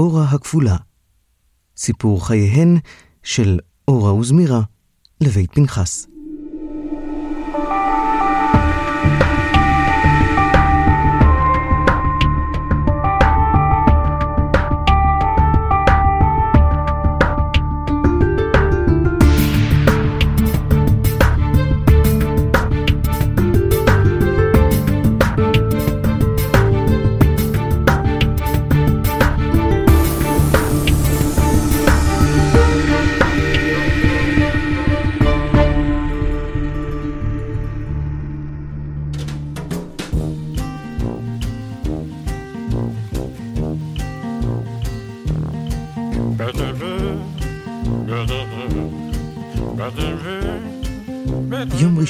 אורה 0.00 0.24
הכפולה. 0.24 0.76
סיפור 1.76 2.26
חייהן 2.26 2.76
של 3.22 3.58
אורה 3.88 4.14
וזמירה 4.14 4.60
לבית 5.20 5.54
פנחס. 5.54 6.06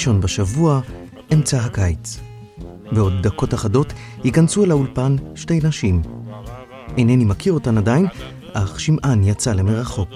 ראשון 0.00 0.20
בשבוע, 0.20 0.80
אמצע 1.32 1.58
הקיץ. 1.58 2.20
בעוד 2.92 3.12
דקות 3.22 3.54
אחדות 3.54 3.92
ייכנסו 4.24 4.64
אל 4.64 4.70
האולפן 4.70 5.16
שתי 5.34 5.60
נשים. 5.62 6.02
אינני 6.96 7.24
מכיר 7.24 7.52
אותן 7.52 7.78
עדיין, 7.78 8.06
אך 8.52 8.80
שמען 8.80 9.24
יצא 9.24 9.52
למרחוק. 9.52 10.08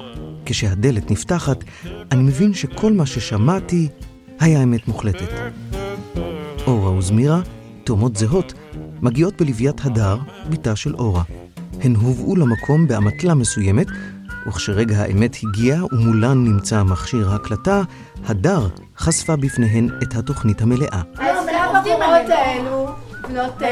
כשהדלת 0.47 1.11
נפתחת, 1.11 1.65
אני 2.13 2.23
מבין 2.23 2.55
שכל 2.55 2.93
מה 2.93 3.07
ששמעתי 3.07 3.89
היה 4.41 4.63
אמת 4.63 4.89
מוחלטת. 4.89 5.29
אורה 6.67 6.91
וזמירה, 6.91 7.41
תאומות 7.85 8.17
זהות, 8.17 8.53
מגיעות 9.03 9.43
בלוויית 9.43 9.85
הדר, 9.85 10.19
בתה 10.51 10.77
של 10.77 10.95
אורה. 10.95 11.23
הן 11.81 11.97
הובאו 11.97 12.37
למקום 12.37 12.87
באמתלה 12.87 13.35
מסוימת, 13.35 13.87
וכשרגע 14.47 14.97
האמת 14.97 15.37
הגיע 15.43 15.77
ומולן 15.93 16.45
נמצא 16.45 16.83
מכשיר 16.83 17.31
ההקלטה, 17.31 17.83
הדר 18.27 18.69
חשפה 18.99 19.37
בפניהן 19.37 19.89
את 20.03 20.15
התוכנית 20.15 20.63
המלאה. 20.63 21.03
אז 21.19 21.45
זה 21.45 21.63
הבחורות 21.63 22.29
האלו, 22.29 22.89
בנות 23.29 23.63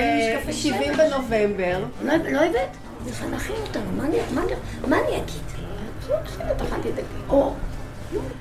70 0.51 0.93
בנובמבר. 0.97 1.85
לא 2.05 2.41
הבאת? 2.41 2.77
זה 3.05 3.27
להכין 3.31 3.57
אותנו, 3.67 3.93
מה 4.89 4.97
אני 4.99 5.17
אגיד? 5.17 5.43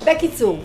בקיצור, 0.05 0.59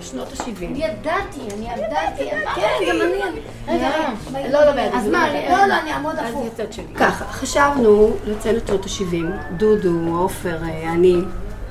שנות 0.00 0.28
ה-70. 0.32 0.64
אני 0.64 0.84
ידעתי, 0.84 1.40
אני 1.54 1.66
ידעתי, 1.72 2.30
כן, 2.54 2.84
גם 2.88 2.96
אני. 3.02 3.40
רגע, 3.68 3.90
רגע. 4.34 4.48
לא, 4.48 4.64
לא, 4.64 4.72
בעד. 4.72 4.90
אז 4.94 5.08
מה, 5.08 5.26
לא, 5.32 5.66
לא, 5.66 5.74
אני 5.82 5.92
אעמוד 5.92 6.16
אז 6.18 6.30
הפוך. 6.30 6.46
יצאת 6.46 6.72
שלי. 6.72 6.84
ככה, 6.94 7.24
חשבנו 7.24 8.16
לציין 8.26 8.56
את 8.56 8.66
שנות 8.66 8.84
ה-70, 8.84 9.54
דודו, 9.56 10.18
עופר, 10.18 10.58
אה, 10.62 10.92
אני, 10.92 11.16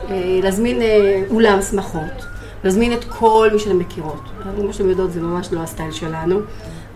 אה, 0.09 0.39
להזמין 0.43 0.81
אה, 0.81 1.21
אולם 1.29 1.61
שמחות, 1.61 2.25
להזמין 2.63 2.93
את 2.93 3.03
כל 3.03 3.49
מי 3.53 3.59
שאתם 3.59 3.79
מכירות. 3.79 4.21
כמו 4.55 4.73
שאתם 4.73 4.89
יודעות, 4.89 5.11
זה 5.11 5.21
ממש 5.21 5.47
לא 5.51 5.59
הסטייל 5.59 5.91
שלנו, 5.91 6.39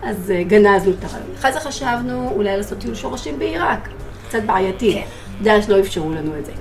אז 0.02 0.32
גנזנו 0.46 0.92
את 0.92 1.04
הרעיון. 1.04 1.30
אחרי 1.38 1.52
זה 1.52 1.60
חשבנו 1.60 2.30
אולי 2.30 2.56
לעשות 2.56 2.78
טיול 2.78 2.94
שורשים 2.94 3.38
בעיראק, 3.38 3.88
קצת 4.28 4.42
בעייתי. 4.42 5.02
דאעש 5.42 5.68
לא 5.68 5.80
אפשרו 5.80 6.12
לנו 6.12 6.38
את 6.38 6.46
זה. 6.46 6.52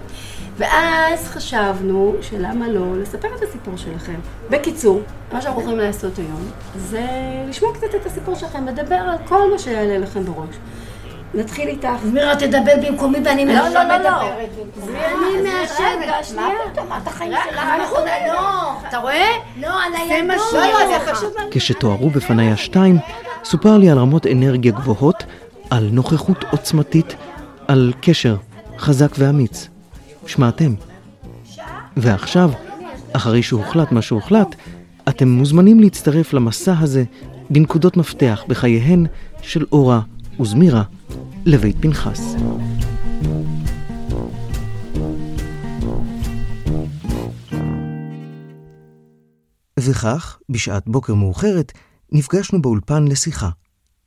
ואז 0.57 1.27
חשבנו 1.27 2.15
שלמה 2.21 2.67
לא 2.67 2.97
לספר 3.01 3.27
את 3.37 3.43
הסיפור 3.49 3.77
שלכם. 3.77 4.19
בקיצור, 4.49 5.01
מה 5.33 5.41
שאנחנו 5.41 5.61
הולכים 5.61 5.79
לעשות 5.79 6.17
היום 6.17 6.51
זה 6.77 7.05
לשמוע 7.49 7.73
קצת 7.73 7.95
את 8.01 8.05
הסיפור 8.05 8.35
שלכם, 8.35 8.67
לדבר 8.67 8.95
על 8.95 9.17
כל 9.27 9.51
מה 9.51 9.59
שיעלה 9.59 9.97
לכם 9.97 10.23
בראש. 10.25 10.55
נתחיל 11.33 11.67
איתך. 11.67 11.87
זמירה 12.03 12.35
תדבר 12.35 12.71
במקומי 12.87 13.17
ואני 13.25 13.45
לא, 13.45 13.53
מעשנת. 13.53 13.73
לא, 13.75 13.97
לא, 13.97 14.09
לא. 14.09 14.31
אני 14.31 15.41
מעשנת. 15.43 16.25
שנייה. 16.25 16.47
מה 16.47 16.71
פתאום, 16.73 16.89
מה 16.89 16.97
את 16.97 17.07
החיים 17.07 17.31
שלך? 17.49 17.59
נכון, 17.83 18.07
אנחנו- 18.07 18.33
לא. 18.33 18.73
אתה 18.89 18.97
רואה? 18.97 19.27
לא, 19.61 19.67
על 19.67 19.91
זה 19.91 19.97
הילדות. 20.13 20.27
מה 20.37 20.43
ש... 20.51 20.53
לא, 20.53 21.41
לא. 21.43 21.47
כשתוארו 21.51 22.09
בפניי 22.09 22.51
השתיים, 22.51 22.97
סופר 23.43 23.77
לי 23.77 23.89
על 23.89 23.97
רמות 23.99 24.27
אנרגיה 24.27 24.71
גבוהות, 24.71 25.23
על 25.69 25.89
נוכחות 25.91 26.43
עוצמתית, 26.51 27.15
על 27.67 27.93
קשר 28.01 28.35
חזק 28.77 29.09
ואמיץ. 29.17 29.67
שמעתם. 30.27 30.73
ועכשיו, 31.97 32.51
אחרי 33.13 33.43
שהוחלט 33.43 33.91
מה 33.91 34.01
שהוחלט, 34.01 34.55
אתם 35.09 35.27
מוזמנים 35.27 35.79
להצטרף 35.79 36.33
למסע 36.33 36.79
הזה 36.79 37.03
בנקודות 37.49 37.97
מפתח 37.97 38.43
בחייהן 38.47 39.05
של 39.41 39.65
אורה 39.71 40.01
וזמירה 40.39 40.83
לבית 41.45 41.75
פנחס. 41.79 42.35
וכך, 49.79 50.39
בשעת 50.49 50.83
בוקר 50.87 51.13
מאוחרת, 51.13 51.71
נפגשנו 52.11 52.61
באולפן 52.61 53.07
לשיחה. 53.07 53.49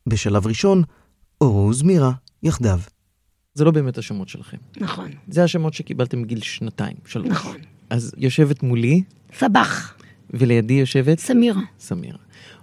בשלב 0.07 0.47
ראשון, 0.47 0.83
אורו 1.41 1.69
וזמירה 1.69 2.13
יחדיו. 2.43 2.81
זה 3.55 3.65
לא 3.65 3.71
באמת 3.71 3.99
השמות 3.99 4.29
שלכם. 4.29 4.57
נכון, 4.77 5.11
זה 5.29 5.45
השמות 5.45 5.75
שקיבלתם 5.75 6.23
בגיל 6.23 6.41
שנתיים, 6.41 6.97
שלוש. 7.07 7.29
נכון. 7.29 7.57
אז 7.91 8.15
יושבת 8.17 8.63
מולי, 8.63 9.03
סבח, 9.39 9.95
ולידי 10.31 10.75
יושבת 10.75 11.19
סמירה. 11.19 11.61
סמירה. 11.79 12.19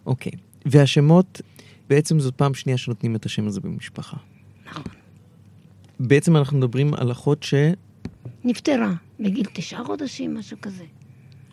אוקיי. 0.05 0.31
והשמות, 0.65 1.41
בעצם 1.89 2.19
זאת 2.19 2.35
פעם 2.35 2.53
שנייה 2.53 2.77
שנותנים 2.77 3.15
את 3.15 3.25
השם 3.25 3.47
הזה 3.47 3.61
במשפחה. 3.61 4.17
נכון. 4.65 4.83
בעצם 5.99 6.37
אנחנו 6.37 6.57
מדברים 6.57 6.93
על 6.93 7.11
אחות 7.11 7.43
ש... 7.43 7.53
נפטרה 8.43 8.93
בגיל 9.19 9.45
תשעה 9.53 9.83
חודשים, 9.83 10.37
משהו 10.37 10.57
כזה. 10.61 10.83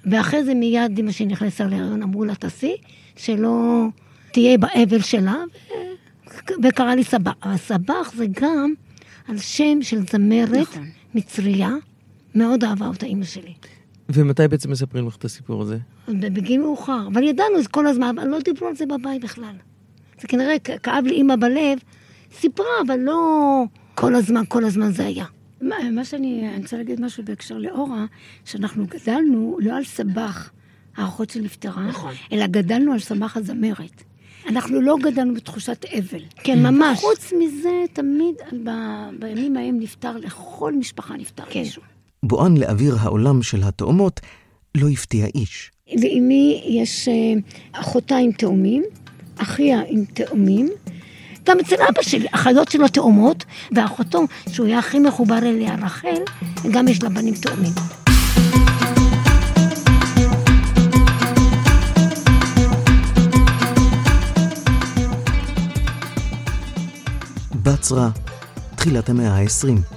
ואחרי 0.05 0.45
זה 0.45 0.55
מיד 0.55 0.99
אמא 0.99 1.13
שלי 1.13 1.27
נכנסה 1.27 1.67
להריון, 1.67 2.03
אמרו 2.03 2.25
לה 2.25 2.35
תעשי, 2.35 2.77
שלא 3.17 3.87
תהיה 4.33 4.59
באבל 4.59 5.01
שלה, 5.01 5.37
ו- 6.27 6.53
וקרא 6.63 6.95
לי 6.95 7.05
סבח. 7.05 7.33
אבל 7.43 7.57
סבח 7.57 8.13
זה 8.17 8.27
גם 8.41 8.75
על 9.29 9.39
שם 9.39 9.79
של 9.83 10.01
זמרת 10.13 10.69
מצריה, 11.15 11.71
מאוד 12.35 12.65
אהבה 12.65 12.87
אותה 12.87 13.07
אימא 13.07 13.25
שלי. 13.25 13.55
ומתי 14.09 14.49
בעצם 14.49 14.71
מספרים 14.71 15.07
לך 15.07 15.17
את 15.17 15.25
הסיפור 15.25 15.63
הזה? 15.63 15.79
בגיל 16.09 16.61
מאוחר, 16.61 17.07
אבל 17.13 17.23
ידענו 17.23 17.59
את 17.59 17.63
זה 17.63 17.69
כל 17.69 17.87
הזמן, 17.87 18.15
אבל 18.19 18.29
לא 18.29 18.39
דיברו 18.41 18.69
על 18.69 18.77
זה 18.77 18.87
בבית 18.87 19.25
בכלל. 19.25 19.55
זה 20.21 20.29
כנראה 20.29 20.59
כאב 20.59 21.05
לאימא 21.07 21.37
בלב, 21.37 21.79
סיפרה, 22.33 22.67
אבל 22.87 22.97
לא 22.97 23.65
כל 23.95 24.15
הזמן, 24.15 24.43
כל 24.49 24.65
הזמן 24.65 24.93
זה 24.93 25.07
היה. 25.07 25.25
מה, 25.61 25.77
מה 25.93 26.05
שאני, 26.05 26.49
אני 26.49 26.63
רוצה 26.63 26.77
להגיד 26.77 27.01
משהו 27.01 27.25
בהקשר 27.25 27.59
לאורה, 27.59 28.07
שאנחנו 28.45 28.87
גדלנו 28.87 29.59
לא 29.61 29.77
על 29.77 29.85
סבח, 29.85 30.51
האחות 30.97 31.31
שנפטרה, 31.31 31.87
נכון. 31.89 32.15
אלא 32.33 32.47
גדלנו 32.47 32.93
על 32.93 32.99
סמך 32.99 33.37
הזמרת. 33.37 34.03
אנחנו 34.47 34.81
לא 34.81 34.97
גדלנו 35.03 35.35
בתחושת 35.35 35.85
אבל. 35.99 36.23
כן, 36.45 36.63
ממש. 36.63 36.99
חוץ 36.99 37.33
מזה, 37.39 37.85
תמיד 37.93 38.35
ב, 38.65 38.71
בימים 39.19 39.57
ההם 39.57 39.81
נפטר, 39.81 40.17
לכל 40.17 40.73
משפחה 40.73 41.15
נפטר 41.17 41.45
כן. 41.51 41.61
מישהו. 41.61 41.83
בואן 42.23 42.57
לאוויר 42.57 42.97
העולם 43.01 43.43
של 43.43 43.63
התאומות 43.63 44.21
לא 44.75 44.89
הפתיע 44.89 45.27
איש. 45.35 45.71
לאמי 45.97 46.63
יש 46.67 47.09
אה, 47.09 47.15
אחותה 47.73 48.17
עם 48.17 48.33
תאומים, 48.33 48.85
אחיה 49.37 49.81
עם 49.89 50.05
תאומים. 50.05 50.69
גם 51.45 51.59
אצל 51.61 51.77
אבא 51.89 52.03
שלי, 52.03 52.27
אחיות 52.31 52.71
שלו 52.71 52.89
תאומות, 52.89 53.45
ואחותו, 53.73 54.25
שהוא 54.53 54.67
היה 54.67 54.79
הכי 54.79 54.99
מחובר 54.99 55.39
אליה, 55.39 55.75
רחל, 55.75 56.23
גם 56.73 56.89
יש 56.89 57.03
לה 57.03 57.09
בנים 57.09 57.35
תאומים. 57.35 57.73
בצרה, 67.69 68.11
תחילת 68.77 69.09
המאה 69.09 69.37
ה-20. 69.37 69.97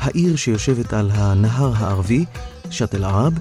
העיר 0.00 0.36
שיושבת 0.36 0.92
על 0.92 1.10
הנהר 1.14 1.72
הערבי, 1.76 2.24
שאט 2.70 2.94
אל-ערב, 2.94 3.38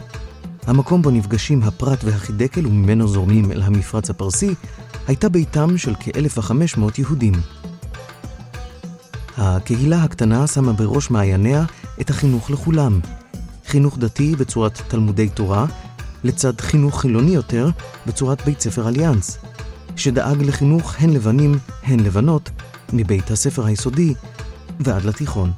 המקום 0.67 1.01
בו 1.01 1.11
נפגשים 1.11 1.63
הפרת 1.63 2.03
והחידקל 2.03 2.67
וממנו 2.67 3.07
זורמים 3.07 3.51
אל 3.51 3.61
המפרץ 3.61 4.09
הפרסי, 4.09 4.53
הייתה 5.07 5.29
ביתם 5.29 5.77
של 5.77 5.93
כ-1,500 5.99 6.81
יהודים. 6.97 7.33
הקהילה 9.37 10.03
הקטנה 10.03 10.47
שמה 10.47 10.73
בראש 10.73 11.11
מעייניה 11.11 11.63
את 12.01 12.09
החינוך 12.09 12.49
לכולם. 12.49 12.99
חינוך 13.67 13.97
דתי 13.97 14.35
בצורת 14.35 14.81
תלמודי 14.87 15.29
תורה, 15.29 15.65
לצד 16.23 16.61
חינוך 16.61 17.01
חילוני 17.01 17.31
יותר 17.35 17.69
בצורת 18.07 18.45
בית 18.45 18.61
ספר 18.61 18.87
אליאנס, 18.87 19.37
שדאג 19.95 20.43
לחינוך 20.43 20.95
הן 20.99 21.09
לבנים 21.09 21.59
הן 21.83 21.99
לבנות, 21.99 22.49
מבית 22.93 23.31
הספר 23.31 23.65
היסודי 23.65 24.13
ועד 24.79 25.05
לתיכון. 25.05 25.51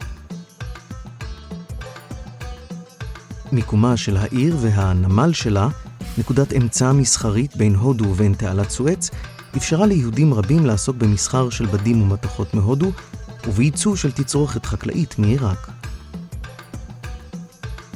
מיקומה 3.52 3.98
של 3.98 4.18
העיר 4.18 4.58
והנמל 4.62 5.34
שלה, 5.34 5.68
נקודת 6.18 6.54
אמצע 6.54 6.92
מסחרית 6.92 7.58
בין 7.58 7.76
הודו 7.76 8.06
ובין 8.06 8.34
תעלת 8.34 8.70
סואץ, 8.70 9.10
אפשרה 9.58 9.86
ליהודים 9.86 10.34
רבים 10.34 10.66
לעסוק 10.66 10.96
במסחר 10.96 11.50
של 11.50 11.66
בדים 11.66 12.02
ומתכות 12.02 12.54
מהודו 12.54 12.92
ובייצוא 13.48 13.96
של 13.96 14.12
תצרוכת 14.12 14.66
חקלאית 14.66 15.20
מעיראק. 15.20 15.72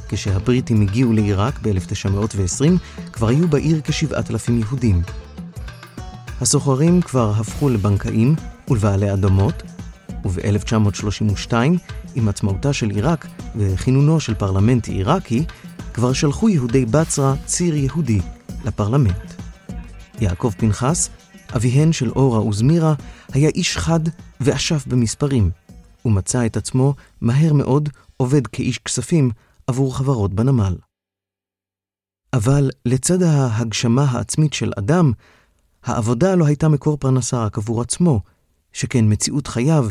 כשהבריטים 0.10 0.81
הגיעו 0.81 1.13
לעיראק 1.13 1.60
ב-1920, 1.62 2.66
כבר 3.13 3.27
היו 3.27 3.48
בעיר 3.48 3.81
כ-7,000 3.84 4.51
יהודים. 4.51 5.01
הסוחרים 6.42 7.01
כבר 7.01 7.34
הפכו 7.38 7.69
לבנקאים, 7.69 8.36
ולבעלי 8.71 9.13
אדמות, 9.13 9.63
וב-1932, 10.25 11.53
עם 12.15 12.27
עצמאותה 12.27 12.73
של 12.73 12.89
עיראק 12.89 13.27
וכינונו 13.56 14.19
של 14.19 14.33
פרלמנט 14.33 14.88
עיראקי, 14.88 15.45
כבר 15.94 16.13
שלחו 16.13 16.50
יהודי 16.50 16.85
בצרה 16.85 17.35
ציר 17.45 17.75
יהודי 17.75 18.19
לפרלמנט. 18.65 19.33
יעקב 20.21 20.53
פנחס, 20.57 21.09
אביהן 21.56 21.94
של 21.94 22.09
אורה 22.09 22.47
וזמירה, 22.47 22.94
היה 23.33 23.50
איש 23.50 23.77
חד 23.77 24.00
ואשף 24.41 24.88
במספרים, 24.88 25.51
ומצא 26.06 26.45
את 26.45 26.57
עצמו 26.57 26.94
מהר 27.21 27.53
מאוד 27.53 27.89
עובד 28.17 28.47
כאיש 28.47 28.77
כספים 28.77 29.31
עבור 29.67 29.97
חברות 29.97 30.33
בנמל. 30.33 30.75
אבל 32.33 32.69
לצד 32.85 33.21
ההגשמה 33.24 34.03
העצמית 34.03 34.53
של 34.53 34.71
אדם, 34.77 35.12
העבודה 35.83 36.35
לא 36.35 36.45
הייתה 36.45 36.69
מקור 36.69 36.97
פרנסה 36.97 37.45
רק 37.45 37.57
עבור 37.57 37.81
עצמו, 37.81 38.21
שכן 38.73 39.06
מציאות 39.07 39.47
חייו 39.47 39.88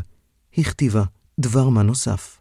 הכתיבה 0.58 1.02
דבר 1.40 1.68
מה 1.68 1.82
נוסף. 1.82 2.38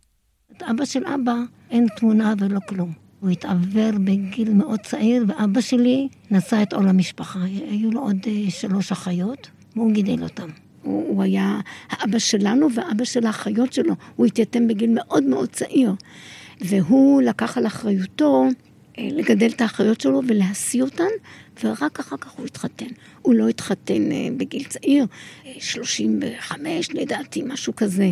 את 0.51 0.63
אבא 0.63 0.85
של 0.85 1.03
אבא 1.05 1.35
אין 1.69 1.87
תמונה 1.95 2.33
ולא 2.39 2.59
כלום. 2.69 2.93
הוא 3.19 3.29
התעוור 3.29 3.91
בגיל 4.03 4.53
מאוד 4.53 4.79
צעיר, 4.79 5.25
ואבא 5.27 5.61
שלי 5.61 6.07
נשא 6.31 6.61
את 6.63 6.73
עול 6.73 6.87
המשפחה. 6.87 7.39
היו 7.43 7.91
לו 7.91 8.01
עוד 8.01 8.17
אה, 8.27 8.51
שלוש 8.51 8.91
אחיות, 8.91 9.49
והוא 9.75 9.91
גידל 9.91 10.23
אותם. 10.23 10.49
הוא, 10.83 11.07
הוא 11.07 11.23
היה 11.23 11.59
האבא 11.89 12.19
שלנו 12.19 12.67
והאבא 12.75 13.05
של 13.05 13.25
האחיות 13.25 13.73
שלו. 13.73 13.93
הוא 14.15 14.25
התייתם 14.25 14.67
בגיל 14.67 14.91
מאוד 14.93 15.23
מאוד 15.23 15.49
צעיר. 15.49 15.93
והוא 16.61 17.21
לקח 17.21 17.57
על 17.57 17.67
אחריותו 17.67 18.47
לגדל 19.11 19.47
את 19.47 19.61
האחיות 19.61 20.01
שלו 20.01 20.21
ולהשיא 20.27 20.83
אותן, 20.83 21.09
ורק 21.63 21.99
אחר 21.99 22.17
כך 22.17 22.31
הוא 22.31 22.45
התחתן. 22.45 22.85
הוא 23.21 23.35
לא 23.35 23.47
התחתן 23.47 24.11
אה, 24.11 24.27
בגיל 24.37 24.63
צעיר, 24.63 25.05
35 25.59 26.89
אה, 26.89 27.01
לדעתי, 27.01 27.41
משהו 27.45 27.75
כזה. 27.75 28.09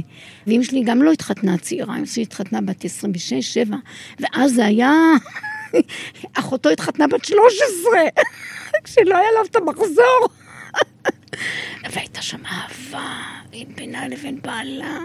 ואמא 0.47 0.63
שלי 0.63 0.83
גם 0.83 1.03
לא 1.03 1.11
התחתנה 1.11 1.57
צעירה, 1.57 1.97
אמא 1.97 2.05
שלי 2.05 2.23
התחתנה 2.23 2.61
בת 2.61 2.85
26-7, 2.85 3.73
ואז 4.19 4.53
זה 4.53 4.65
היה... 4.65 4.93
אחותו 6.33 6.69
התחתנה 6.69 7.07
בת 7.07 7.25
13, 7.25 7.91
כשלא 8.83 9.17
היה 9.17 9.27
לה 9.35 9.41
את 9.51 9.55
המחזור. 9.55 10.27
והייתה 11.91 12.21
שם 12.21 12.41
אהבה 12.45 13.17
בינה 13.75 14.07
לבין 14.07 14.39
בעלה. 14.41 14.99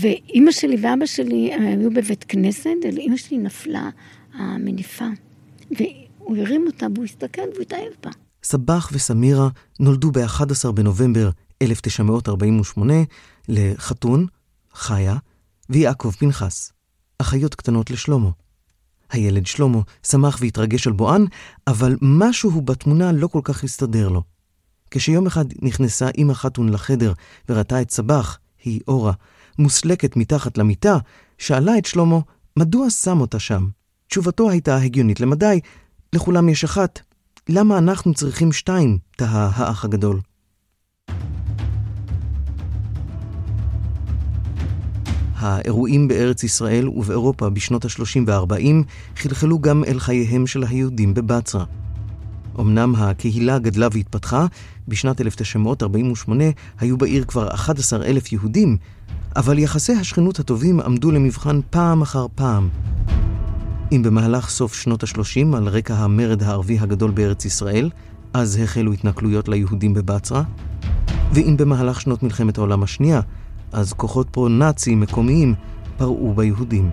ואימא 0.00 0.52
שלי 0.52 0.76
ואבא 0.80 1.06
שלי 1.06 1.52
היו 1.54 1.90
בבית 1.90 2.24
כנסת, 2.28 2.70
ולאימא 2.82 3.16
שלי 3.16 3.38
נפלה 3.38 3.88
המניפה. 4.38 5.04
והוא 5.70 6.36
הרים 6.36 6.64
אותה 6.66 6.86
והוא 6.94 7.04
הסתכל 7.04 7.42
והוא 7.52 7.62
התאהב 7.62 7.92
בה. 8.04 8.10
סבח 8.42 8.90
וסמירה 8.92 9.48
נולדו 9.80 10.10
ב-11 10.10 10.72
בנובמבר 10.72 11.30
1948 11.62 12.94
לחתון, 13.48 14.26
חיה, 14.74 15.16
ויעקב 15.70 16.10
פנחס, 16.10 16.72
אחיות 17.18 17.54
קטנות 17.54 17.90
לשלמה. 17.90 18.30
הילד 19.10 19.46
שלמה 19.46 19.78
שמח 20.06 20.38
והתרגש 20.40 20.86
על 20.86 20.92
בואן, 20.92 21.24
אבל 21.66 21.96
משהו 22.02 22.60
בתמונה 22.60 23.12
לא 23.12 23.26
כל 23.28 23.40
כך 23.44 23.64
הסתדר 23.64 24.08
לו. 24.08 24.22
כשיום 24.90 25.26
אחד 25.26 25.44
נכנסה 25.62 26.08
אמא 26.18 26.34
חתון 26.34 26.68
לחדר 26.68 27.12
וראתה 27.48 27.82
את 27.82 27.90
סבח, 27.90 28.38
היא 28.64 28.80
אורה, 28.88 29.12
מוסלקת 29.58 30.16
מתחת 30.16 30.58
למיטה, 30.58 30.98
שאלה 31.38 31.78
את 31.78 31.84
שלמה 31.84 32.18
מדוע 32.58 32.90
שם 32.90 33.20
אותה 33.20 33.38
שם. 33.38 33.68
תשובתו 34.08 34.50
הייתה 34.50 34.76
הגיונית 34.76 35.20
למדי, 35.20 35.60
לכולם 36.12 36.48
יש 36.48 36.64
אחת. 36.64 37.00
למה 37.48 37.78
אנחנו 37.78 38.14
צריכים 38.14 38.52
שתיים? 38.52 38.98
תהה 39.16 39.50
האח 39.54 39.84
הגדול. 39.84 40.20
האירועים 45.36 46.08
בארץ 46.08 46.44
ישראל 46.44 46.88
ובאירופה 46.88 47.50
בשנות 47.50 47.84
ה-30 47.84 48.20
וה-40 48.26 48.84
חלחלו 49.16 49.58
גם 49.58 49.84
אל 49.84 49.98
חייהם 49.98 50.46
של 50.46 50.64
היהודים 50.64 51.14
בבצרה. 51.14 51.64
אמנם 52.60 52.94
הקהילה 52.94 53.58
גדלה 53.58 53.88
והתפתחה, 53.92 54.46
בשנת 54.88 55.20
1948 55.20 56.44
היו 56.80 56.98
בעיר 56.98 57.24
כבר 57.24 57.54
11,000 57.54 58.32
יהודים, 58.32 58.76
אבל 59.36 59.58
יחסי 59.58 59.92
השכנות 59.92 60.38
הטובים 60.38 60.80
עמדו 60.80 61.10
למבחן 61.10 61.60
פעם 61.70 62.02
אחר 62.02 62.26
פעם. 62.34 62.68
אם 63.92 64.02
במהלך 64.02 64.48
סוף 64.48 64.74
שנות 64.74 65.02
ה-30, 65.02 65.56
על 65.56 65.68
רקע 65.68 65.94
המרד 65.94 66.42
הערבי 66.42 66.78
הגדול 66.78 67.10
בארץ 67.10 67.44
ישראל, 67.44 67.90
אז 68.32 68.58
החלו 68.62 68.92
התנכלויות 68.92 69.48
ליהודים 69.48 69.94
בבצרה, 69.94 70.42
ואם 71.32 71.56
במהלך 71.56 72.00
שנות 72.00 72.22
מלחמת 72.22 72.58
העולם 72.58 72.82
השנייה, 72.82 73.20
אז 73.72 73.92
כוחות 73.92 74.28
פרו-נאצים 74.30 75.00
מקומיים 75.00 75.54
פרעו 75.96 76.34
ביהודים. 76.34 76.90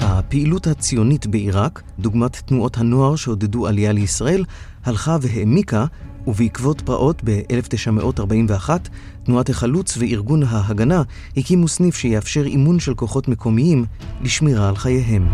הפעילות 0.00 0.66
הציונית 0.66 1.26
בעיראק, 1.26 1.82
דוגמת 1.98 2.36
תנועות 2.36 2.78
הנוער 2.78 3.16
שעודדו 3.16 3.66
עלייה 3.66 3.92
לישראל, 3.92 4.44
הלכה 4.84 5.16
והעמיקה 5.20 5.86
ובעקבות 6.26 6.80
פרעות 6.80 7.22
ב-1941, 7.24 8.70
תנועת 9.26 9.48
החלוץ 9.48 9.96
וארגון 9.96 10.42
ההגנה 10.42 11.02
הקימו 11.36 11.68
סניף 11.68 11.96
שיאפשר 11.96 12.46
אימון 12.46 12.80
של 12.80 12.94
כוחות 12.94 13.28
מקומיים 13.28 13.84
לשמירה 14.20 14.68
על 14.68 14.76
חייהם. 14.76 15.28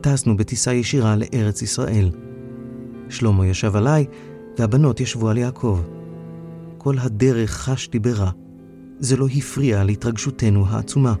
טסנו 0.00 0.36
בטיסה 0.36 0.72
ישירה 0.72 1.16
לארץ 1.16 1.62
ישראל. 1.62 2.10
שלמה 3.08 3.46
ישב 3.46 3.76
עליי, 3.76 4.06
והבנות 4.58 5.00
ישבו 5.00 5.28
על 5.28 5.38
יעקב. 5.38 5.80
כל 6.78 6.94
הדרך 6.98 7.50
חשתי 7.50 7.98
ברע. 7.98 8.30
זה 8.98 9.16
לא 9.16 9.26
הפריע 9.26 9.84
להתרגשותנו 9.84 10.66
העצומה. 10.66 11.14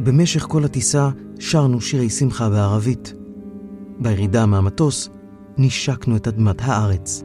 במשך 0.00 0.42
כל 0.42 0.64
הטיסה 0.64 1.10
שרנו 1.38 1.80
שירי 1.80 2.10
שמחה 2.10 2.50
בערבית. 2.50 3.14
בירידה 3.98 4.46
מהמטוס 4.46 5.08
נשקנו 5.58 6.16
את 6.16 6.28
אדמת 6.28 6.60
הארץ. 6.60 7.24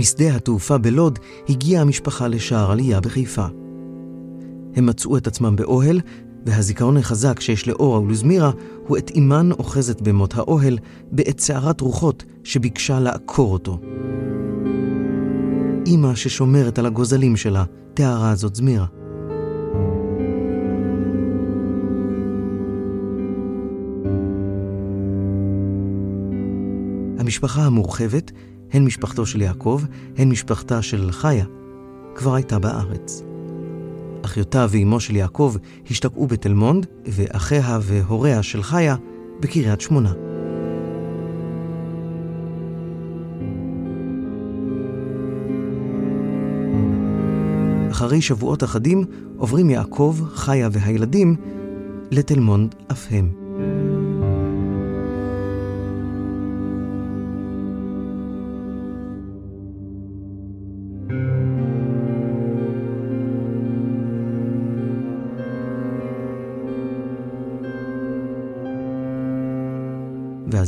משדה 0.00 0.36
התעופה 0.36 0.78
בלוד 0.78 1.18
הגיעה 1.48 1.82
המשפחה 1.82 2.28
לשער 2.28 2.70
עלייה 2.70 3.00
בחיפה. 3.00 3.46
הם 4.76 4.86
מצאו 4.86 5.16
את 5.16 5.26
עצמם 5.26 5.56
באוהל, 5.56 6.00
והזיכרון 6.46 6.96
החזק 6.96 7.40
שיש 7.40 7.68
לאורה 7.68 8.00
ולזמירה 8.00 8.50
הוא 8.86 8.98
את 8.98 9.10
אימן 9.10 9.52
אוחזת 9.52 10.00
במות 10.00 10.34
האוהל 10.34 10.78
בעת 11.12 11.40
סערת 11.40 11.80
רוחות 11.80 12.24
שביקשה 12.44 13.00
לעקור 13.00 13.52
אותו. 13.52 13.80
אמא 15.86 16.14
ששומרת 16.14 16.78
על 16.78 16.86
הגוזלים 16.86 17.36
שלה, 17.36 17.64
תיארה 17.94 18.34
זאת 18.34 18.54
זמירה. 18.54 18.86
המשפחה 27.18 27.62
המורחבת, 27.62 28.32
הן 28.72 28.84
משפחתו 28.84 29.26
של 29.26 29.40
יעקב, 29.40 29.82
הן 30.16 30.28
משפחתה 30.28 30.82
של 30.82 31.12
חיה, 31.12 31.44
כבר 32.14 32.34
הייתה 32.34 32.58
בארץ. 32.58 33.22
אחיותיו 34.22 34.68
ואימו 34.72 35.00
של 35.00 35.16
יעקב 35.16 35.54
השתקעו 35.90 36.26
בתל 36.26 36.52
מונד, 36.52 36.86
ואחיה 37.06 37.78
והוריה 37.82 38.42
של 38.42 38.62
חיה 38.62 38.96
בקריית 39.40 39.80
שמונה. 39.80 40.12
אחרי 47.90 48.22
שבועות 48.22 48.64
אחדים 48.64 49.04
עוברים 49.36 49.70
יעקב, 49.70 50.16
חיה 50.34 50.68
והילדים 50.72 51.36
לתל 52.10 52.40
מונד 52.40 52.74
אף 52.92 53.06
הם. 53.10 53.39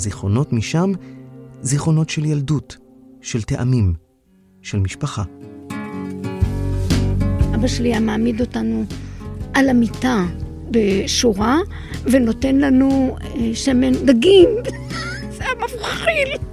והזיכרונות 0.02 0.52
משם, 0.52 0.92
זיכרונות 1.60 2.10
של 2.10 2.24
ילדות, 2.24 2.76
של 3.20 3.42
טעמים, 3.42 3.94
של 4.62 4.78
משפחה. 4.78 5.22
אבא 7.54 7.66
שלי 7.66 7.88
היה 7.88 8.00
מעמיד 8.00 8.40
אותנו 8.40 8.84
על 9.54 9.68
המיטה 9.68 10.24
בשורה, 10.70 11.58
ונותן 12.04 12.56
לנו 12.56 13.16
אה, 13.20 13.50
שמן 13.54 13.92
דגים. 13.92 14.48
זה 15.36 15.44
היה 15.44 15.54
מבחיל. 15.54 16.46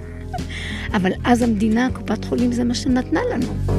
אבל 0.92 1.10
אז 1.24 1.42
המדינה, 1.42 1.88
קופת 1.92 2.24
חולים, 2.24 2.52
זה 2.52 2.64
מה 2.64 2.74
שנתנה 2.74 3.20
לנו. 3.34 3.76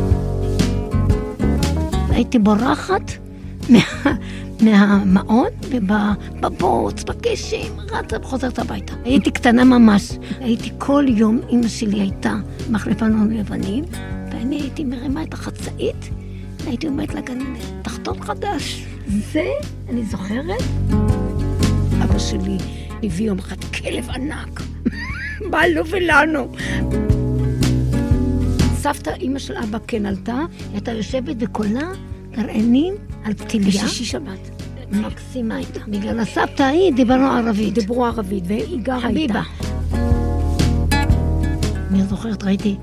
הייתי 2.09 2.39
בורחת 2.39 3.11
מה, 3.69 3.79
מהמעון 4.61 5.47
ובבוץ, 5.69 7.03
בגשם, 7.03 7.79
רצה 7.91 8.17
וחוזרת 8.21 8.59
הביתה. 8.59 8.93
הייתי 9.03 9.31
קטנה 9.31 9.63
ממש. 9.63 10.11
הייתי 10.39 10.71
כל 10.77 11.05
יום, 11.07 11.39
אימא 11.49 11.67
שלי 11.67 11.99
הייתה 11.99 12.35
מחליפה 12.69 13.05
לנו 13.05 13.39
לבנים, 13.39 13.83
ואני 14.31 14.55
הייתי 14.61 14.83
מרימה 14.83 15.23
את 15.23 15.33
החצאית, 15.33 16.09
והייתי 16.63 16.87
אומרת 16.87 17.13
לגננת, 17.13 17.59
תחתון 17.81 18.21
חדש. 18.21 18.85
זה, 19.07 19.47
אני 19.89 20.05
זוכרת, 20.05 20.63
אבא 22.03 22.19
שלי 22.19 22.57
הביא 23.03 23.27
יום 23.27 23.39
אחד 23.39 23.63
כלב 23.63 24.09
ענק. 24.09 24.61
בא 25.51 25.65
לו 25.65 25.87
ולנו. 25.87 26.51
סבתא, 28.75 29.09
אימא 29.09 29.39
של 29.39 29.57
אבא 29.57 29.77
כן 29.87 30.05
עלתה, 30.05 30.37
היא 30.59 30.67
הייתה 30.73 30.91
יושבת 30.91 31.35
וקולה 31.39 31.91
גרעינים 32.31 32.93
על 33.23 33.33
פתיליה. 33.33 33.67
בשישי 33.67 34.05
שבת. 34.05 34.61
מקסימה 34.91 35.55
הייתה. 35.55 35.79
בגלל 35.87 36.19
הסבתא 36.19 36.63
ההיא 36.63 36.93
דיברנו 36.93 37.27
ערבית. 37.27 37.73
דיברו 37.73 38.05
ערבית, 38.05 38.43
והיא 38.47 38.79
גרה 38.81 39.09
איתה. 39.09 39.41
אני 41.91 42.03
זוכרת, 42.03 42.43
ראיתי 42.43 42.75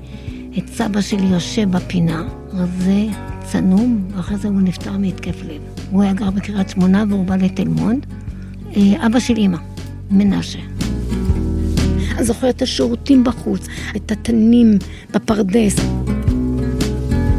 את 0.57 0.67
סבא 0.67 1.01
שלי 1.01 1.25
יושב 1.25 1.71
בפינה, 1.71 2.23
רזה, 2.53 3.05
צנום, 3.51 4.07
ואחרי 4.15 4.37
זה 4.37 4.47
הוא 4.47 4.61
נפטר 4.61 4.97
מהתקף 4.97 5.43
לב. 5.43 5.61
הוא 5.91 6.03
היה 6.03 6.13
גר 6.13 6.29
בקריית 6.29 6.69
שמונה 6.69 7.03
והוא 7.09 7.25
בא 7.25 7.35
לתל 7.35 7.67
מונד. 7.67 8.05
אה, 8.77 9.05
אבא 9.05 9.19
של 9.19 9.37
אימא, 9.37 9.57
מנשה. 10.11 10.59
אני 12.15 12.23
זוכרת 12.23 12.55
את 12.55 12.61
השירותים 12.61 13.23
בחוץ, 13.23 13.67
את 13.95 14.11
התנים 14.11 14.77
בפרדס. 15.13 15.75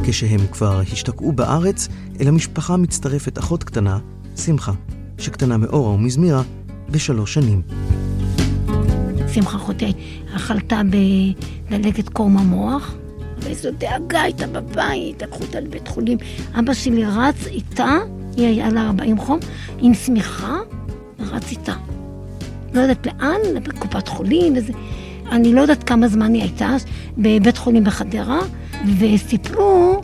כשהם 0.04 0.40
כבר 0.52 0.80
השתקעו 0.92 1.33
בארץ, 1.33 1.88
אל 2.21 2.28
המשפחה 2.28 2.76
מצטרפת 2.76 3.38
אחות 3.38 3.64
קטנה, 3.64 3.99
שמחה, 4.37 4.73
שקטנה 5.19 5.57
מאורה 5.57 5.90
ומזמירה, 5.90 6.42
בשלוש 6.90 7.35
שנים. 7.35 7.62
שמחה 9.35 9.57
אחותי 9.57 9.92
חלתה 10.35 10.80
בדלקת 11.71 12.09
קורם 12.09 12.38
המוח, 12.38 12.95
ואיזו 13.38 13.69
דאגה 13.78 14.23
הייתה 14.23 14.47
בבית, 14.47 15.23
לקחו 15.23 15.45
אותה 15.45 15.61
לבית 15.61 15.88
חולים. 15.88 16.19
אבא 16.59 16.75
שלי 16.75 17.04
רץ 17.04 17.47
איתה, 17.47 17.99
היא 18.37 18.47
היה 18.47 18.69
לה 18.69 18.87
40 18.87 19.19
חום, 19.19 19.38
עם 19.78 19.95
שמיכה, 19.95 20.59
רץ 21.19 21.50
איתה. 21.50 21.75
לא 22.75 22.80
יודעת 22.80 23.07
לאן, 23.07 23.40
לקופת 23.66 24.09
חולים, 24.09 24.52
וזה... 24.57 24.73
אני 25.30 25.54
לא 25.54 25.61
יודעת 25.61 25.85
כמה 25.85 26.09
זמן 26.09 26.35
היא 26.35 26.42
הייתה 26.42 26.76
בבית 27.19 27.59
חולים 27.59 27.85
בחדרה, 27.85 28.40
וסיפרו 28.87 30.01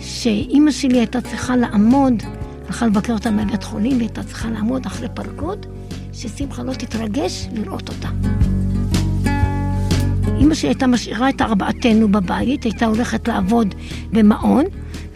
שאימא 0.00 0.70
שלי 0.70 0.98
הייתה 0.98 1.20
צריכה 1.20 1.56
לעמוד, 1.56 2.22
הלכה 2.66 2.86
לבקר 2.86 3.12
אותה 3.12 3.30
בבית 3.30 3.62
חולים, 3.62 3.92
והיא 3.92 4.00
הייתה 4.00 4.22
צריכה 4.22 4.50
לעמוד 4.50 4.86
אחרי 4.86 5.08
פרגוד, 5.14 5.66
ששמחה 6.12 6.62
לא 6.62 6.72
תתרגש 6.72 7.48
לראות 7.52 7.88
אותה. 7.88 8.08
אימא 10.38 10.54
שלי 10.54 10.68
הייתה 10.68 10.86
משאירה 10.86 11.28
את 11.28 11.42
ארבעתנו 11.42 12.08
בבית, 12.08 12.64
הייתה 12.64 12.86
הולכת 12.86 13.28
לעבוד 13.28 13.74
במעון, 14.12 14.64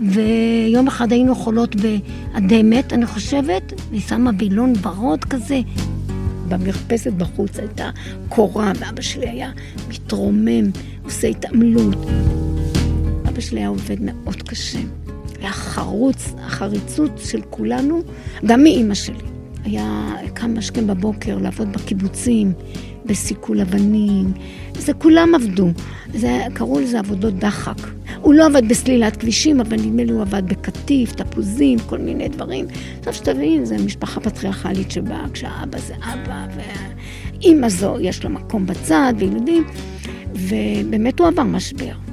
ויום 0.00 0.86
אחד 0.86 1.12
היינו 1.12 1.34
חולות 1.34 1.76
באדמת, 1.76 2.92
אני 2.92 3.06
חושבת, 3.06 3.72
והיא 3.90 4.00
שמה 4.00 4.30
וילון 4.38 4.72
ורוד 4.82 5.24
כזה. 5.24 5.60
במרפסת 6.48 7.12
בחוץ 7.12 7.58
הייתה 7.58 7.90
קורה, 8.28 8.72
ואבא 8.78 9.02
שלי 9.02 9.28
היה 9.28 9.50
מתרומם, 9.88 10.70
עושה 11.04 11.28
התעמלות. 11.28 11.96
אבא 13.34 13.40
שלי 13.40 13.60
היה 13.60 13.68
עובד 13.68 13.96
מאוד 14.00 14.42
קשה. 14.42 14.78
היה 15.40 15.52
חרוץ, 15.52 16.34
החריצות 16.38 17.10
של 17.18 17.40
כולנו, 17.50 18.02
גם 18.46 18.62
מאימא 18.62 18.94
שלי. 18.94 19.24
היה 19.64 20.12
קם 20.34 20.58
משכם 20.58 20.86
בבוקר 20.86 21.38
לעבוד 21.38 21.72
בקיבוצים, 21.72 22.52
בסיכול 23.04 23.60
אבנים, 23.60 24.32
זה 24.78 24.92
כולם 24.92 25.34
עבדו. 25.34 25.68
זה, 26.14 26.40
קראו 26.52 26.80
לזה 26.80 26.98
עבודות 26.98 27.34
דחק. 27.38 27.76
הוא 28.20 28.34
לא 28.34 28.46
עבד 28.46 28.68
בסלילת 28.68 29.16
כבישים, 29.16 29.60
אבל 29.60 29.76
נדמה 29.76 30.04
לי 30.04 30.12
הוא 30.12 30.22
עבד 30.22 30.42
בקטיף, 30.48 31.12
תפוזים, 31.12 31.78
כל 31.78 31.98
מיני 31.98 32.28
דברים. 32.28 32.66
עכשיו 32.98 33.14
שתבין, 33.14 33.64
זו 33.64 33.74
משפחה 33.84 34.20
פטריארכלית 34.20 34.90
שבאה 34.90 35.24
כשהאבא 35.32 35.78
זה 35.78 35.94
אבא, 35.94 36.46
והאימא 36.56 37.68
זו, 37.68 37.96
יש 38.00 38.24
לה 38.24 38.30
מקום 38.30 38.66
בצד, 38.66 39.14
וילדים, 39.18 39.64
ובאמת 40.34 41.20
הוא 41.20 41.28
עבר 41.28 41.42
משבר. 41.42 42.03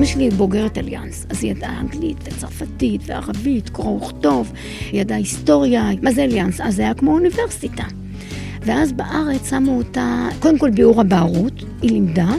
אמא 0.00 0.06
שלי 0.06 0.24
היא 0.24 0.32
בוגרת 0.32 0.78
אליאנס, 0.78 1.26
אז 1.30 1.44
היא 1.44 1.50
ידעה 1.50 1.80
אנגלית 1.80 2.16
וצרפתית 2.24 3.02
וערבית, 3.06 3.68
קרוא 3.68 4.02
וכתוב, 4.02 4.52
היא 4.92 5.00
ידעה 5.00 5.18
היסטוריה, 5.18 5.90
מה 6.02 6.12
זה 6.12 6.24
אליאנס? 6.24 6.60
אז 6.60 6.76
זה 6.76 6.82
היה 6.82 6.94
כמו 6.94 7.12
אוניברסיטה. 7.12 7.82
ואז 8.62 8.92
בארץ 8.92 9.50
שמו 9.50 9.76
אותה, 9.76 10.28
קודם 10.38 10.58
כל 10.58 10.70
ביאור 10.70 11.00
הבערות, 11.00 11.52
היא 11.82 11.90
לימדה, 11.90 12.32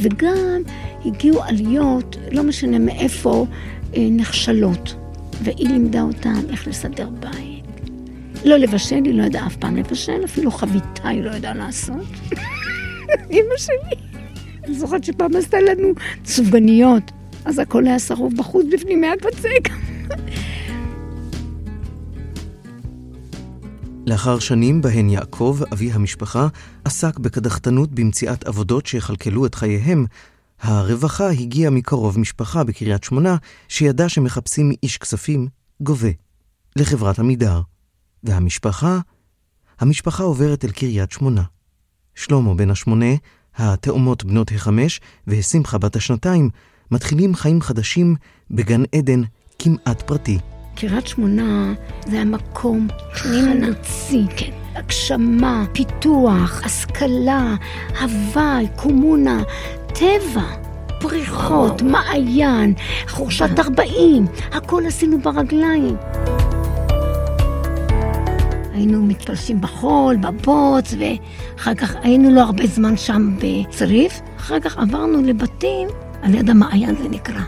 וגם 0.00 0.62
הגיעו 1.04 1.42
עליות, 1.42 2.16
לא 2.32 2.42
משנה 2.42 2.78
מאיפה, 2.78 3.46
אה, 3.96 4.06
נחשלות. 4.10 4.94
והיא 5.42 5.68
לימדה 5.68 6.02
אותם 6.02 6.40
איך 6.50 6.68
לסדר 6.68 7.08
בית. 7.08 7.90
לא 8.44 8.56
לבשל, 8.56 9.04
היא 9.04 9.14
לא 9.14 9.22
ידעה 9.22 9.46
אף 9.46 9.56
פעם 9.56 9.76
לבשל, 9.76 10.24
אפילו 10.24 10.50
חביתה 10.50 11.08
היא 11.08 11.22
לא 11.22 11.30
ידעה 11.30 11.54
לעשות. 11.54 12.06
אמא 13.30 13.56
שלי. 13.56 14.01
אני 14.64 14.74
זוכרת 14.74 15.04
שפעם 15.04 15.36
עשתה 15.36 15.60
לנו 15.60 15.88
סופגניות, 16.24 17.12
אז 17.44 17.58
הכל 17.58 17.86
היה 17.86 17.98
שרוף 17.98 18.32
בחוץ, 18.34 18.66
בפנים 18.72 19.04
היה 19.04 19.12
בצק. 19.16 19.68
לאחר 24.06 24.38
שנים 24.38 24.82
בהן 24.82 25.10
יעקב, 25.10 25.58
אבי 25.72 25.92
המשפחה, 25.92 26.48
עסק 26.84 27.18
בקדחתנות 27.18 27.92
במציאת 27.92 28.44
עבודות 28.44 28.86
שיכלכלו 28.86 29.46
את 29.46 29.54
חייהם, 29.54 30.06
הרווחה 30.60 31.30
הגיעה 31.30 31.70
מקרוב 31.70 32.18
משפחה 32.18 32.64
בקריית 32.64 33.04
שמונה, 33.04 33.36
שידע 33.68 34.08
שמחפשים 34.08 34.72
איש 34.82 34.98
כספים 34.98 35.48
גובה, 35.80 36.10
לחברת 36.76 37.18
עמידר. 37.18 37.60
והמשפחה? 38.24 38.98
המשפחה 39.80 40.22
עוברת 40.22 40.64
אל 40.64 40.70
קריית 40.70 41.10
שמונה. 41.10 41.42
שלמה 42.14 42.54
בן 42.54 42.70
השמונה, 42.70 43.14
התאומות 43.56 44.24
בנות 44.24 44.52
החמש 44.54 45.00
ושמחה 45.26 45.78
בת 45.78 45.96
השנתיים 45.96 46.50
מתחילים 46.90 47.34
חיים 47.34 47.60
חדשים 47.60 48.16
בגן 48.50 48.82
עדן 48.94 49.22
כמעט 49.58 50.02
פרטי. 50.02 50.38
קריית 50.76 51.06
שמונה 51.06 51.72
זה 52.06 52.20
המקום 52.20 52.88
חלוצי, 53.12 54.24
כן. 54.36 54.50
הגשמה, 54.74 55.64
פיתוח, 55.72 56.62
השכלה, 56.64 57.54
הוואי, 58.00 58.66
קומונה, 58.76 59.42
טבע, 59.86 60.46
פריחות, 61.00 61.82
מעיין, 61.82 62.74
חורשת 63.08 63.58
ארבעים, 63.58 64.26
הכל 64.52 64.82
עשינו 64.86 65.20
ברגליים. 65.20 65.96
היינו 68.74 69.02
מתפלשים 69.02 69.60
בחול, 69.60 70.16
בבוץ, 70.16 70.94
ואחר 70.98 71.74
כך 71.74 71.94
היינו 72.02 72.30
לא 72.30 72.40
הרבה 72.40 72.66
זמן 72.66 72.96
שם 72.96 73.36
בצריף. 73.38 74.20
אחר 74.36 74.60
כך 74.60 74.78
עברנו 74.78 75.22
לבתים, 75.22 75.88
על 76.22 76.34
יד 76.34 76.50
המעיין 76.50 76.96
זה 77.02 77.08
נקרא. 77.08 77.40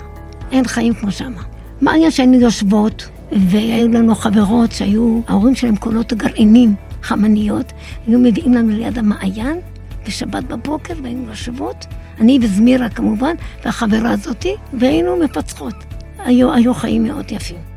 אין 0.53 0.65
חיים 0.67 0.95
כמו 0.95 1.13
שמה. 1.13 1.43
מעיין 1.81 2.11
שהיינו 2.11 2.41
יושבות, 2.41 3.09
והיו 3.33 3.89
לנו 3.89 4.15
חברות 4.15 4.73
שהיו, 4.73 5.21
ההורים 5.29 5.55
שלהם 5.55 5.77
קולות 5.77 6.13
גרעינים, 6.13 6.75
חמניות, 7.03 7.73
היו 8.07 8.19
מביאים 8.19 8.55
לנו 8.55 8.71
ליד 8.71 8.99
המעיין, 8.99 9.61
בשבת 10.07 10.45
בבוקר, 10.45 10.95
והיינו 11.03 11.29
יושבות, 11.29 11.87
אני 12.21 12.39
וזמירה 12.43 12.89
כמובן, 12.89 13.35
והחברה 13.65 14.11
הזאתי, 14.11 14.55
והיינו 14.73 15.17
מפצחות. 15.17 15.75
היו, 16.19 16.53
היו 16.53 16.75
חיים 16.75 17.03
מאוד 17.03 17.33
יפים. 17.33 17.74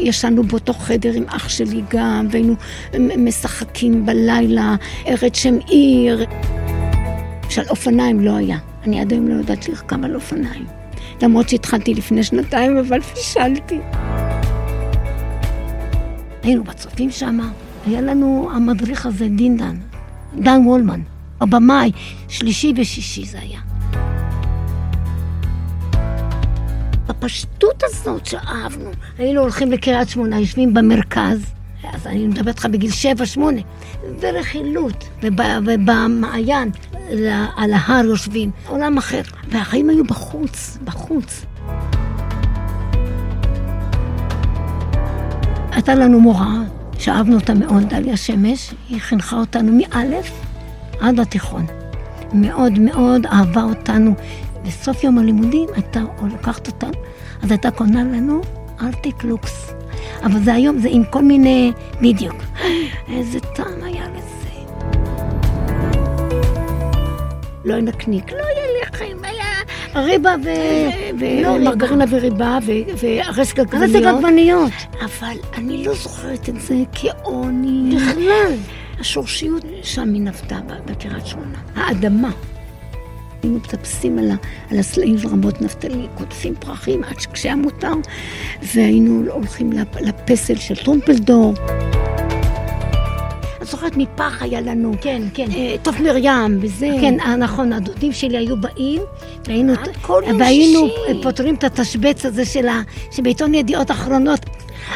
ישנו 0.00 0.42
באותו 0.42 0.72
חדר 0.72 1.12
עם 1.12 1.24
אח 1.28 1.48
שלי 1.48 1.82
גם, 1.90 2.26
והיינו 2.30 2.54
משחקים 3.18 4.06
בלילה, 4.06 4.76
ארץ 5.06 5.36
שם 5.36 5.54
עיר. 5.66 6.26
למשל, 7.44 7.62
אופניים 7.70 8.20
לא 8.20 8.36
היה. 8.36 8.58
אני 8.84 9.00
עד 9.00 9.12
היום 9.12 9.28
לא 9.28 9.34
יודעת 9.34 9.68
לרכב 9.68 10.04
על 10.04 10.14
אופניים. 10.14 10.66
למרות 11.22 11.48
שהתחלתי 11.48 11.94
לפני 11.94 12.22
שנתיים, 12.22 12.76
אבל 12.76 13.00
פישלתי. 13.00 13.78
היינו 16.42 16.64
בצופים 16.64 17.10
שם, 17.10 17.38
היה 17.86 18.00
לנו 18.00 18.50
המדריך 18.54 19.06
הזה, 19.06 19.28
דין 19.28 19.56
דן, 19.56 19.76
דן 20.38 20.60
וולמן, 20.66 21.00
הבמאי, 21.40 21.92
שלישי 22.28 22.72
ושישי 22.76 23.24
זה 23.24 23.38
היה. 23.40 23.60
בפשטות 27.18 27.82
הזאת 27.84 28.26
שאהבנו, 28.26 28.90
היינו 29.18 29.40
הולכים 29.40 29.72
לקריית 29.72 30.08
שמונה, 30.08 30.40
יושבים 30.40 30.74
במרכז, 30.74 31.40
אז 31.92 32.06
אני 32.06 32.26
מדברת 32.26 32.48
איתך 32.48 32.66
בגיל 32.66 32.90
שבע, 32.90 33.26
שמונה, 33.26 33.60
ברכילות, 34.20 35.08
ובמעיין, 35.22 36.70
על 37.56 37.72
ההר 37.72 38.04
יושבים, 38.04 38.50
עולם 38.68 38.98
אחר. 38.98 39.20
והחיים 39.48 39.90
היו 39.90 40.04
בחוץ, 40.04 40.78
בחוץ. 40.84 41.44
הייתה 45.72 45.94
לנו 45.94 46.20
מורה, 46.20 46.54
שאהבנו 46.98 47.34
אותה 47.34 47.54
מאוד, 47.54 47.82
דליה 47.88 48.16
שמש, 48.16 48.74
היא 48.88 49.00
חינכה 49.00 49.36
אותנו 49.36 49.72
מאלף 49.72 50.30
עד 51.00 51.20
התיכון. 51.20 51.66
מאוד 52.32 52.78
מאוד 52.78 53.26
אהבה 53.26 53.62
אותנו. 53.62 54.14
בסוף 54.66 55.04
יום 55.04 55.18
הלימודים 55.18 55.68
הייתה 55.74 56.00
לוקחת 56.32 56.66
אותנו, 56.66 56.92
אז 57.42 57.50
הייתה 57.50 57.70
קונה 57.70 58.02
לנו 58.02 58.40
ארטיק 58.82 59.24
לוקס. 59.24 59.72
אבל 60.24 60.40
זה 60.44 60.54
היום, 60.54 60.78
זה 60.78 60.88
עם 60.90 61.02
כל 61.10 61.22
מיני, 61.22 61.72
בדיוק. 62.00 62.36
איזה 63.08 63.40
טעם 63.40 63.82
היה 63.82 64.04
לזה. 64.08 64.36
לא 67.64 67.80
נקניק, 67.80 68.32
לא 68.32 68.36
יהיה 68.36 68.82
לחם, 68.82 69.24
היה 69.24 69.44
ריבה 69.94 70.34
ומרגרינה 71.14 72.04
לא, 72.06 72.16
וריבה 72.16 72.58
והרסק 72.96 73.58
עגבניות. 73.58 73.90
רסק 73.90 74.06
עגבניות. 74.06 74.72
אבל 75.04 75.36
אני 75.54 75.84
לא 75.84 75.94
זוכרת 75.94 76.48
את 76.48 76.60
זה 76.60 76.74
כעוני. 76.92 77.96
בכלל. 77.96 78.52
השורשיות 79.00 79.64
שם 79.82 80.14
היא 80.14 80.22
נבטה 80.22 80.58
בקריית 80.86 81.26
שמונה. 81.26 81.58
האדמה. 81.74 82.30
היינו 83.46 83.58
מטפסים 83.58 84.18
על, 84.18 84.30
על 84.70 84.78
הסלעים 84.78 85.18
של 85.18 85.28
רמות 85.28 85.62
נפתלי, 85.62 86.06
קוטפים 86.14 86.54
פרחים 86.54 87.04
עד 87.04 87.16
כשהיה 87.16 87.56
מותר, 87.56 87.92
והיינו 88.62 89.22
הולכים 89.30 89.72
לפסל 90.00 90.56
של 90.56 90.76
טרומפלדור. 90.76 91.54
את 93.62 93.66
זוכרת 93.66 93.96
מפח 93.96 94.42
היה 94.42 94.60
לנו, 94.60 94.92
כן, 95.00 95.22
כן. 95.34 95.50
אה, 95.50 95.74
טוב 95.82 96.02
מרים 96.02 96.58
וזה. 96.60 96.88
כן, 97.00 97.20
אה, 97.20 97.36
נכון, 97.36 97.72
הדודים 97.72 98.12
שלי 98.12 98.36
היו 98.36 98.56
באים, 98.56 99.02
והיינו, 99.46 99.74
והיינו 100.38 100.88
פותרים 101.22 101.54
את 101.54 101.64
התשבץ 101.64 102.26
הזה 102.26 102.44
של 102.44 102.68
ה... 102.68 102.82
שבעיתון 103.10 103.54
ידיעות 103.54 103.90
אחרונות. 103.90 104.40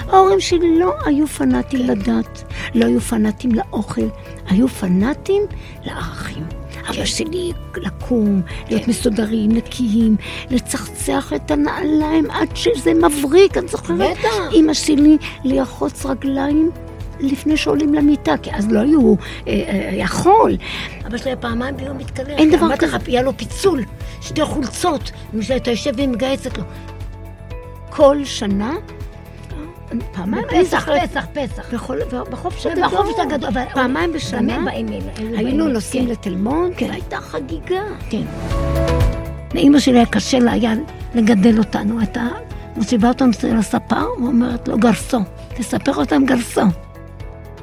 ההורים 0.09 0.41
שלי 0.41 0.79
לא 0.79 0.93
היו 1.05 1.27
פנאטים 1.27 1.81
לדת, 1.81 2.53
לא 2.75 2.87
היו 2.87 3.01
פנאטים 3.01 3.51
לאוכל, 3.55 4.09
היו 4.47 4.69
פנאטים 4.69 5.43
לערכים. 5.85 6.60
אבא 6.90 7.05
שלי 7.05 7.53
לקום, 7.76 8.42
להיות 8.68 8.88
מסודרים, 8.88 9.53
נקיים, 9.53 10.16
לצחצח 10.50 11.33
את 11.37 11.50
הנעליים 11.50 12.31
עד 12.31 12.57
שזה 12.57 12.94
מבריק, 12.94 13.59
את 13.59 13.68
זוכרת? 13.68 14.18
בטח. 14.18 14.53
אמא 14.53 14.74
שלי 14.74 15.16
לרחוץ 15.44 16.07
רגליים 16.07 16.70
לפני 17.20 17.57
שעולים 17.57 17.94
למיטה, 17.94 18.37
כי 18.42 18.50
אז 18.53 18.68
לא 18.70 18.81
היו, 18.81 19.14
אה, 19.46 19.53
אה, 19.53 19.88
היה 19.90 20.07
חול. 20.07 20.57
אבא 21.07 21.16
שלי 21.16 21.31
היה 21.31 21.37
פעמיים 21.37 21.76
ביום 21.76 21.98
מתקלח. 21.98 22.29
אין 22.29 22.50
דבר 22.50 22.76
כזה. 22.76 22.96
היה 23.07 23.22
לו 23.22 23.37
פיצול, 23.37 23.85
שתי 24.20 24.44
חולצות, 24.44 25.11
אתה 25.57 25.70
יושב 25.70 25.92
ומגייסת 25.96 26.59
לו. 26.59 26.64
כל 27.90 28.24
שנה 28.24 28.74
פעמיים 30.12 30.44
פסח, 30.50 30.88
פסח, 31.03 31.26
פסח. 31.33 31.74
בחופש 32.31 32.66
הגדול. 32.66 32.85
בחופש 32.85 33.18
הגדול, 33.18 33.48
אבל 33.48 33.62
פעמיים 33.74 34.12
בשנה 34.12 34.70
היינו 35.16 35.68
נוסעים 35.68 36.05
כן. 36.05 36.11
לתל 36.11 36.37
מונד, 36.37 36.74
כן. 36.76 36.88
והייתה 36.88 37.16
חגיגה. 37.16 37.83
כן. 38.11 38.22
לאימא 39.55 39.79
שלי 39.79 39.96
היה 39.96 40.07
קשה 40.07 40.38
לה 40.38 40.53
היה 40.53 40.74
לגדל 41.14 41.59
אותנו. 41.59 41.98
הייתה 41.98 42.29
מושיבה 42.76 43.09
אותנו 43.09 43.31
אצל 43.31 43.57
הספר 43.57 44.07
ואומרת 44.22 44.68
לו, 44.68 44.79
גרסו, 44.79 45.18
תספר 45.55 45.94
אותם 45.94 46.24
גרסו. 46.24 46.61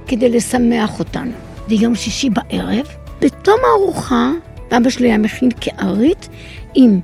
כדי 0.08 0.30
לשמח 0.30 1.00
אותנו. 1.00 1.32
זה 1.68 1.76
יום 1.76 1.96
שישי 1.96 2.30
בערב. 2.30 2.88
בתום 3.22 3.60
הארוחה, 3.64 4.32
אבא 4.78 4.90
שלי 4.90 5.08
היה 5.08 5.18
מכין 5.18 5.50
כארית 5.62 6.30
עם 6.76 7.00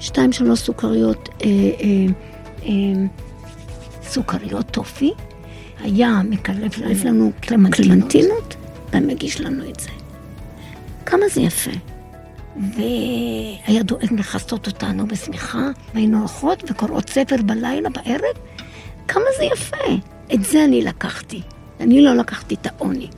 שתיים 0.00 0.32
שלוש 0.32 0.60
סוכריות 0.60 1.28
אה, 1.42 1.46
אה, 1.46 2.06
אה, 2.62 2.70
סוכריות 4.08 4.66
טופי, 4.70 5.12
היה 5.80 6.22
מקלף 6.24 7.04
לנו 7.04 7.32
קלמנטינות, 7.40 8.56
ומגיש 8.92 9.40
לנו 9.40 9.70
את 9.70 9.80
זה. 9.80 9.90
כמה 11.06 11.28
זה 11.34 11.40
יפה. 11.40 11.70
והיה 12.56 13.82
דואג 13.82 14.12
לכסות 14.12 14.66
אותנו 14.66 15.06
בשמיכה, 15.06 15.68
והיינו 15.94 16.18
הולכות 16.18 16.70
וקוראות 16.70 17.10
ספר 17.10 17.36
בלילה, 17.46 17.88
בערב. 17.90 18.36
כמה 19.08 19.24
זה 19.38 19.44
יפה. 19.44 19.76
את 20.34 20.44
זה 20.44 20.64
אני 20.64 20.82
לקחתי. 20.82 21.42
אני 21.80 22.02
לא 22.02 22.14
לקחתי 22.14 22.54
את 22.54 22.66
העוני. 22.66 23.08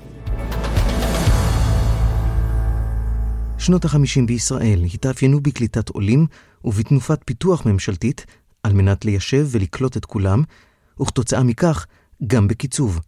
שנות 3.59 3.85
החמישים 3.85 4.26
בישראל 4.26 4.85
התאפיינו 4.94 5.40
בקליטת 5.40 5.88
עולים 5.88 6.26
ובתנופת 6.64 7.20
פיתוח 7.24 7.66
ממשלתית 7.66 8.26
על 8.62 8.72
מנת 8.72 9.05
ליישב 9.05 9.46
ולקלוט 9.50 9.96
את 9.96 10.05
כולם, 10.05 10.42
וכתוצאה 11.01 11.43
מכך 11.43 11.87
גם 12.27 12.49
בקיצוב. 12.49 13.01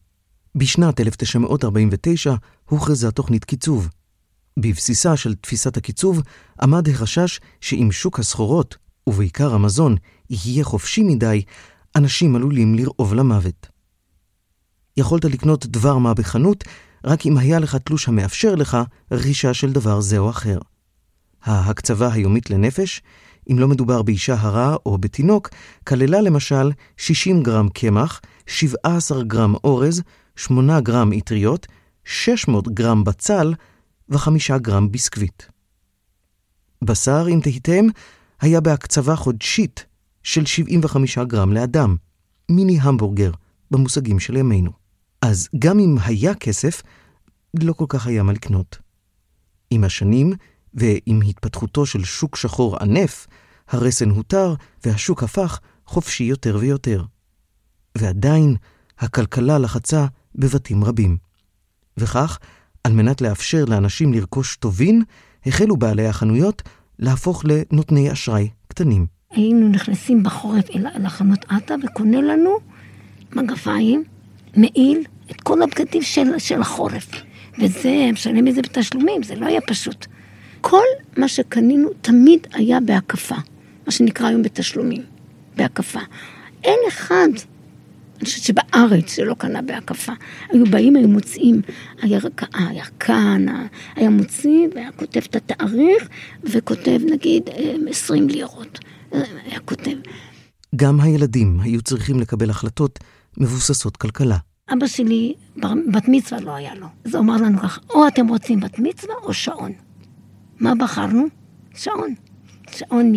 בשנת 0.54 1.00
1949 1.00 2.34
הוכרזה 2.68 3.10
תוכנית 3.10 3.44
קיצוב. 3.44 3.88
בבסיסה 4.56 5.16
של 5.16 5.34
תפיסת 5.34 5.76
הקיצוב 5.76 6.22
עמד 6.60 6.88
החשש 6.88 7.40
שאם 7.60 7.88
שוק 7.92 8.18
הסחורות, 8.18 8.76
ובעיקר 9.06 9.54
המזון, 9.54 9.96
יהיה 10.30 10.64
חופשי 10.64 11.02
מדי, 11.02 11.42
אנשים 11.96 12.36
עלולים 12.36 12.74
לרעוב 12.74 13.14
למוות. 13.14 13.66
יכולת 14.96 15.24
לקנות 15.24 15.66
דבר 15.66 15.98
מה 15.98 16.14
בחנות 16.14 16.64
רק 17.04 17.26
אם 17.26 17.38
היה 17.38 17.58
לך 17.58 17.76
תלוש 17.76 18.08
המאפשר 18.08 18.54
לך 18.54 18.78
רכישה 19.10 19.54
של 19.54 19.72
דבר 19.72 20.00
זה 20.00 20.18
או 20.18 20.30
אחר. 20.30 20.58
ההקצבה 21.42 22.12
היומית 22.12 22.50
לנפש 22.50 23.02
אם 23.50 23.58
לא 23.58 23.68
מדובר 23.68 24.02
באישה 24.02 24.34
הרה 24.38 24.76
או 24.86 24.98
בתינוק, 24.98 25.48
כללה 25.84 26.20
למשל 26.20 26.70
60 26.96 27.42
גרם 27.42 27.68
קמח, 27.68 28.20
17 28.46 29.22
גרם 29.22 29.54
אורז, 29.64 30.02
8 30.36 30.80
גרם 30.80 31.12
אטריות, 31.12 31.66
600 32.04 32.68
גרם 32.68 33.04
בצל 33.04 33.54
ו-5 34.08 34.58
גרם 34.58 34.92
ביסקוויט. 34.92 35.42
בשר, 36.84 37.26
אם 37.28 37.40
תהיתם, 37.42 37.86
היה 38.40 38.60
בהקצבה 38.60 39.16
חודשית 39.16 39.86
של 40.22 40.46
75 40.46 41.18
גרם 41.18 41.52
לאדם, 41.52 41.96
מיני 42.48 42.78
המבורגר, 42.80 43.30
במושגים 43.70 44.20
של 44.20 44.36
ימינו. 44.36 44.70
אז 45.22 45.48
גם 45.58 45.78
אם 45.78 45.96
היה 46.04 46.34
כסף, 46.34 46.82
לא 47.62 47.72
כל 47.72 47.84
כך 47.88 48.06
היה 48.06 48.22
מה 48.22 48.32
לקנות. 48.32 48.78
עם 49.70 49.84
השנים, 49.84 50.32
ועם 50.74 51.20
התפתחותו 51.28 51.86
של 51.86 52.04
שוק 52.04 52.36
שחור 52.36 52.76
ענף, 52.76 53.26
הרסן 53.68 54.10
הותר 54.10 54.54
והשוק 54.84 55.22
הפך 55.22 55.60
חופשי 55.86 56.24
יותר 56.24 56.56
ויותר. 56.60 57.04
ועדיין, 57.98 58.56
הכלכלה 58.98 59.58
לחצה 59.58 60.06
בבתים 60.34 60.84
רבים. 60.84 61.16
וכך, 61.96 62.38
על 62.84 62.92
מנת 62.92 63.20
לאפשר 63.20 63.64
לאנשים 63.68 64.12
לרכוש 64.12 64.56
טובין, 64.56 65.02
החלו 65.46 65.76
בעלי 65.76 66.06
החנויות 66.06 66.62
להפוך 66.98 67.42
לנותני 67.44 68.12
אשראי 68.12 68.48
קטנים. 68.68 69.06
היינו 69.30 69.68
נכנסים 69.68 70.22
בחורף 70.22 70.70
אל 70.70 71.06
החנות 71.06 71.44
עטה 71.48 71.74
וקונה 71.84 72.20
לנו 72.20 72.56
מגפיים, 73.36 74.04
מעיל, 74.56 74.98
את 75.30 75.40
כל 75.40 75.62
הבגדים 75.62 76.02
של, 76.02 76.38
של 76.38 76.60
החורף. 76.60 77.10
וזה, 77.58 78.10
משלם 78.12 78.48
את 78.48 78.54
זה 78.54 78.62
בתשלומים, 78.62 79.22
זה 79.22 79.34
לא 79.34 79.46
היה 79.46 79.60
פשוט. 79.66 80.06
כל 80.62 80.84
מה 81.16 81.28
שקנינו 81.28 81.88
תמיד 82.00 82.46
היה 82.52 82.80
בהקפה, 82.80 83.34
מה 83.86 83.92
שנקרא 83.92 84.26
היום 84.26 84.42
בתשלומים, 84.42 85.02
בהקפה. 85.56 86.00
אין 86.64 86.78
אחד, 86.88 87.28
אני 88.16 88.24
חושבת 88.24 88.42
שבארץ 88.42 89.14
שלא 89.14 89.34
קנה 89.34 89.62
בהקפה. 89.62 90.12
היו 90.48 90.66
באים, 90.66 90.96
היו 90.96 91.08
מוצאים, 91.08 91.62
הירקן, 92.02 93.46
היה 93.96 94.10
מוציא 94.10 94.68
והיה 94.74 94.92
כותב 94.92 95.20
את 95.30 95.36
התאריך 95.36 96.08
וכותב 96.44 97.00
נגיד 97.10 97.50
20 97.88 98.28
לירות. 98.28 98.78
היה 99.12 99.58
כותב. 99.64 99.96
גם 100.76 101.00
הילדים 101.00 101.60
היו 101.60 101.82
צריכים 101.82 102.20
לקבל 102.20 102.50
החלטות 102.50 102.98
מבוססות 103.36 103.96
כלכלה. 103.96 104.36
אבא 104.72 104.86
שלי, 104.86 105.34
בת 105.92 106.08
מצווה 106.08 106.40
לא 106.40 106.54
היה 106.54 106.74
לו. 106.74 106.86
אז 107.04 107.14
הוא 107.14 107.22
אמר 107.22 107.36
לנו 107.36 107.58
ככה, 107.58 107.80
או 107.90 108.08
אתם 108.08 108.28
רוצים 108.28 108.60
בת 108.60 108.78
מצווה 108.78 109.14
או 109.22 109.34
שעון. 109.34 109.72
מה 110.62 110.74
בחרנו? 110.74 111.26
שעון. 111.74 112.14
שעון 112.70 113.12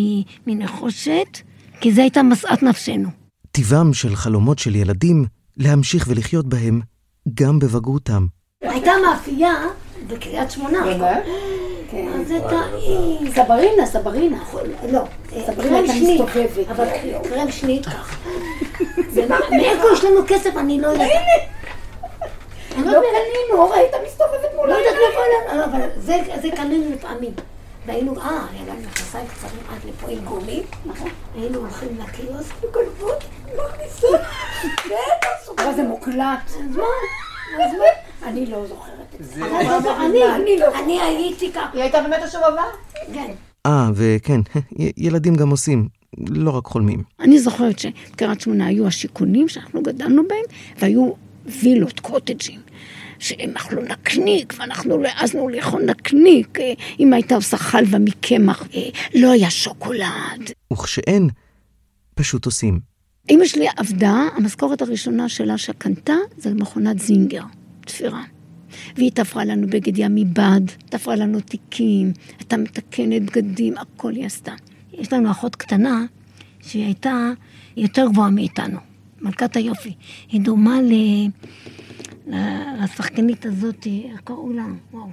מנחושת, 0.46 1.38
כי 1.80 1.92
זו 1.92 2.00
הייתה 2.00 2.22
משאת 2.22 2.62
נפשנו. 2.62 3.08
טיבם 3.52 3.94
של 3.94 4.16
חלומות 4.16 4.58
של 4.58 4.74
ילדים 4.74 5.24
להמשיך 5.56 6.06
ולחיות 6.08 6.46
בהם 6.46 6.80
גם 7.34 7.58
בבגרותם. 7.58 8.26
הייתה 8.62 8.90
מאפייה 9.06 9.54
בקריית 10.06 10.50
שמונה. 10.50 10.78
כן. 11.90 12.08
אז 12.20 12.30
הייתה... 12.30 12.62
סברינה, 13.34 13.86
סברינה. 13.86 14.38
לא, 14.92 15.04
סברינה 15.46 15.76
הייתה 15.78 15.92
מסתובבת. 16.02 16.68
אבל 16.70 16.86
קרם 17.28 17.50
שנית 17.50 17.86
ככה. 17.86 18.16
מאיפה 19.50 19.84
יש 19.92 20.04
לנו 20.04 20.20
כסף? 20.28 20.56
אני 20.56 20.80
לא 20.80 20.86
יודעת. 20.86 21.10
לא 22.84 23.00
קנינו, 23.00 23.70
ראית 23.70 23.92
מסתובבת 24.06 24.54
מול 24.56 24.68
לא 24.68 24.74
יודעת 24.74 24.94
מאיפה, 24.94 25.64
אבל 25.64 25.80
זה 26.42 26.48
קנינו 26.56 26.90
לפעמים. 26.90 27.32
והיינו, 27.86 28.20
אה, 28.20 28.46
היה 28.52 28.62
לנו 28.74 28.80
מכנסיים 28.88 29.26
קצרים 29.26 29.60
עד 29.68 29.88
לפה 29.88 30.08
עם 30.10 30.24
גומים, 30.24 30.62
נכון. 30.86 31.08
היינו 31.34 31.58
הולכים 31.58 31.88
לקיוסק 31.98 32.54
וגונבות, 32.62 33.24
מכניסות, 33.56 34.20
אבל 35.58 35.74
זה 35.76 35.82
מוקלט. 35.82 36.46
אז 36.46 36.76
מה? 36.76 36.84
אז 37.64 37.72
מה? 37.78 38.28
אני 38.28 38.46
לא 38.46 38.66
זוכרת 38.66 39.14
את 39.20 39.24
זה. 39.24 39.40
אני 40.84 41.00
הייתי 41.00 41.52
ככה. 41.52 41.68
היא 41.72 41.82
הייתה 41.82 42.00
באמת 42.00 42.22
השובבה? 42.22 42.64
כן. 43.14 43.30
אה, 43.66 43.90
וכן, 43.94 44.40
ילדים 44.96 45.34
גם 45.34 45.50
עושים, 45.50 45.88
לא 46.28 46.50
רק 46.50 46.64
חולמים. 46.64 47.02
אני 47.20 47.38
זוכרת 47.38 47.78
שבקריית 47.78 48.40
שמונה 48.40 48.66
היו 48.66 48.86
השיכונים 48.86 49.48
שאנחנו 49.48 49.82
גדלנו 49.82 50.22
בהם, 50.28 50.44
והיו 50.78 51.12
וילות, 51.62 52.00
קוטג'ים. 52.00 52.60
שהם 53.18 53.52
אכלו 53.56 53.82
נקניק, 53.82 54.54
ואנחנו 54.58 54.98
לא 54.98 55.08
העזנו 55.08 55.48
לאכול 55.48 55.82
נקניק. 55.82 56.58
אם 57.00 57.12
הייתה 57.12 57.34
עושה 57.34 57.56
חלבה 57.56 57.98
מקמח, 57.98 58.68
לא 59.14 59.32
היה 59.32 59.50
שוקולד. 59.50 60.50
וכשאין, 60.72 61.28
פשוט 62.14 62.46
עושים. 62.46 62.80
אמא 63.30 63.44
שלי 63.44 63.66
עבדה, 63.76 64.14
המשכורת 64.36 64.82
הראשונה 64.82 65.28
שלה 65.28 65.58
שקנתה 65.58 66.14
זה 66.36 66.54
מכונת 66.54 66.98
זינגר, 66.98 67.42
תפירה. 67.80 68.22
והיא 68.96 69.10
תפרה 69.14 69.44
לנו 69.44 69.66
בגד 69.66 69.98
ים 69.98 70.14
מבד, 70.14 70.60
תפרה 70.90 71.16
לנו 71.16 71.40
תיקים, 71.40 72.12
הייתה 72.38 72.56
מתקנת 72.56 73.22
בגדים, 73.22 73.74
הכל 73.78 74.12
היא 74.12 74.26
עשתה. 74.26 74.52
יש 74.92 75.12
לנו 75.12 75.30
אחות 75.30 75.56
קטנה 75.56 76.04
שהיא 76.62 76.84
הייתה 76.84 77.30
יותר 77.76 78.06
גבוהה 78.12 78.30
מאיתנו, 78.30 78.78
מלכת 79.26 79.56
היופי. 79.56 79.92
היא 80.28 80.40
דומה 80.40 80.80
ל... 80.82 80.92
לשחקנית 82.82 83.46
הזאת, 83.46 83.86
איך 84.10 84.20
קראו 84.20 84.52
לה? 84.52 84.66
וואו. 84.92 85.08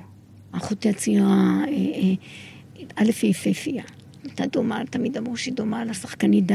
אחותי 0.52 0.90
הצעירה, 0.90 1.62
אה, 1.68 1.68
אה, 1.68 2.14
א' 2.96 3.12
היא 3.22 3.32
יפהפייה. 3.32 3.84
הייתה 4.24 4.46
דומה, 4.46 4.82
תמיד 4.90 5.18
אמרו 5.18 5.38
שהיא 5.38 5.54
דומה 5.54 5.86
לשחקנית 5.86 6.46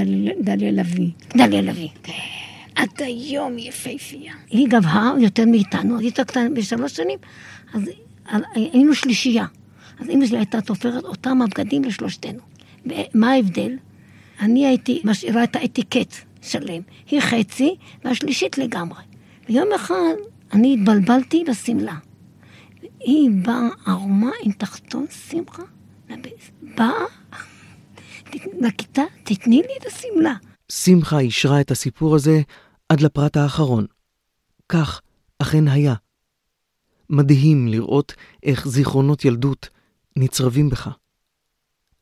דליה 0.41 0.71
לביא. 0.73 1.11
דליה 1.37 1.63
לביא, 1.63 1.89
כן. 2.03 2.13
עד 2.75 2.89
היום 2.99 3.57
היא 3.57 3.69
יפהפייה. 3.69 4.33
היא 4.51 4.69
גבהה 4.69 5.13
יותר 5.21 5.45
מאיתנו, 5.47 5.99
היא 5.99 6.07
הייתה 6.07 6.25
קטנה 6.25 6.49
בשלוש 6.51 6.97
שנים, 6.97 7.19
אז 7.75 7.83
היינו 8.55 8.95
שלישייה. 8.95 9.47
אז 10.01 10.11
אמא 10.11 10.27
שלי 10.27 10.37
הייתה 10.37 10.61
תופרת 10.61 11.05
אותם 11.05 11.43
הבגדים 11.43 11.85
לשלושתנו. 11.85 12.41
ומה 12.87 13.33
ההבדל? 13.33 13.77
אני 14.41 14.67
הייתי 14.67 15.01
משאירה 15.05 15.45
את 15.45 15.57
האטיקט 15.57 16.15
שלם. 16.43 16.83
היא 17.07 17.21
חצי, 17.21 17.77
והשלישית 18.05 18.59
לגמרי. 18.59 19.03
ויום 19.49 19.69
אחד 19.77 20.15
אני 20.53 20.75
התבלבלתי 20.75 21.45
בשמלה. 21.51 21.95
היא 23.01 23.31
באה 23.43 23.69
ערומה 23.87 24.31
עם 24.43 24.53
תחתון 24.53 25.07
שמחה, 25.31 25.63
באה 26.77 27.05
לכיתה, 28.61 29.03
תתני 29.25 29.57
לי 29.57 29.73
את 29.81 29.87
השמלה. 29.87 30.35
שמחה 30.73 31.19
אישרה 31.19 31.61
את 31.61 31.71
הסיפור 31.71 32.15
הזה 32.15 32.41
עד 32.89 33.01
לפרט 33.01 33.37
האחרון. 33.37 33.87
כך 34.69 35.01
אכן 35.39 35.69
היה. 35.69 35.95
מדהים 37.11 37.69
לראות 37.69 38.15
איך 38.43 38.69
זיכרונות 38.69 39.25
ילדות 39.25 39.69
נצרבים 40.17 40.69
בך. 40.69 40.89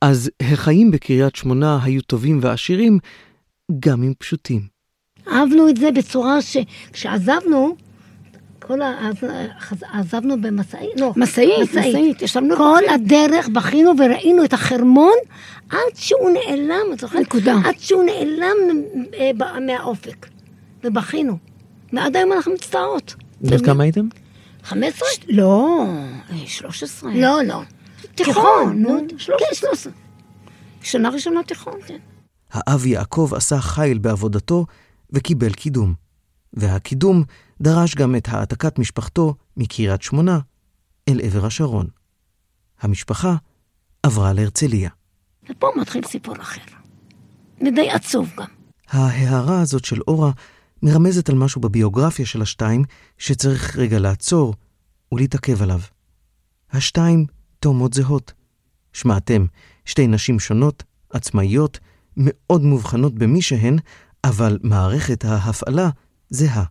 אז 0.01 0.31
החיים 0.41 0.91
בקריית 0.91 1.37
שמונה 1.37 1.79
היו 1.85 2.03
טובים 2.03 2.39
ועשירים, 2.43 2.99
גם 3.79 4.03
אם 4.03 4.13
פשוטים. 4.19 4.67
אהבנו 5.29 5.69
את 5.69 5.77
זה 5.77 5.91
בצורה 5.91 6.39
שכשעזבנו, 6.43 7.77
כל 8.59 8.83
ה... 8.83 9.11
עזבנו 9.93 10.41
במשאית, 10.41 11.01
לא. 11.01 11.13
משאית, 11.17 11.75
משאית, 11.75 12.23
ישבנו... 12.23 12.57
כל 12.57 12.83
הדרך 12.95 13.49
בכינו 13.49 13.93
וראינו 13.99 14.45
את 14.45 14.53
החרמון 14.53 15.15
עד 15.71 15.79
שהוא 15.95 16.31
נעלם, 16.31 16.93
את 16.93 17.01
זוכרת? 17.01 17.21
נקודה. 17.21 17.55
עד 17.65 17.79
שהוא 17.79 18.05
נעלם 18.05 18.57
אה, 19.15 19.31
מהאופק. 19.61 20.27
ובכינו. 20.85 21.39
ועד 21.93 22.17
היום 22.17 22.33
אנחנו 22.33 22.53
מצטערות. 22.53 23.15
בן 23.41 23.65
כמה 23.65 23.83
הייתם? 23.83 24.09
15? 24.63 25.09
לא, 25.29 25.87
13. 26.47 27.11
לא, 27.15 27.43
לא. 27.45 27.61
תיכון, 28.15 28.83
נו. 28.83 28.99
כן, 29.09 29.19
13. 29.19 29.93
שנה 30.83 31.09
ראשונה 31.09 31.43
תיכון, 31.43 31.75
כן. 31.87 31.99
האב 32.57 32.87
יעקב 32.87 33.31
עשה 33.35 33.61
חיל 33.61 33.99
בעבודתו 33.99 34.67
וקיבל 35.11 35.53
קידום. 35.53 35.95
והקידום 36.53 37.25
דרש 37.61 37.95
גם 37.95 38.17
את 38.17 38.29
העתקת 38.29 38.79
משפחתו 38.79 39.35
מקריית 39.57 40.03
שמונה 40.03 40.39
אל 41.09 41.21
עבר 41.23 41.47
השרון. 41.47 41.87
המשפחה 42.81 43.37
עברה 44.03 44.33
להרצליה. 44.33 44.91
ופה 45.51 45.71
מתחיל 45.77 46.07
סיפור 46.07 46.35
אחר. 46.41 46.61
ודי 47.61 47.91
עצוב 47.91 48.31
גם. 48.37 48.47
ההערה 48.89 49.61
הזאת 49.61 49.85
של 49.85 50.01
אורה 50.09 50.31
מרמזת 50.83 51.29
על 51.29 51.35
משהו 51.35 51.61
בביוגרפיה 51.61 52.27
של 52.27 52.43
השתיים 52.43 52.85
שצריך 53.19 53.77
רגע 53.77 53.99
לעצור 53.99 54.55
ולהתעכב 55.13 55.63
עליו. 55.63 55.81
השתיים 56.71 57.27
תאומות 57.61 57.95
זהות. 57.95 58.33
שמעתם, 58.93 59.47
שתי 59.85 60.07
נשים 60.07 60.41
שונות, 60.41 60.83
עצמאיות, 61.11 61.79
מאוד 62.17 62.63
מובחנות 62.63 63.15
במי 63.15 63.43
שהן, 63.43 63.79
אבל 64.25 64.59
מערכת 64.63 65.25
ההפעלה 65.25 65.89
זהה. 66.31 66.65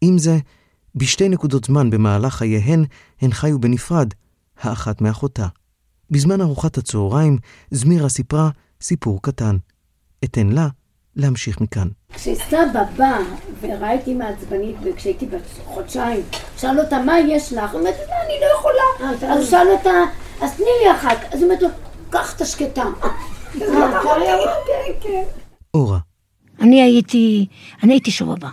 עם 0.00 0.18
זה, 0.18 0.38
בשתי 0.94 1.28
נקודות 1.28 1.64
זמן 1.64 1.90
במהלך 1.90 2.34
חייהן, 2.34 2.84
הן 3.20 3.30
חיו 3.30 3.58
בנפרד, 3.58 4.08
האחת 4.60 5.00
מאחותה. 5.00 5.46
בזמן 6.10 6.40
ארוחת 6.40 6.78
הצהריים, 6.78 7.38
זמירה 7.70 8.08
סיפרה 8.08 8.50
סיפור 8.80 9.22
קטן. 9.22 9.56
אתן 10.24 10.46
לה 10.46 10.68
להמשיך 11.16 11.60
מכאן. 11.60 11.88
כשסבא 12.14 12.82
בא 12.96 13.18
וראיתי 13.60 14.14
מעצבנית, 14.14 14.76
וכשהייתי 14.84 15.26
בת 15.26 15.42
חודשיים, 15.64 16.20
שאל 16.56 16.80
אותה, 16.80 17.02
מה 17.02 17.18
יש 17.18 17.52
לך? 17.52 17.70
היא 17.70 17.80
אומרת, 17.80 17.94
אני 17.94 18.34
לא 18.40 18.58
יכולה. 18.58 19.26
אה, 19.28 19.34
אז 19.34 19.50
שאל 19.50 19.66
אותה, 19.78 19.90
אז 20.40 20.56
תני 20.56 20.66
לי 20.84 20.92
אחת. 20.92 21.16
אז 21.32 21.34
היא 21.34 21.44
אומרת 21.44 21.62
לו, 21.62 21.68
קח 22.10 22.36
את 22.36 22.40
השקטה. 22.40 22.84
אורה. 25.74 25.98
אני 26.60 26.82
הייתי, 26.82 27.46
אני 27.82 27.92
הייתי 27.92 28.10
שובבה. 28.10 28.50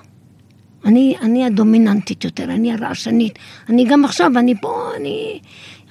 אני, 0.86 1.16
אני 1.22 1.46
הדומיננטית 1.46 2.24
יותר, 2.24 2.44
אני 2.44 2.74
הרעשנית. 2.74 3.39
אני 3.70 3.86
גם 3.89 4.06
עכשיו, 4.06 4.32
אני 4.39 4.54
פה, 4.62 4.89
אני 4.98 5.39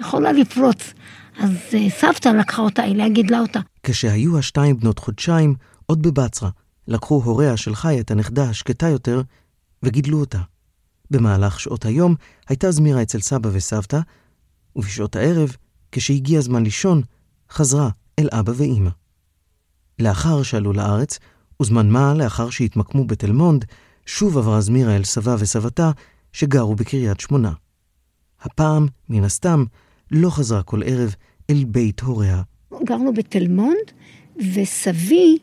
יכולה 0.01 0.33
לפרוץ. 0.33 0.93
אז 1.39 1.51
אה, 1.75 1.91
סבתא 1.91 2.29
לקחה 2.29 2.63
אותה 2.63 2.85
אליה, 2.85 3.09
גידלה 3.09 3.41
אותה. 3.41 3.61
כשהיו 3.83 4.39
השתיים 4.39 4.79
בנות 4.79 4.99
חודשיים, 4.99 5.55
עוד 5.87 6.03
בבצרה, 6.03 6.51
לקחו 6.89 7.23
הוריה 7.25 7.57
של 7.57 7.75
חי 7.75 8.01
את 8.01 8.11
הנכדה 8.11 8.45
השקטה 8.45 8.89
יותר 8.89 9.23
וגידלו 9.83 10.21
אותה. 10.21 10.39
במהלך 11.11 11.61
שעות 11.61 11.85
היום 11.85 12.15
הייתה 12.49 12.71
זמירה 12.71 13.03
אצל 13.03 13.21
סבא 13.21 13.51
וסבתא, 13.53 14.01
ובשעות 14.77 15.17
הערב, 15.17 15.57
כשהגיע 15.93 16.39
הזמן 16.39 16.63
לישון, 16.63 17.03
חזרה 17.51 17.89
אל 18.19 18.29
אבא 18.33 18.53
ואימא. 18.57 18.91
לאחר 19.99 20.43
שעלו 20.43 20.73
לארץ, 20.73 21.19
וזמן 21.63 21.89
מה 21.91 22.15
לאחר 22.15 22.51
שהתמקמו 22.51 23.05
בתל 23.05 23.33
מונד, 23.33 23.65
שוב 24.07 24.39
עברה 24.39 24.61
זמירה 24.61 24.97
אל 24.97 25.05
סבה 25.05 25.37
וסבתה, 25.39 25.91
שגרו 26.33 26.75
בקריית 26.75 27.21
שמונה. 27.21 27.53
הפעם, 28.41 28.87
מן 29.09 29.25
הסתם, 29.25 29.65
לא 30.11 30.31
חזרה 30.31 30.63
כל 30.63 30.83
ערב 30.83 31.15
אל 31.51 31.65
בית 31.65 32.01
הוריה. 32.01 32.43
גרנו 32.85 33.15
בתל 33.15 33.49
מונד, 33.49 33.93
וסבי, 34.37 35.39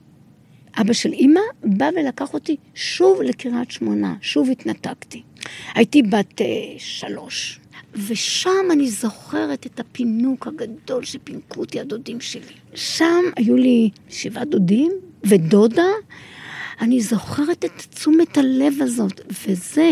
אבא 0.81 0.93
של 0.93 1.11
אימא, 1.11 1.41
בא 1.63 1.89
ולקח 1.95 2.33
אותי 2.33 2.55
שוב 2.73 3.21
לקריית 3.21 3.71
שמונה, 3.71 4.15
שוב 4.21 4.49
התנתקתי. 4.49 5.23
הייתי 5.75 6.01
בת 6.01 6.41
uh, 6.41 6.43
שלוש, 6.77 7.58
ושם 8.07 8.71
אני 8.71 8.89
זוכרת 8.89 9.65
את 9.65 9.79
הפינוק 9.79 10.47
הגדול 10.47 11.03
שפינקו 11.03 11.59
אותי 11.59 11.79
הדודים 11.79 12.21
שלי. 12.21 12.53
שם 12.75 13.23
היו 13.35 13.55
לי 13.55 13.89
שבעה 14.09 14.45
דודים 14.45 14.91
ודודה. 15.23 15.91
אני 16.81 17.01
זוכרת 17.01 17.65
את 17.65 17.71
תשומת 17.89 18.37
הלב 18.37 18.73
הזאת, 18.81 19.21
וזה, 19.47 19.91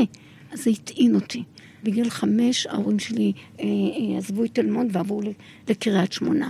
זה 0.54 0.70
הטעין 0.70 1.16
אותי. 1.16 1.44
בגיל 1.84 2.10
חמש 2.10 2.68
ההורים 2.68 3.00
שלי 3.00 3.34
אה, 3.60 3.66
אה, 3.66 4.18
עזבו 4.18 4.46
את 4.46 4.50
תל 4.54 4.72
מונד 4.72 4.96
ועברו 4.96 5.22
לקריית 5.70 6.12
שמונה. 6.12 6.50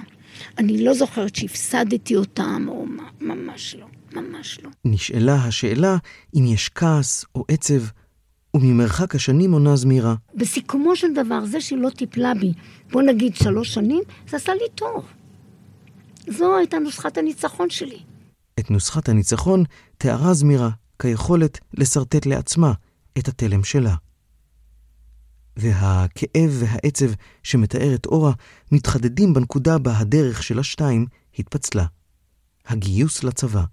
אני 0.58 0.84
לא 0.84 0.94
זוכרת 0.94 1.36
שהפסדתי 1.36 2.16
אותם, 2.16 2.66
או 2.68 2.86
ממש 3.22 3.76
לא, 3.80 3.88
ממש 4.14 4.60
לא. 4.64 4.70
נשאלה 4.86 5.36
השאלה 5.36 5.98
אם 6.36 6.46
יש 6.46 6.70
כעס 6.76 7.26
או 7.36 7.46
עצב, 7.48 7.82
וממרחק 8.54 9.16
השנים 9.16 9.52
עונה 9.52 9.76
זמירה. 9.76 10.16
בסיכומו 10.36 10.96
של 10.96 11.14
דבר, 11.14 11.46
זה 11.46 11.62
שהיא 11.62 11.80
לא 11.80 11.90
טיפלה 11.90 12.34
בי, 12.34 12.54
בוא 12.92 13.02
נגיד 13.02 13.36
שלוש 13.36 13.74
שנים, 13.74 14.04
זה 14.30 14.38
עשה 14.38 14.54
לי 14.54 14.70
טוב. 14.76 15.06
זו 16.28 16.58
הייתה 16.58 16.80
נוסחת 16.80 17.18
הניצחון 17.18 17.70
שלי. 17.70 18.00
את 18.60 18.72
נוסחת 18.72 19.10
הניצחון 19.10 19.64
תיארה 19.98 20.34
זמירה 20.34 20.70
כיכולת 21.00 21.60
לשרטט 21.74 22.26
לעצמה 22.26 22.74
את 23.18 23.28
התלם 23.28 23.64
שלה. 23.64 23.96
והכאב 25.58 26.50
והעצב 26.60 27.10
שמתארת 27.44 28.06
אורה 28.06 28.32
מתחדדים 28.72 29.34
בנקודה 29.34 29.78
בה 29.78 29.98
הדרך 29.98 30.44
של 30.44 30.60
השתיים 30.60 31.06
התפצלה. 31.40 31.86
הגיוס 32.66 33.24
לצבא. 33.24 33.64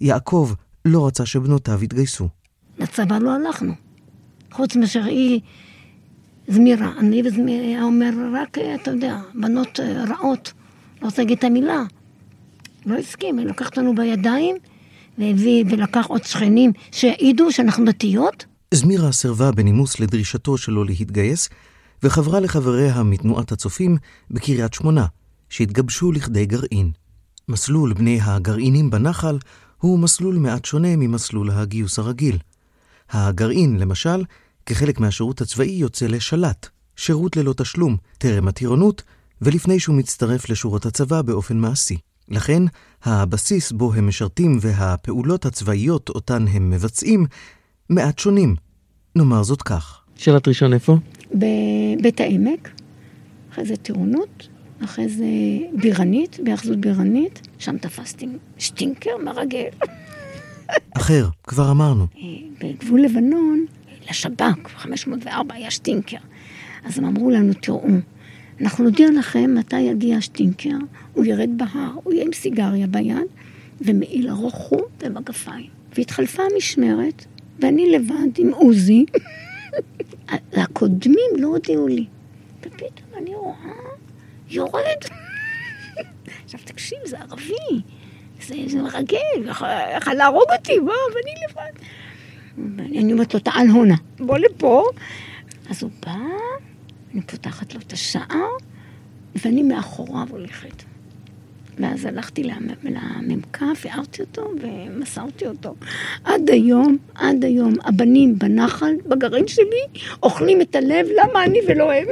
יעקב 0.00 0.52
לא 0.84 1.06
רצה 1.06 1.26
שבנותיו 1.26 1.84
יתגייסו. 1.84 2.28
לצבא 2.78 3.18
לא 3.18 3.30
הלכנו. 3.34 3.72
חוץ 4.52 4.76
מאשר 4.76 5.04
היא, 5.04 5.40
זמירה. 6.48 6.92
אני 6.98 7.22
וזמירה 7.24 7.82
אומר 7.82 8.10
רק, 8.34 8.58
אתה 8.58 8.90
יודע, 8.90 9.20
בנות 9.34 9.80
אה, 9.80 10.04
רעות. 10.04 10.52
לא 11.02 11.06
רוצה 11.06 11.22
להגיד 11.22 11.38
את 11.38 11.44
המילה. 11.44 11.82
לא 12.86 12.98
הסכים, 12.98 13.38
היא 13.38 13.46
לקח 13.46 13.66
אותנו 13.66 13.94
בידיים, 13.94 14.56
והביא 15.18 15.64
ולקח 15.70 16.06
עוד 16.06 16.24
שכנים 16.24 16.72
שיעידו 16.92 17.52
שאנחנו 17.52 17.84
דתיות. 17.84 18.44
זמירה 18.74 19.12
סירבה 19.12 19.52
בנימוס 19.52 20.00
לדרישתו 20.00 20.58
שלו 20.58 20.84
להתגייס, 20.84 21.48
וחברה 22.02 22.40
לחבריה 22.40 23.02
מתנועת 23.02 23.52
הצופים 23.52 23.96
בקריית 24.30 24.74
שמונה, 24.74 25.06
שהתגבשו 25.50 26.12
לכדי 26.12 26.46
גרעין. 26.46 26.90
מסלול 27.48 27.92
בני 27.92 28.18
הגרעינים 28.22 28.90
בנחל 28.90 29.38
הוא 29.78 29.98
מסלול 29.98 30.36
מעט 30.36 30.64
שונה 30.64 30.96
ממסלול 30.96 31.50
הגיוס 31.50 31.98
הרגיל. 31.98 32.38
הגרעין, 33.10 33.78
למשל, 33.78 34.24
כחלק 34.66 35.00
מהשירות 35.00 35.40
הצבאי 35.40 35.70
יוצא 35.70 36.06
לשלט, 36.06 36.68
שירות 36.96 37.36
ללא 37.36 37.54
תשלום, 37.56 37.96
טרם 38.18 38.48
הטירונות, 38.48 39.02
ולפני 39.42 39.80
שהוא 39.80 39.96
מצטרף 39.96 40.50
לשורות 40.50 40.86
הצבא 40.86 41.22
באופן 41.22 41.56
מעשי. 41.56 41.96
לכן, 42.28 42.62
הבסיס 43.04 43.72
בו 43.72 43.94
הם 43.94 44.08
משרתים 44.08 44.58
והפעולות 44.60 45.46
הצבאיות 45.46 46.08
אותן 46.08 46.48
הם 46.48 46.70
מבצעים 46.70 47.26
מעט 47.88 48.18
שונים. 48.18 48.56
נאמר 49.16 49.42
זאת 49.42 49.62
כך. 49.62 50.00
שאלת 50.16 50.48
ראשון 50.48 50.72
איפה? 50.72 50.98
בבית 51.34 52.20
העמק, 52.20 52.70
אחרי 53.52 53.66
זה 53.66 53.76
טירונות, 53.76 54.48
אחרי 54.84 55.08
זה 55.08 55.26
בירנית, 55.82 56.38
בהאחזות 56.44 56.78
בירנית, 56.78 57.48
שם 57.58 57.78
תפסתי 57.78 58.26
שטינקר 58.58 59.10
מרגל. 59.24 59.68
אחר, 60.96 61.28
כבר 61.42 61.70
אמרנו. 61.70 62.06
בגבול 62.60 63.00
לבנון, 63.00 63.66
לשב"כ, 64.10 64.68
504 64.76 65.54
היה 65.54 65.70
שטינקר. 65.70 66.16
אז 66.84 66.98
הם 66.98 67.04
אמרו 67.04 67.30
לנו, 67.30 67.54
תראו, 67.54 67.88
אנחנו 68.60 68.84
נודיע 68.84 69.08
לכם 69.18 69.54
מתי 69.54 69.80
יגיע 69.80 70.16
השטינקר, 70.16 70.76
הוא 71.12 71.24
ירד 71.24 71.50
בהר, 71.56 71.90
הוא 71.94 72.12
יהיה 72.12 72.24
עם 72.24 72.32
סיגריה 72.32 72.86
ביד, 72.86 73.26
ומעיל 73.80 74.28
ארוך 74.28 74.54
חום 74.54 74.82
ומגפיים. 75.00 75.70
והתחלפה 75.96 76.42
המשמרת, 76.54 77.24
ואני 77.60 77.90
לבד 77.90 78.38
עם 78.38 78.50
עוזי, 78.52 79.04
הקודמים 80.62 81.30
לא 81.38 81.48
הודיעו 81.48 81.88
לי. 81.88 82.06
ופתאום 82.60 83.10
אני 83.16 83.34
רואה, 83.34 83.56
יורד. 84.50 85.02
עכשיו 86.44 86.60
תקשיב, 86.64 86.98
זה 87.04 87.18
ערבי, 87.18 87.82
זה, 88.42 88.54
זה 88.66 88.82
מרגל, 88.82 89.50
יכול 89.96 90.12
להרוג 90.12 90.44
אותי, 90.58 90.78
מה, 90.78 90.92
ואני 91.14 91.32
לבד. 91.48 91.72
אני 92.98 93.12
אומרת 93.12 93.34
לו, 93.34 93.40
תעל 93.40 93.68
הונה, 93.68 93.96
בוא 94.18 94.38
לפה. 94.38 94.84
אז 95.70 95.82
הוא 95.82 95.90
בא, 96.06 96.16
אני 97.14 97.22
פותחת 97.22 97.74
לו 97.74 97.80
את 97.80 97.92
השער, 97.92 98.50
ואני 99.34 99.62
מאחוריו 99.62 100.26
הולכת. 100.30 100.82
ואז 101.78 102.04
הלכתי 102.04 102.42
למ"כ, 102.42 103.62
הערתי 103.84 104.22
אותו 104.22 104.50
ומסרתי 104.60 105.46
אותו. 105.46 105.74
עד 106.24 106.50
היום, 106.50 106.96
עד 107.14 107.44
היום, 107.44 107.74
הבנים 107.84 108.38
בנחל, 108.38 108.94
בגרעין 109.06 109.48
שלי, 109.48 110.00
אוכלים 110.22 110.60
את 110.60 110.74
הלב, 110.74 111.06
למה 111.16 111.44
אני 111.44 111.58
ולא 111.68 111.92
הם? 111.92 112.06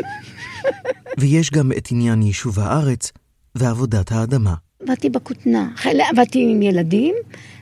ויש 1.18 1.50
גם 1.50 1.72
את 1.72 1.88
עניין 1.90 2.22
יישוב 2.22 2.60
הארץ 2.60 3.12
ועבודת 3.54 4.12
האדמה. 4.12 4.54
עבדתי 4.84 5.10
בכותנה, 5.10 5.68
עבדתי 6.10 6.46
עם 6.50 6.62
ילדים, 6.62 7.14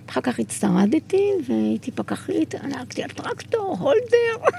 אחר 0.06 0.20
כך 0.20 0.38
הצטרדתי 0.38 1.30
והייתי 1.48 1.90
פקחית, 1.90 2.54
נהגתי 2.54 3.02
על 3.02 3.08
טרקטור, 3.08 3.76
הולדר. 3.80 4.56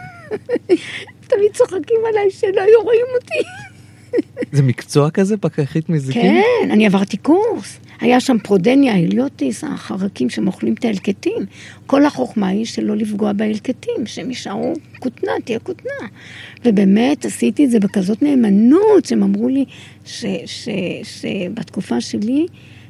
תמיד 1.29 1.53
צוחקים 1.53 1.97
עליי 2.09 2.31
שלא 2.31 2.61
היו 2.61 2.81
רואים 2.83 3.05
אותי. 3.15 3.49
זה 4.51 4.61
מקצוע 4.63 5.09
כזה, 5.09 5.37
פקחית 5.37 5.89
מזיקים? 5.89 6.21
כן, 6.21 6.71
אני 6.71 6.85
עברתי 6.85 7.17
קורס. 7.17 7.79
היה 8.03 8.19
שם 8.19 8.37
פרודניה, 8.43 8.93
הליוטיס, 8.93 9.63
החרקים 9.63 10.29
שמאכלים 10.29 10.73
את 10.73 10.85
ההלקטים. 10.85 11.45
כל 11.85 12.05
החוכמה 12.05 12.47
היא 12.47 12.65
שלא 12.65 12.95
לפגוע 12.95 13.33
בהלקטים, 13.33 14.05
שהם 14.05 14.29
יישארו 14.29 14.73
כותנה, 14.99 15.31
תהיה 15.45 15.59
כותנה. 15.59 16.07
ובאמת 16.65 17.25
עשיתי 17.25 17.65
את 17.65 17.71
זה 17.71 17.79
בכזאת 17.79 18.21
נאמנות, 18.21 19.05
שהם 19.05 19.23
אמרו 19.23 19.49
לי 19.49 19.65
שבתקופה 21.03 22.01
שלי, 22.01 22.45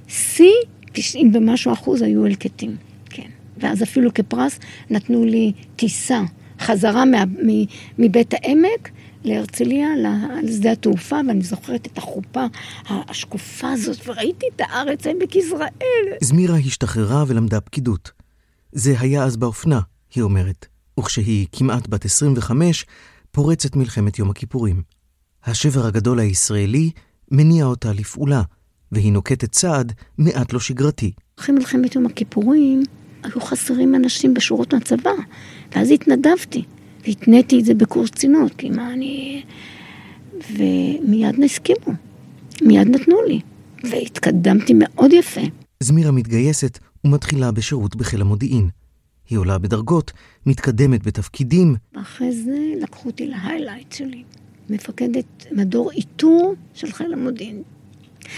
שיא 0.08 0.54
90 0.91 1.32
ומשהו 1.34 1.73
אחוז 1.73 2.02
היו 2.02 2.26
הלקטים. 2.26 2.76
כן. 3.10 3.30
ואז 3.58 3.84
אפילו 3.84 4.13
כפרס 4.13 4.60
נתנו 4.89 5.26
לי 5.26 5.52
טיסה 5.76 6.21
חזרה 6.60 7.04
מבית 7.97 8.34
העמק. 8.34 8.89
להרצליה, 9.23 9.88
לשדה 10.43 10.71
התעופה, 10.71 11.19
ואני 11.27 11.41
זוכרת 11.41 11.88
את 11.88 11.97
החופה 11.97 12.45
השקופה 12.89 13.71
הזאת, 13.71 13.97
וראיתי 14.07 14.45
את 14.55 14.62
הארץ, 14.62 15.07
עמק 15.07 15.36
יזרעאל. 15.36 16.05
זמירה 16.21 16.57
השתחררה 16.57 17.23
ולמדה 17.27 17.62
פקידות. 17.62 18.12
זה 18.71 18.95
היה 18.99 19.23
אז 19.23 19.38
באופנה, 19.38 19.79
היא 20.15 20.23
אומרת, 20.23 20.65
וכשהיא 20.99 21.47
כמעט 21.51 21.88
בת 21.88 22.05
25, 22.05 22.86
פורצת 23.31 23.75
מלחמת 23.75 24.19
יום 24.19 24.29
הכיפורים. 24.29 24.81
השבר 25.45 25.86
הגדול 25.86 26.19
הישראלי 26.19 26.91
מניע 27.31 27.65
אותה 27.65 27.93
לפעולה, 27.93 28.41
והיא 28.91 29.12
נוקטת 29.12 29.51
צעד 29.51 29.93
מעט 30.17 30.53
לא 30.53 30.59
שגרתי. 30.59 31.12
אחרי 31.39 31.55
מלחמת 31.55 31.95
יום 31.95 32.05
הכיפורים, 32.05 32.83
היו 33.23 33.41
חסרים 33.41 33.95
אנשים 33.95 34.33
בשורות 34.33 34.73
הצבא, 34.73 35.12
ואז 35.75 35.91
התנדבתי, 35.91 36.63
והתניתי 37.07 37.59
את 37.59 37.65
זה 37.65 37.73
בקורס 37.73 38.09
קצינות, 38.09 38.53
כי 38.53 38.69
מה 38.69 38.93
אני... 38.93 39.43
ומיד 40.51 41.43
הסכימו, 41.45 41.93
מיד 42.61 42.87
נתנו 42.87 43.15
לי, 43.27 43.39
והתקדמתי 43.83 44.73
מאוד 44.75 45.13
יפה. 45.13 45.41
זמירה 45.79 46.11
מתגייסת 46.11 46.79
ומתחילה 47.03 47.51
בשירות 47.51 47.95
בחיל 47.95 48.21
המודיעין. 48.21 48.69
היא 49.29 49.37
עולה 49.37 49.57
בדרגות, 49.57 50.11
מתקדמת 50.45 51.07
בתפקידים. 51.07 51.75
אחרי 51.95 52.31
זה 52.31 52.73
לקחו 52.81 53.09
אותי 53.09 53.27
להיילייט 53.27 53.91
שלי, 53.91 54.23
מפקדת 54.69 55.45
מדור 55.51 55.91
איתור 55.91 56.55
של 56.73 56.91
חיל 56.91 57.13
המודיעין. 57.13 57.63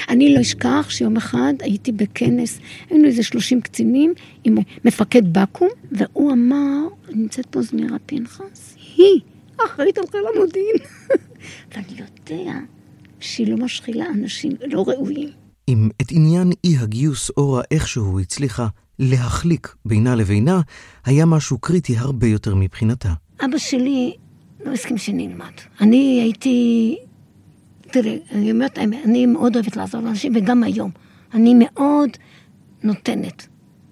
אני 0.10 0.34
לא 0.36 0.42
אשכח 0.42 0.88
שיום 0.90 1.18
אחד 1.18 1.54
הייתי 1.60 1.92
בכנס, 1.92 2.60
היינו 2.90 3.08
איזה 3.08 3.24
30 3.24 3.62
קצינים 3.62 4.14
עם 4.44 4.56
מפקד 4.86 5.34
בקו"ם, 5.34 5.70
והוא 5.92 6.32
אמר, 6.32 6.88
נמצאת 7.10 7.46
פה 7.46 7.62
זמירה 7.62 7.98
פנחס, 8.06 8.76
היא 8.98 9.22
אחראית 9.66 9.98
על 9.98 10.04
חיל 10.12 10.22
המודיעין. 10.36 10.76
ואני 11.72 12.00
יודע 12.00 12.60
שהיא 13.20 13.48
לא 13.48 13.58
משחילה 13.58 14.06
אנשים 14.14 14.52
לא 14.68 14.84
ראויים. 14.88 15.30
אם 15.68 15.90
את 16.02 16.08
עניין 16.12 16.52
אי 16.64 16.78
הגיוס 16.78 17.32
אורה 17.38 17.64
איכשהו 17.72 18.20
הצליחה 18.20 18.68
להחליק 19.00 19.76
בינה 19.86 20.16
לבינה, 20.16 20.62
היה 21.06 21.26
משהו 21.26 21.58
קריטי 21.58 21.98
הרבה 21.98 22.28
יותר 22.28 22.56
מבחינתה. 22.56 23.14
אבא 23.46 23.58
שלי 23.58 24.14
לא 24.66 24.72
הסכים 24.72 24.98
שנלמד. 24.98 25.54
אני 25.82 26.20
הייתי... 26.24 26.98
תראה, 27.92 28.18
אני 28.32 28.52
אומרת 28.52 28.78
אני 28.78 29.26
מאוד 29.26 29.56
אוהבת 29.56 29.76
לעזור 29.76 30.02
לאנשים, 30.02 30.34
וגם 30.36 30.64
היום. 30.64 30.92
אני 31.34 31.54
מאוד 31.60 32.10
נותנת. 32.84 33.48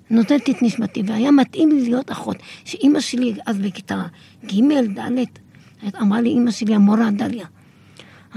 נותנת 0.10 0.50
את 0.50 0.56
נשמתי, 0.62 1.04
והיה 1.08 1.32
מתאים 1.32 1.70
לי 1.70 1.82
להיות 1.84 2.12
אחות. 2.12 2.38
שאימא 2.66 3.00
שלי, 3.00 3.34
אז 3.46 3.58
בכיתה 3.58 4.04
ג', 4.46 5.00
ד', 5.00 5.26
אמרה 6.02 6.22
לי 6.22 6.30
אימא 6.30 6.52
שלי, 6.52 6.76
המורה 6.76 7.12
דליה, 7.12 7.46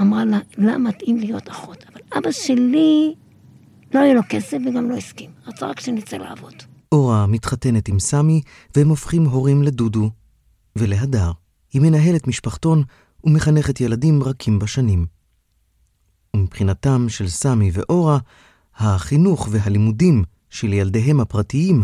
אמרה 0.00 0.24
לה, 0.24 0.38
לה 0.58 0.78
מתאים 0.78 1.18
להיות 1.18 1.48
אחות. 1.48 1.84
אבל 1.92 2.00
אבא 2.18 2.30
שלי 2.30 3.14
לא 3.94 4.00
היה 4.00 4.14
לו 4.14 4.22
כסף 4.28 4.58
וגם 4.66 4.90
לא 4.90 4.96
הסכים. 4.96 5.30
רצה 5.46 5.66
רק 5.66 5.80
שנצא 5.80 6.16
לעבוד. 6.16 6.54
אורה 6.92 7.26
מתחתנת 7.26 7.88
עם 7.88 7.98
סמי, 7.98 8.40
והם 8.76 8.88
הופכים 8.88 9.24
הורים 9.24 9.62
לדודו 9.62 10.10
ולהדר. 10.76 11.32
היא 11.72 11.82
מנהלת 11.82 12.26
משפחתון 12.26 12.82
ומחנכת 13.24 13.80
ילדים 13.80 14.22
רכים 14.22 14.58
בשנים. 14.58 15.15
ומבחינתם 16.36 17.08
של 17.08 17.28
סמי 17.28 17.70
ואורה, 17.72 18.18
החינוך 18.76 19.48
והלימודים 19.50 20.24
של 20.50 20.72
ילדיהם 20.72 21.20
הפרטיים 21.20 21.82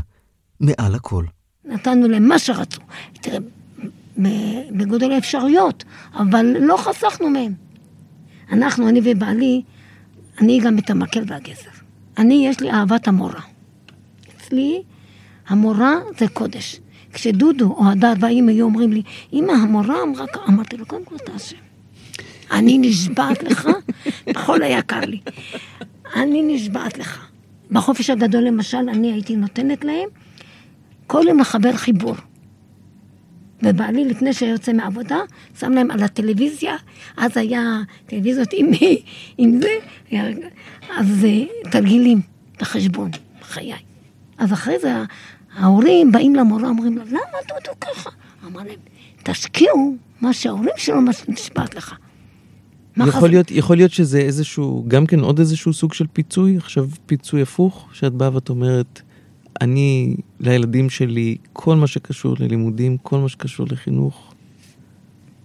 מעל 0.61 0.95
הכל. 0.95 1.25
נתנו 1.65 2.09
להם 2.09 2.29
מה 2.29 2.39
שרצו. 2.39 2.81
תראה, 3.13 3.39
בגודל 4.71 5.13
האפשרויות, 5.13 5.85
אבל 6.15 6.47
לא 6.61 6.77
חסכנו 6.77 7.31
מהם. 7.31 7.55
אנחנו, 8.53 8.89
אני 8.89 9.01
ובעלי, 9.05 9.63
אני 10.41 10.61
גם 10.61 10.79
את 10.79 10.91
המקל 10.91 11.23
והגזר. 11.27 11.71
אני, 12.19 12.47
יש 12.49 12.61
לי 12.61 12.71
אהבת 12.71 13.09
המורה. 13.09 13.41
אצלי, 14.37 14.83
המורה 15.49 15.95
זה 16.19 16.29
קודש. 16.29 16.81
כשדודו 17.13 17.73
או 17.73 17.85
הדר 17.91 18.13
והאם 18.21 18.49
היו 18.49 18.65
אומרים 18.65 18.93
לי, 18.93 19.03
אמא, 19.33 19.53
המורה 19.53 20.03
אמרה, 20.03 20.25
אמרתי 20.49 20.77
לו, 20.77 20.87
קודם 20.87 21.05
כל 21.05 21.17
אתה 21.25 21.37
אשם. 21.37 21.57
אני 22.53 22.79
נשבעת 22.79 23.43
לך 23.43 23.69
בכל 24.27 24.63
היקר 24.63 25.01
לי. 25.01 25.21
אני 26.17 26.43
נשבעת 26.43 26.99
לך. 26.99 27.27
בחופש 27.71 28.11
הגדול, 28.11 28.43
למשל, 28.43 28.89
אני 28.89 29.13
הייתי 29.13 29.37
נותנת 29.37 29.85
להם 29.85 30.09
כל 31.07 31.25
יום 31.29 31.41
לחבר 31.41 31.73
חיבור. 31.73 32.15
ובעלי, 33.63 34.05
לפני 34.05 34.33
שהיה 34.33 34.53
יוצא 34.53 34.73
מעבודה, 34.73 35.19
שם 35.61 35.73
להם 35.73 35.91
על 35.91 36.03
הטלוויזיה, 36.03 36.77
אז 37.17 37.37
היה 37.37 37.81
טלוויזיות 38.07 38.49
עם, 38.53 38.71
עם 39.39 39.61
זה, 39.61 39.79
אז 40.97 41.25
אה, 41.25 41.71
תרגילים 41.71 42.21
בחשבון, 42.61 43.11
בחיי. 43.41 43.75
אז 44.39 44.53
אחרי 44.53 44.79
זה 44.79 44.93
ההורים 45.57 46.13
באים 46.13 46.35
למורה, 46.35 46.69
אומרים 46.69 46.99
לה, 46.99 47.05
למה 47.05 47.39
דודו 47.49 47.81
ככה? 47.81 48.11
אמר 48.47 48.61
להם, 48.61 48.79
תשקיעו 49.23 49.97
מה 50.21 50.33
שההורים 50.33 50.75
שלו 50.77 51.01
נשבעת 51.29 51.75
לך. 51.75 51.95
יכול 52.97 53.29
להיות, 53.29 53.51
יכול 53.51 53.77
להיות 53.77 53.91
שזה 53.91 54.19
איזשהו, 54.19 54.85
גם 54.89 55.07
כן 55.07 55.21
עוד 55.21 55.39
איזשהו 55.39 55.73
סוג 55.73 55.93
של 55.93 56.07
פיצוי, 56.13 56.57
עכשיו 56.57 56.89
פיצוי 57.07 57.43
הפוך, 57.43 57.89
שאת 57.93 58.13
באה 58.13 58.35
ואת 58.35 58.49
אומרת, 58.49 59.01
אני, 59.61 60.17
לילדים 60.41 60.91
שלי, 60.91 61.37
כל 61.53 61.77
מה 61.77 61.87
שקשור 61.87 62.35
ללימודים, 62.39 62.97
כל 62.97 63.19
מה 63.19 63.29
שקשור 63.29 63.67
לחינוך, 63.71 64.35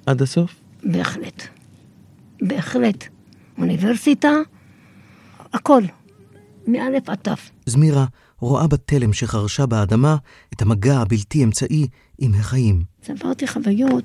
עד 0.06 0.22
הסוף? 0.22 0.56
בהחלט. 0.84 1.44
בהחלט. 2.42 3.04
אוניברסיטה, 3.58 4.32
הכל, 5.54 5.84
מאלף 6.68 7.10
עד 7.10 7.18
תו. 7.18 7.32
זמירה 7.66 8.06
רואה 8.40 8.68
בתלם 8.68 9.14
שחרשה 9.14 9.66
באדמה 9.66 10.16
את 10.54 10.62
המגע 10.62 10.98
הבלתי 11.00 11.44
אמצעי 11.44 11.88
עם 12.20 12.34
החיים. 12.34 12.82
צברתי 13.02 13.48
חוויות 13.48 14.04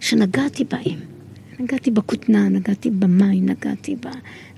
שנגעתי 0.00 0.64
בהם. 0.64 1.17
נגעתי 1.58 1.90
בכותנה, 1.90 2.48
נגעתי 2.48 2.90
במים, 2.90 3.46
נגעתי 3.46 3.96
ב... 3.96 4.06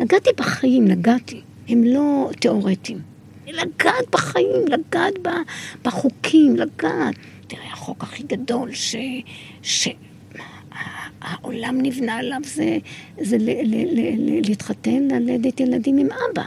נגעתי 0.01 0.31
בחיים, 0.37 0.89
נגעתי. 0.89 1.41
הם 1.69 1.85
לא 1.85 2.31
תיאורטיים. 2.41 2.99
לגעת 3.47 4.11
בחיים, 4.11 4.65
לגעת 4.69 5.15
בחוקים, 5.85 6.57
לגעת. 6.57 7.15
תראה, 7.47 7.73
החוק 7.73 8.03
הכי 8.03 8.23
גדול 8.23 8.73
ש... 8.73 8.97
ש... 9.63 9.89
העולם 11.21 11.83
נבנה 11.83 12.17
עליו 12.17 12.41
זה, 12.45 12.79
זה 13.21 13.39
ל, 13.39 13.51
ל, 13.51 13.75
ל, 13.75 14.11
ל, 14.17 14.41
להתחתן, 14.49 15.09
ללדת 15.11 15.61
ילדים 15.61 15.99
עם 15.99 16.09
אבא. 16.33 16.45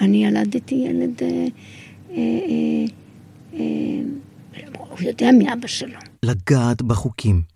ואני 0.00 0.26
ילדתי 0.26 0.74
ילד, 0.74 1.22
אה, 1.22 1.28
אה, 1.28 2.16
אה, 2.16 2.84
אה, 3.54 3.60
הוא 4.78 4.98
יודע 5.00 5.30
מי 5.32 5.52
אבא 5.52 5.66
שלו. 5.66 5.98
לגעת 6.22 6.82
בחוקים. 6.82 7.53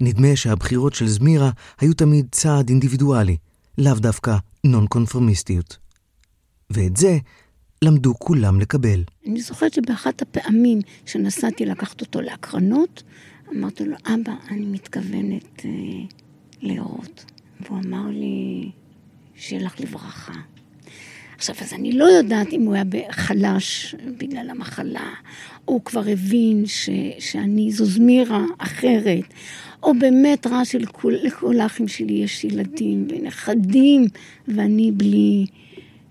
נדמה 0.00 0.36
שהבחירות 0.36 0.94
של 0.94 1.06
זמירה 1.06 1.50
היו 1.80 1.94
תמיד 1.94 2.26
צעד 2.30 2.68
אינדיבידואלי, 2.68 3.36
לאו 3.78 3.94
דווקא 3.94 4.36
נון 4.64 4.86
קונפורמיסטיות. 4.86 5.78
ואת 6.70 6.96
זה 6.96 7.18
למדו 7.84 8.14
כולם 8.18 8.60
לקבל. 8.60 9.04
אני 9.26 9.40
זוכרת 9.42 9.74
שבאחת 9.74 10.22
הפעמים 10.22 10.80
שנסעתי 11.06 11.66
לקחת 11.66 12.00
אותו 12.00 12.20
להקרנות, 12.20 13.02
אמרתי 13.56 13.84
לו, 13.84 13.96
אבא, 14.06 14.32
אני 14.50 14.66
מתכוונת 14.66 15.62
אה, 15.64 15.70
לראות. 16.62 17.24
והוא 17.60 17.78
אמר 17.78 18.06
לי, 18.06 18.70
שיהיה 19.34 19.62
לך 19.62 19.80
לברכה. 19.80 20.32
עכשיו, 21.36 21.56
אז 21.60 21.72
אני 21.72 21.92
לא 21.92 22.04
יודעת 22.04 22.52
אם 22.52 22.62
הוא 22.62 22.74
היה 22.74 22.84
חלש 23.10 23.94
בגלל 24.18 24.50
המחלה, 24.50 25.10
או 25.68 25.72
הוא 25.72 25.80
כבר 25.84 26.02
הבין 26.08 26.66
ש, 26.66 26.90
שאני 27.18 27.72
זו 27.72 27.84
זמירה 27.84 28.44
אחרת, 28.58 29.24
או 29.82 29.92
באמת 29.98 30.46
רע 30.46 30.64
שלכל 30.64 31.60
האחים 31.60 31.88
שלי 31.88 32.12
יש 32.12 32.44
ילדים 32.44 33.06
ונכדים, 33.10 34.06
ואני 34.48 34.92
בלי... 34.92 35.46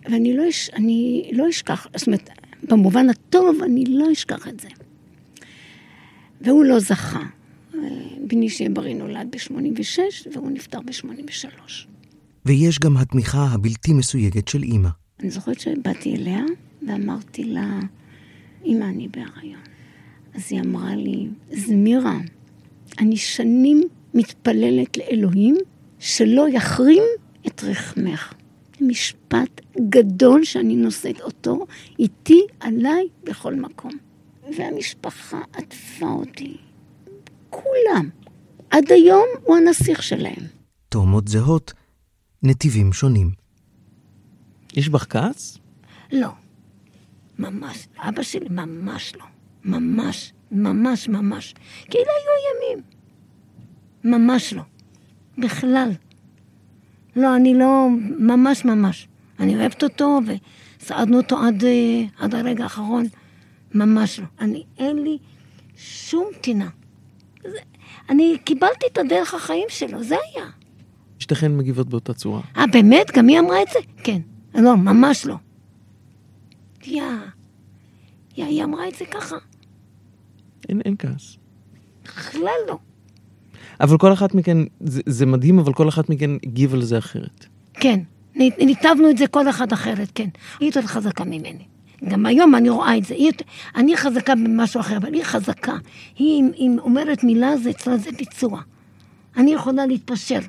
ואני 0.09 0.37
לא, 0.37 0.49
אש, 0.49 0.69
אני 0.69 1.31
לא 1.33 1.49
אשכח, 1.49 1.87
זאת 1.95 2.07
אומרת, 2.07 2.29
במובן 2.63 3.09
הטוב, 3.09 3.61
אני 3.63 3.83
לא 3.87 4.11
אשכח 4.11 4.47
את 4.47 4.59
זה. 4.59 4.67
והוא 6.41 6.65
לא 6.65 6.79
זכה. 6.79 7.23
בני 8.27 8.49
שיהיה 8.49 8.69
בריא 8.69 8.95
נולד 8.95 9.27
ב-86, 9.31 9.99
והוא 10.33 10.51
נפטר 10.51 10.79
ב-83. 10.81 11.73
ויש 12.45 12.79
גם 12.79 12.97
התמיכה 12.97 13.47
הבלתי 13.53 13.93
מסויגת 13.93 14.47
של 14.47 14.63
אימא. 14.63 14.89
אני 15.23 15.31
זוכרת 15.31 15.59
שבאתי 15.59 16.15
אליה 16.15 16.43
ואמרתי 16.87 17.43
לה, 17.43 17.79
אמא, 18.65 18.83
אני 18.83 19.07
בהריון. 19.07 19.61
אז 20.33 20.47
היא 20.49 20.61
אמרה 20.61 20.95
לי, 20.95 21.27
זמירה, 21.51 22.17
אני 22.99 23.17
שנים 23.17 23.81
מתפללת 24.13 24.97
לאלוהים 24.97 25.55
שלא 25.99 26.49
יחרים 26.49 27.03
את 27.47 27.63
רחמך. 27.63 28.33
משפט 28.81 29.61
גדול 29.89 30.43
שאני 30.43 30.75
נושאת 30.75 31.21
אותו 31.21 31.65
איתי, 31.99 32.41
עליי, 32.59 33.07
בכל 33.23 33.55
מקום. 33.55 33.91
והמשפחה 34.57 35.41
עטפה 35.53 36.05
אותי. 36.05 36.57
כולם. 37.49 38.09
עד 38.69 38.91
היום 38.91 39.27
הוא 39.43 39.57
הנסיך 39.57 40.03
שלהם. 40.03 40.43
תאומות 40.89 41.27
זהות, 41.27 41.73
נתיבים 42.43 42.93
שונים. 42.93 43.42
יש 44.73 44.89
בך 44.89 45.05
כעס? 45.09 45.57
לא. 46.11 46.29
ממש. 47.39 47.87
אבא 47.97 48.23
שלי 48.23 48.47
ממש 48.49 49.13
לא. 49.15 49.25
ממש, 49.63 50.33
ממש, 50.51 51.09
ממש. 51.09 51.53
אלה 51.95 52.01
היו 52.01 52.71
הימים. 52.71 52.83
ממש 54.03 54.53
לא. 54.53 54.61
בכלל. 55.37 55.91
לא, 57.15 57.35
אני 57.35 57.53
לא... 57.53 57.87
ממש 58.19 58.65
ממש. 58.65 59.07
אני 59.39 59.55
אוהבת 59.55 59.83
אותו, 59.83 60.19
סעדנו 60.79 61.17
אותו 61.17 61.37
עד, 61.37 61.63
אה, 61.63 62.03
עד 62.19 62.35
הרגע 62.35 62.63
האחרון, 62.63 63.05
ממש 63.73 64.19
לא. 64.19 64.25
אני, 64.39 64.63
אין 64.77 65.03
לי 65.03 65.17
שום 65.77 66.25
טינה. 66.41 66.69
זה, 67.43 67.57
אני 68.09 68.37
קיבלתי 68.43 68.85
את 68.91 68.97
הדרך 68.97 69.33
החיים 69.33 69.67
שלו, 69.69 70.03
זה 70.03 70.15
היה. 70.15 70.45
שתיכן 71.19 71.57
מגיבות 71.57 71.89
באותה 71.89 72.13
צורה. 72.13 72.41
אה, 72.57 72.67
באמת? 72.67 73.11
גם 73.13 73.27
היא 73.27 73.39
אמרה 73.39 73.61
את 73.61 73.67
זה? 73.73 73.79
כן. 74.03 74.21
לא, 74.55 74.77
ממש 74.77 75.25
לא. 75.25 75.35
יא, 76.85 77.03
יא, 78.37 78.45
היא 78.45 78.63
אמרה 78.63 78.87
את 78.87 78.95
זה 78.95 79.05
ככה. 79.05 79.35
אין, 80.69 80.81
אין 80.85 80.95
כעס. 80.99 81.37
בכלל 82.03 82.51
לא. 82.67 82.77
אבל 83.81 83.97
כל 83.97 84.13
אחת 84.13 84.35
מכן, 84.35 84.57
זה, 84.79 85.01
זה 85.05 85.25
מדהים, 85.25 85.59
אבל 85.59 85.73
כל 85.73 85.89
אחת 85.89 86.09
מכן 86.09 86.31
הגיבה 86.43 86.77
לזה 86.77 86.97
אחרת. 86.97 87.45
כן, 87.73 87.99
ניתבנו 88.35 89.09
את 89.09 89.17
זה 89.17 89.27
כל 89.27 89.49
אחד 89.49 89.73
אחרת, 89.73 90.11
כן. 90.15 90.29
היא 90.59 90.67
יותר 90.67 90.81
חזקה 90.81 91.23
ממני. 91.23 91.65
גם 92.09 92.25
היום 92.25 92.55
אני 92.55 92.69
רואה 92.69 92.97
את 92.97 93.05
זה. 93.05 93.13
היא, 93.13 93.31
אני 93.75 93.97
חזקה 93.97 94.35
במשהו 94.35 94.79
אחר, 94.79 94.97
אבל 94.97 95.13
היא 95.13 95.23
חזקה. 95.23 95.73
היא, 96.15 96.41
אם, 96.41 96.51
אם 96.57 96.77
אומרת 96.81 97.23
מילה, 97.23 97.57
זה 97.57 97.69
אצלה 97.69 97.97
זה 97.97 98.09
ביצוע. 98.17 98.61
אני 99.37 99.53
יכולה 99.53 99.85
להתפשר. 99.85 100.39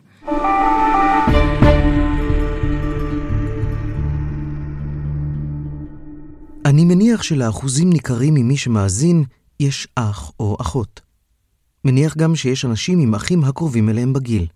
אני 6.65 6.85
מניח 6.85 7.23
שלאחוזים 7.23 7.91
ניכרים 7.91 8.35
ממי 8.35 8.57
שמאזין 8.57 9.25
יש 9.61 9.89
אח 9.95 10.33
או 10.41 10.57
אחות. 10.61 11.01
מניח 11.85 12.17
גם 12.17 12.37
שיש 12.37 12.65
אנשים 12.65 12.99
עם 12.99 13.15
אחים 13.15 13.45
הקרובים 13.45 13.89
אליהם 13.89 14.13
בגיל. 14.13 14.47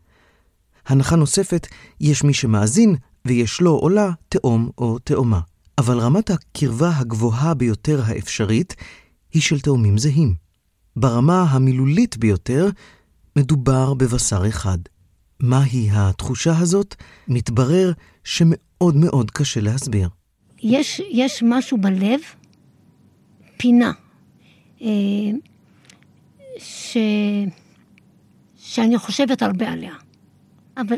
הנחה 0.86 1.16
נוספת, 1.16 1.66
יש 2.00 2.24
מי 2.24 2.34
שמאזין 2.34 2.96
ויש 3.24 3.60
לו 3.60 3.78
או 3.78 3.88
לה 3.88 4.10
תאום 4.28 4.70
או 4.78 4.98
תאומה. 4.98 5.40
אבל 5.78 5.98
רמת 5.98 6.30
הקרבה 6.30 6.90
הגבוהה 6.96 7.54
ביותר 7.54 8.02
האפשרית 8.04 8.74
היא 9.32 9.42
של 9.42 9.60
תאומים 9.60 9.98
זהים. 9.98 10.34
ברמה 10.96 11.42
המילולית 11.42 12.16
ביותר, 12.16 12.68
מדובר 13.36 13.94
בבשר 13.94 14.48
אחד. 14.48 14.78
מהי 15.40 15.88
התחושה 15.92 16.58
הזאת? 16.58 16.94
מתברר 17.28 17.92
שמאוד 18.24 18.96
מאוד 18.96 19.30
קשה 19.30 19.60
להסביר. 19.60 20.08
יש, 20.62 21.00
יש 21.10 21.42
משהו 21.46 21.78
בלב, 21.78 22.20
פינה, 23.56 23.92
אה, 24.82 24.88
ש... 26.58 26.96
שאני 28.56 28.98
חושבת 28.98 29.42
הרבה 29.42 29.68
עליה. 29.72 29.94
אבל 30.76 30.96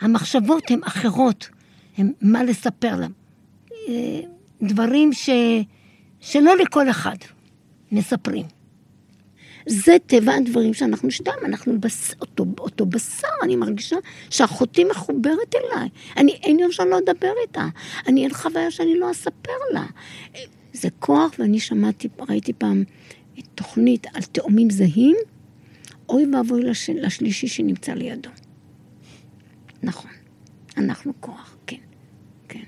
המחשבות 0.00 0.70
הן 0.70 0.80
אחרות, 0.84 1.48
הן 1.98 2.12
מה 2.20 2.44
לספר 2.44 2.96
להם. 2.96 3.12
אה, 3.88 4.20
דברים 4.62 5.12
ש... 5.12 5.30
שלא 6.20 6.56
לכל 6.56 6.90
אחד 6.90 7.16
מספרים. 7.92 8.59
זה 9.70 9.96
טבע 10.06 10.34
הדברים 10.34 10.74
שאנחנו 10.74 11.10
שתיים, 11.10 11.38
אנחנו 11.44 11.80
בס... 11.80 12.14
אותו, 12.20 12.44
אותו 12.58 12.86
בשר, 12.86 13.28
אני 13.42 13.56
מרגישה 13.56 13.96
שאחותי 14.30 14.84
מחוברת 14.84 15.54
אליי. 15.54 15.88
אני, 16.16 16.32
אין 16.32 16.58
יום 16.58 16.72
שאני 16.72 16.90
לא 16.90 16.98
אדבר 16.98 17.32
איתה. 17.42 17.68
אני, 18.06 18.22
אין 18.22 18.34
חוויה 18.34 18.70
שאני 18.70 18.98
לא 18.98 19.10
אספר 19.10 19.52
לה. 19.72 19.86
זה 20.72 20.88
כוח, 20.98 21.34
ואני 21.38 21.60
שמעתי, 21.60 22.08
ראיתי 22.28 22.52
פעם 22.52 22.84
תוכנית 23.54 24.06
על 24.14 24.22
תאומים 24.22 24.70
זהים, 24.70 25.16
אוי 26.08 26.26
ואבוי 26.34 26.62
לש... 26.62 26.90
לשלישי 26.90 27.48
שנמצא 27.48 27.92
לידו. 27.92 28.30
נכון, 29.82 30.10
אנחנו 30.76 31.12
כוח, 31.20 31.56
כן, 31.66 31.76
כן. 32.48 32.64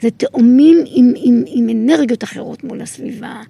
זה 0.00 0.10
תאומים 0.10 0.78
עם, 0.86 1.12
עם, 1.16 1.44
עם 1.46 1.68
אנרגיות 1.68 2.24
אחרות 2.24 2.64
מול 2.64 2.82
הסביבה. 2.82 3.42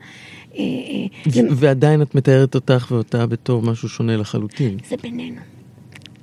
ועדיין 1.56 2.02
את 2.02 2.14
מתארת 2.14 2.54
אותך 2.54 2.86
ואותה 2.90 3.26
בתור 3.26 3.62
משהו 3.62 3.88
שונה 3.88 4.16
לחלוטין. 4.16 4.78
זה 4.88 4.96
בינינו. 5.02 5.40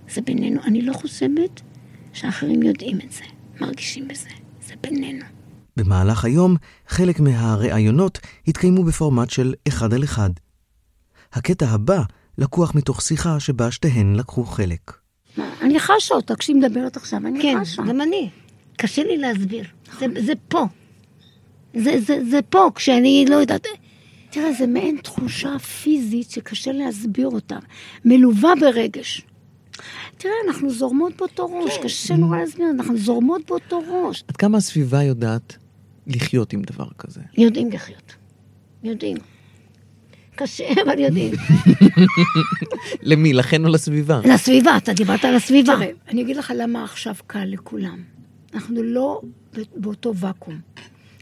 זה 0.09 0.21
בינינו. 0.21 0.61
אני 0.63 0.81
לא 0.81 0.93
חושבת 0.93 1.61
שאחרים 2.13 2.63
יודעים 2.63 2.99
את 3.05 3.11
זה, 3.11 3.23
מרגישים 3.61 4.07
בזה. 4.07 4.29
זה 4.67 4.73
בינינו. 4.81 5.25
במהלך 5.77 6.25
היום, 6.25 6.55
חלק 6.87 7.19
מהראיונות 7.19 8.19
התקיימו 8.47 8.83
בפורמט 8.83 9.29
של 9.29 9.53
אחד 9.67 9.93
על 9.93 10.03
אחד. 10.03 10.29
הקטע 11.33 11.69
הבא 11.69 12.01
לקוח 12.37 12.75
מתוך 12.75 13.01
שיחה 13.01 13.39
שבה 13.39 13.71
שתיהן 13.71 14.15
לקחו 14.15 14.43
חלק. 14.43 14.91
אני 15.61 15.79
חשה 15.79 16.15
אותה 16.15 16.35
כשהיא 16.35 16.55
מדברת 16.55 16.97
עכשיו, 16.97 17.19
אני 17.27 17.41
כן, 17.41 17.57
חשה. 17.61 17.81
כן, 17.81 17.89
גם 17.89 18.01
אני. 18.01 18.29
קשה 18.77 19.03
לי 19.03 19.17
להסביר. 19.17 19.65
זה, 19.99 20.05
זה 20.25 20.33
פה. 20.47 20.65
זה, 21.73 22.01
זה, 22.01 22.19
זה 22.29 22.39
פה, 22.49 22.69
כשאני 22.75 23.25
לא 23.29 23.35
יודעת... 23.35 23.67
תראה, 24.35 24.53
זה 24.53 24.67
מעין 24.67 24.97
תחושה 25.03 25.59
פיזית 25.59 26.29
שקשה 26.31 26.71
להסביר 26.71 27.27
אותה, 27.27 27.57
מלווה 28.05 28.53
ברגש. 28.61 29.21
תראה, 30.17 30.33
אנחנו 30.47 30.69
זורמות 30.69 31.17
באותו 31.17 31.45
ראש, 31.45 31.77
כן. 31.77 31.83
קשה 31.83 32.15
נורא 32.15 32.37
להסביר, 32.37 32.65
אנחנו 32.71 32.97
זורמות 32.97 33.41
באותו 33.47 33.81
ראש. 33.89 34.23
עד 34.27 34.37
כמה 34.37 34.57
הסביבה 34.57 35.03
יודעת 35.03 35.57
לחיות 36.07 36.53
עם 36.53 36.61
דבר 36.61 36.87
כזה? 36.97 37.21
יודעים 37.37 37.71
לחיות. 37.71 38.15
יודעים. 38.83 39.17
קשה, 40.35 40.63
אבל 40.85 40.99
יודעים. 40.99 41.33
למי? 43.09 43.33
לכן 43.33 43.65
או 43.65 43.69
לסביבה? 43.69 44.21
לסביבה, 44.33 44.77
אתה 44.77 44.93
דיברת 44.93 45.25
על 45.25 45.35
הסביבה. 45.35 45.75
תראה, 45.75 45.91
אני 46.07 46.21
אגיד 46.21 46.35
לך 46.35 46.53
למה 46.57 46.83
עכשיו 46.83 47.15
קל 47.27 47.45
לכולם. 47.45 48.03
אנחנו 48.53 48.83
לא 48.83 49.21
באותו 49.75 50.15
ואקום. 50.15 50.59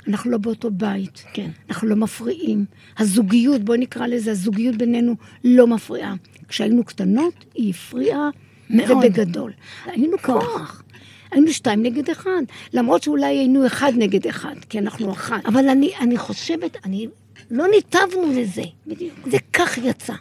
אנחנו 0.08 0.32
לא 0.32 0.38
באותו 0.38 0.72
בית, 0.72 1.24
כן. 1.34 1.49
אנחנו 1.70 1.88
לא 1.88 1.95
מפריעים. 1.95 2.66
הזוגיות, 2.97 3.62
בוא 3.64 3.76
נקרא 3.76 4.08
לזה, 4.08 4.32
הזוגיות 4.32 4.76
בינינו 4.76 5.16
לא 5.43 5.68
מפריעה. 5.68 6.16
כשהיינו 6.47 6.84
קטנות, 6.84 7.45
היא 7.54 7.70
הפריעה 7.70 8.30
מאוד. 8.70 8.91
ובגדול. 8.91 9.51
היינו 9.86 10.18
כוח. 10.22 10.84
היינו 11.32 11.54
שתיים 11.54 11.84
נגד 11.84 12.10
אחד. 12.10 12.41
למרות 12.74 13.04
שאולי 13.04 13.38
היינו 13.38 13.68
אחד 13.68 13.91
נגד 13.97 14.28
אחד, 14.28 14.56
כי 14.70 14.80
אנחנו 14.80 15.12
אחת. 15.12 15.45
אבל 15.45 15.70
אני, 15.70 15.91
אני 15.99 16.18
חושבת, 16.18 16.78
אני... 16.86 17.08
לא 17.51 17.66
ניתבנו 17.76 18.41
לזה. 18.41 18.64
בדיוק. 18.88 19.14
זה 19.32 19.38
כך 19.54 19.78
יצא. 19.78 20.14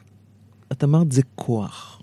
את 0.73 0.85
אמרת 0.85 1.13
זה 1.13 1.23
כוח. 1.35 2.03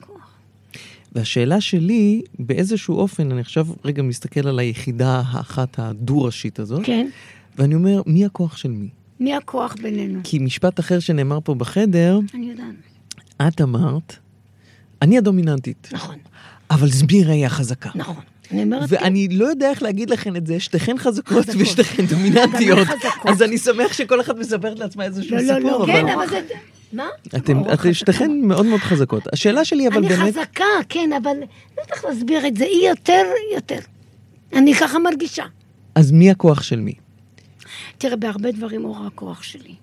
והשאלה 1.12 1.62
שלי, 1.62 2.22
באיזשהו 2.40 2.96
אופן, 2.96 3.32
אני 3.32 3.42
עכשיו 3.42 3.68
רגע 3.86 4.04
מסתכל 4.04 4.48
על 4.48 4.60
היחידה 4.60 5.22
האחת 5.26 5.80
הדו-ראשית 5.80 6.60
הזאת. 6.60 6.82
כן. 6.86 7.10
ואני 7.60 7.76
אומר, 7.76 8.02
מי 8.06 8.26
הכוח 8.26 8.58
של 8.58 8.72
מי? 8.72 8.90
מי 9.20 9.36
הכוח 9.36 9.76
בינינו? 9.82 10.20
כי 10.24 10.40
משפט 10.40 10.80
אחר 10.80 11.00
שנאמר 11.00 11.40
פה 11.44 11.56
בחדר, 11.56 12.20
אני 12.34 12.46
יודעת. 12.46 12.66
את 13.48 13.62
אמרת, 13.62 14.16
אני 15.02 15.18
הדומיננטית. 15.18 15.90
נכון. 15.92 16.16
אבל 16.72 16.90
זמירה 16.90 17.34
היא 17.34 17.46
החזקה. 17.46 17.90
נכון. 17.96 18.24
אני 18.52 18.64
אומרת... 18.64 18.86
ואני 18.88 19.28
לא 19.28 19.46
יודע 19.46 19.70
איך 19.70 19.84
להגיד 19.84 20.10
לכן 20.10 20.36
את 20.36 20.48
זה, 20.48 20.60
שתיכן 20.60 20.98
חזקות 20.98 21.46
ושתיכן 21.60 22.06
דומיננטיות. 22.16 22.88
אז 23.26 23.42
אני 23.42 23.58
שמח 23.58 23.94
שכל 23.94 24.22
אחת 24.22 24.36
מספרת 24.38 24.80
לעצמה 24.80 25.04
איזשהו 25.04 25.40
סיפור. 25.40 25.58
לא, 25.58 25.70
לא, 25.72 25.80
לא, 25.80 25.86
כן, 25.86 26.08
אבל 26.08 26.30
זה... 26.30 26.42
מה? 26.94 27.08
אתן 27.36 27.94
שתיכן 27.94 28.32
מאוד 28.44 28.66
מאוד 28.66 28.80
חזקות. 28.80 29.34
השאלה 29.34 29.66
שלי 29.66 29.88
אבל 29.88 30.02
באמת... 30.02 30.20
אני 30.20 30.32
חזקה, 30.32 30.64
כן, 30.90 31.10
אבל 31.24 31.38
לא 31.78 31.84
צריך 31.90 32.06
להסביר 32.06 32.48
את 32.48 32.58
זה, 32.58 32.64
היא 32.64 32.90
יותר, 32.90 33.24
יותר. 33.56 33.80
אני 34.54 34.74
ככה 34.74 35.00
מרגישה. 35.00 35.44
אז 35.96 36.12
מי 36.12 36.32
הכוח 36.32 36.62
של 36.62 36.80
מי? 36.80 36.94
תראה, 38.00 38.16
בהרבה 38.16 38.52
דברים 38.52 38.86
אורה 38.86 39.08
הכוח 39.08 39.44
שלי. 39.44 39.76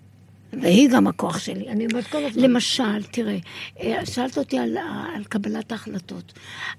והיא 0.53 0.91
גם 0.91 1.07
הכוח 1.07 1.39
שלי, 1.39 1.69
אני 1.69 1.87
אומרת 1.87 2.07
כל 2.07 2.25
הזמן. 2.25 2.43
למשל, 2.43 3.03
תראה, 3.03 3.39
אה, 3.81 4.07
שאלת 4.07 4.39
אותי 4.39 4.59
על, 4.59 4.77
על 5.15 5.25
קבלת 5.25 5.73
ההחלטות. 5.73 6.33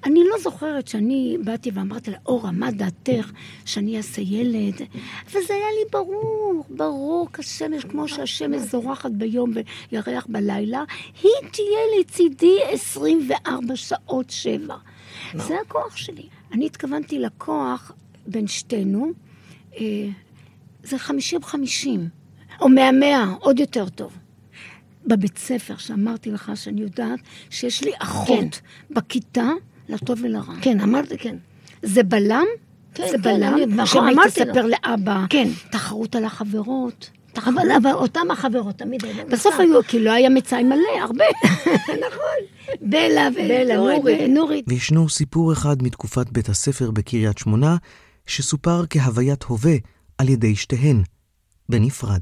אני 0.05 0.19
לא 0.29 0.39
זוכרת 0.39 0.88
שאני 0.88 1.38
באתי 1.43 1.71
ואמרתי 1.73 2.11
לה, 2.11 2.17
אורה, 2.25 2.51
מה 2.51 2.71
דעתך 2.71 3.31
שאני 3.65 3.97
אעשה 3.97 4.21
ילד? 4.21 4.73
וזה 5.27 5.53
היה 5.53 5.67
לי 5.79 5.89
ברור, 5.91 6.65
ברור 6.69 7.27
כשמש, 7.33 7.83
כמו 7.83 8.07
שהשמש 8.07 8.61
זורחת 8.61 9.11
ביום 9.11 9.51
וירח 9.91 10.25
בלילה, 10.29 10.83
היא 11.23 11.49
תהיה 11.51 11.99
לצידי 11.99 12.57
24 12.71 13.75
שעות 13.75 14.29
שבע. 14.29 14.75
זה 15.35 15.55
הכוח 15.65 15.97
שלי. 15.97 16.25
אני 16.51 16.65
התכוונתי 16.65 17.19
לכוח 17.19 17.91
בין 18.27 18.47
שתינו, 18.47 19.11
אה, 19.77 20.07
זה 20.88 20.99
חמישים 20.99 21.43
חמישים. 21.43 22.09
או 22.61 22.69
מהמאה, 22.69 23.25
עוד 23.39 23.59
יותר 23.59 23.89
טוב. 23.89 24.17
בבית 25.05 25.38
ספר, 25.38 25.77
שאמרתי 25.77 26.31
לך 26.31 26.51
שאני 26.55 26.81
יודעת 26.81 27.19
שיש 27.49 27.83
לי 27.83 27.91
אחות 27.99 28.38
כן. 28.39 28.95
בכיתה, 28.95 29.49
לטוב 29.89 30.19
ולרע. 30.23 30.53
כן, 30.61 30.79
אמרתי, 30.79 31.17
כן. 31.17 31.35
זה 31.81 32.03
בלם? 32.03 32.45
כן, 32.93 33.03
זה 33.11 33.17
כן, 33.17 33.21
בלם, 33.21 33.55
נכון, 33.75 33.85
שאמרתי 33.85 34.29
תספר 34.29 34.65
לאבא. 34.65 35.25
כן. 35.29 35.47
תחרות 35.71 36.15
על 36.15 36.25
החברות. 36.25 37.09
אבל, 37.38 37.71
אבל 37.81 37.91
אותם 37.91 38.31
החברות 38.31 38.75
תמיד 38.75 39.05
היו. 39.05 39.27
בסוף 39.29 39.59
היו, 39.59 39.83
כי 39.83 39.99
לא 39.99 40.11
היה 40.11 40.29
מצאי 40.29 40.63
מלא, 40.63 41.01
הרבה. 41.01 41.25
נכון. 42.07 42.39
בלה 42.81 43.29
ונורית. 44.03 44.65
וישנו 44.67 45.09
סיפור 45.09 45.53
אחד 45.53 45.83
מתקופת 45.83 46.29
בית 46.31 46.49
הספר 46.49 46.91
בקריית 46.91 47.38
שמונה, 47.38 47.77
שסופר 48.25 48.83
כהוויית 48.89 49.43
הווה 49.43 49.75
על 50.18 50.30
ידי 50.30 50.55
שתיהן, 50.55 51.03
בנפרד. 51.70 52.22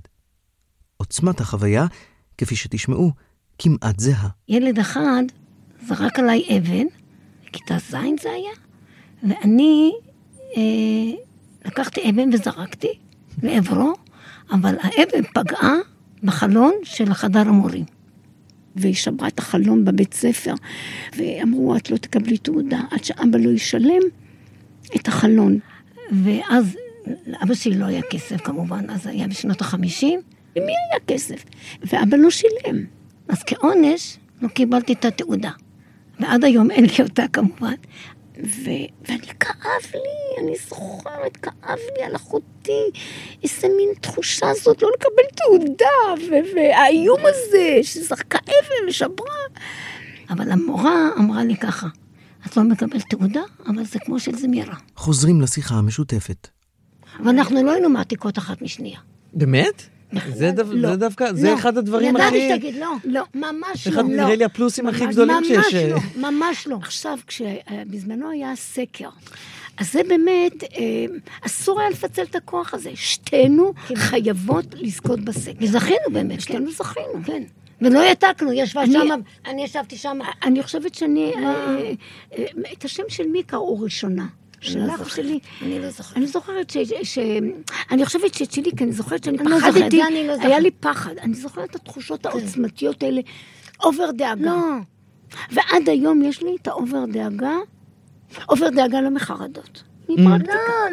עוצמת 0.98 1.40
החוויה, 1.40 1.86
כפי 2.38 2.56
שתשמעו, 2.56 3.12
כמעט 3.60 4.00
זהה. 4.00 4.30
ילד 4.50 4.80
אחד 4.80 5.24
זרק 5.88 6.20
עליי 6.20 6.58
אבן, 6.58 6.86
בכיתה 7.46 7.78
ז' 7.78 7.96
זה 8.22 8.30
היה, 8.32 8.52
ואני 9.24 9.92
אה, 10.58 10.62
לקחתי 11.66 12.10
אבן 12.10 12.34
וזרקתי 12.34 13.00
לעברו, 13.44 13.94
אבל 14.52 14.76
האבן 14.82 15.24
פגעה 15.34 15.76
בחלון 16.24 16.74
של 16.84 17.14
חדר 17.14 17.40
המורים. 17.40 17.86
והיא 18.76 18.96
שברה 18.96 19.28
את 19.28 19.40
החלון 19.40 19.86
בבית 19.86 20.14
ספר, 20.14 20.54
ואמרו, 21.18 21.76
את 21.76 21.90
לא 21.92 21.98
תקבלי 21.98 22.38
תעודה 22.38 22.82
עד 22.92 23.04
שאבא 23.04 23.38
לא 23.38 23.50
ישלם 23.50 24.02
את 24.96 25.08
החלון. 25.08 25.60
ואז 26.24 26.76
לאבא 27.28 27.54
שלי 27.54 27.78
לא 27.78 27.86
היה 27.86 28.02
כסף 28.10 28.42
כמובן, 28.42 28.90
אז 28.90 29.08
היה 29.08 29.28
בשנות 29.28 29.62
החמישים, 29.62 30.22
למי 30.56 30.72
היה 30.92 31.00
כסף? 31.08 31.44
ואבא 31.82 32.18
לא 32.18 32.30
שילם. 32.30 32.86
אז 33.30 33.44
כעונש 33.46 34.18
לא 34.42 34.48
קיבלתי 34.48 34.94
את 34.94 35.06
התעודה. 35.06 35.52
ועד 36.20 36.44
היום 36.44 36.72
אין 36.72 36.86
לי 36.86 37.04
אותה 37.04 37.24
כמובן. 37.34 37.74
ו... 38.44 38.70
ואני 39.08 39.28
כאב 39.40 39.92
לי, 39.94 40.44
אני 40.44 40.56
זוכרת, 40.70 41.38
כאב 41.38 41.80
לי 41.98 42.04
על 42.04 42.16
אחותי, 42.16 42.92
איזה 43.44 43.68
מין 43.78 43.90
תחושה 44.02 44.50
הזאת 44.50 44.82
לא 44.82 44.90
לקבל 44.94 45.24
תעודה, 45.36 46.26
ו... 46.30 46.56
והאיום 46.56 47.20
הזה 47.24 47.80
שזרקה 47.84 48.38
אבן 48.38 48.90
ושברה. 48.90 49.36
אבל 50.30 50.52
המורה 50.52 51.10
אמרה 51.20 51.44
לי 51.44 51.58
ככה, 51.58 51.88
את 52.46 52.58
לא 52.58 52.64
מקבלת 52.64 53.04
תעודה, 53.10 53.42
אבל 53.68 53.86
זה 53.86 54.00
כמו 54.00 54.20
של 54.20 54.36
זמירה. 54.36 54.76
חוזרים 54.96 55.42
לשיחה 55.42 55.76
המשותפת. 55.76 56.55
ואנחנו 57.24 57.64
לא 57.64 57.72
היינו 57.72 57.90
מעתיקות 57.90 58.38
אחת 58.38 58.62
משנייה. 58.62 59.00
באמת? 59.34 59.84
זה, 60.34 60.52
דו, 60.52 60.64
לא, 60.70 60.90
זה 60.90 60.96
דווקא, 60.96 61.24
לא. 61.24 61.34
זה 61.34 61.54
אחד 61.54 61.78
הדברים 61.78 62.16
הכי... 62.16 62.38
ידעתי 62.38 62.50
שתגיד, 62.50 62.76
לא, 62.76 62.92
לא, 63.04 63.24
ממש 63.36 63.88
לא. 63.88 63.94
אחד 63.94 64.06
נראה 64.06 64.36
לי 64.36 64.44
הפלוסים 64.44 64.88
הכי 64.88 65.06
גדולים 65.08 65.36
ממש 65.36 65.48
שיש. 65.48 65.74
ממש 65.74 65.92
לא, 66.16 66.32
ממש 66.32 66.68
לא. 66.68 66.78
עכשיו, 66.82 67.18
כשבזמנו 67.28 68.30
היה 68.30 68.56
סקר, 68.56 69.10
אז 69.78 69.92
זה 69.92 70.02
באמת, 70.08 70.64
אה, 70.64 71.06
אסור 71.42 71.80
היה 71.80 71.90
לפצל 71.90 72.22
את 72.24 72.36
הכוח 72.36 72.74
הזה. 72.74 72.92
שתינו 72.96 73.74
כן. 73.88 73.96
חייבות 73.96 74.66
לזכות 74.74 75.20
בסקר. 75.20 75.58
וזכינו 75.62 76.12
באמת. 76.12 76.42
שתינו 76.42 76.72
זכינו. 76.72 77.24
כן. 77.26 77.44
ולא 77.82 78.00
העתקנו, 78.00 78.52
היא 78.52 78.64
ישבה 78.64 78.86
שם, 78.86 79.20
אני 79.46 79.64
ישבתי 79.64 79.98
שם. 79.98 80.20
אני 80.44 80.64
חושבת 80.64 80.96
שאני, 80.96 81.34
אה, 81.36 81.78
אה, 82.38 82.46
את 82.74 82.86
השם 82.86 83.04
של 83.10 83.28
מי 83.28 83.44
קראו 83.44 83.80
ראשונה? 83.80 84.26
שלך 84.66 85.00
או 85.00 85.06
שלי? 85.06 85.40
אני 85.62 85.80
לא 85.80 85.90
זוכרת. 85.90 86.18
אני 86.18 86.28
זוכרת 86.28 86.70
ש... 86.70 86.78
ש... 87.04 87.20
אני 87.92 88.06
חושבת 88.06 88.34
שאת 88.34 88.52
שלי, 88.52 88.72
כי 88.78 88.84
אני 88.84 88.92
זוכרת 88.92 89.24
שאני 89.24 89.38
לא 89.38 89.60
פחדתי, 89.60 89.98
לא 90.28 90.34
היה 90.42 90.60
לי 90.60 90.72
פחד. 90.72 91.18
אני 91.18 91.34
זוכרת 91.34 91.70
את 91.70 91.76
התחושות 91.76 92.24
כן. 92.24 92.30
העוצמתיות 92.30 93.04
האלה, 93.04 93.22
אובר 93.84 94.12
דאגה. 94.12 94.46
לא. 94.46 94.78
ועד 95.52 95.90
היום 95.90 96.22
יש 96.22 96.44
לי 96.44 96.56
את 96.62 96.68
ה 96.68 96.75
over 96.75 97.06
דאגה, 97.06 97.56
over 98.50 98.70
דאגה 98.70 99.02
לא 99.02 99.10
מחרדות. 99.10 99.84
לא, 100.10 100.16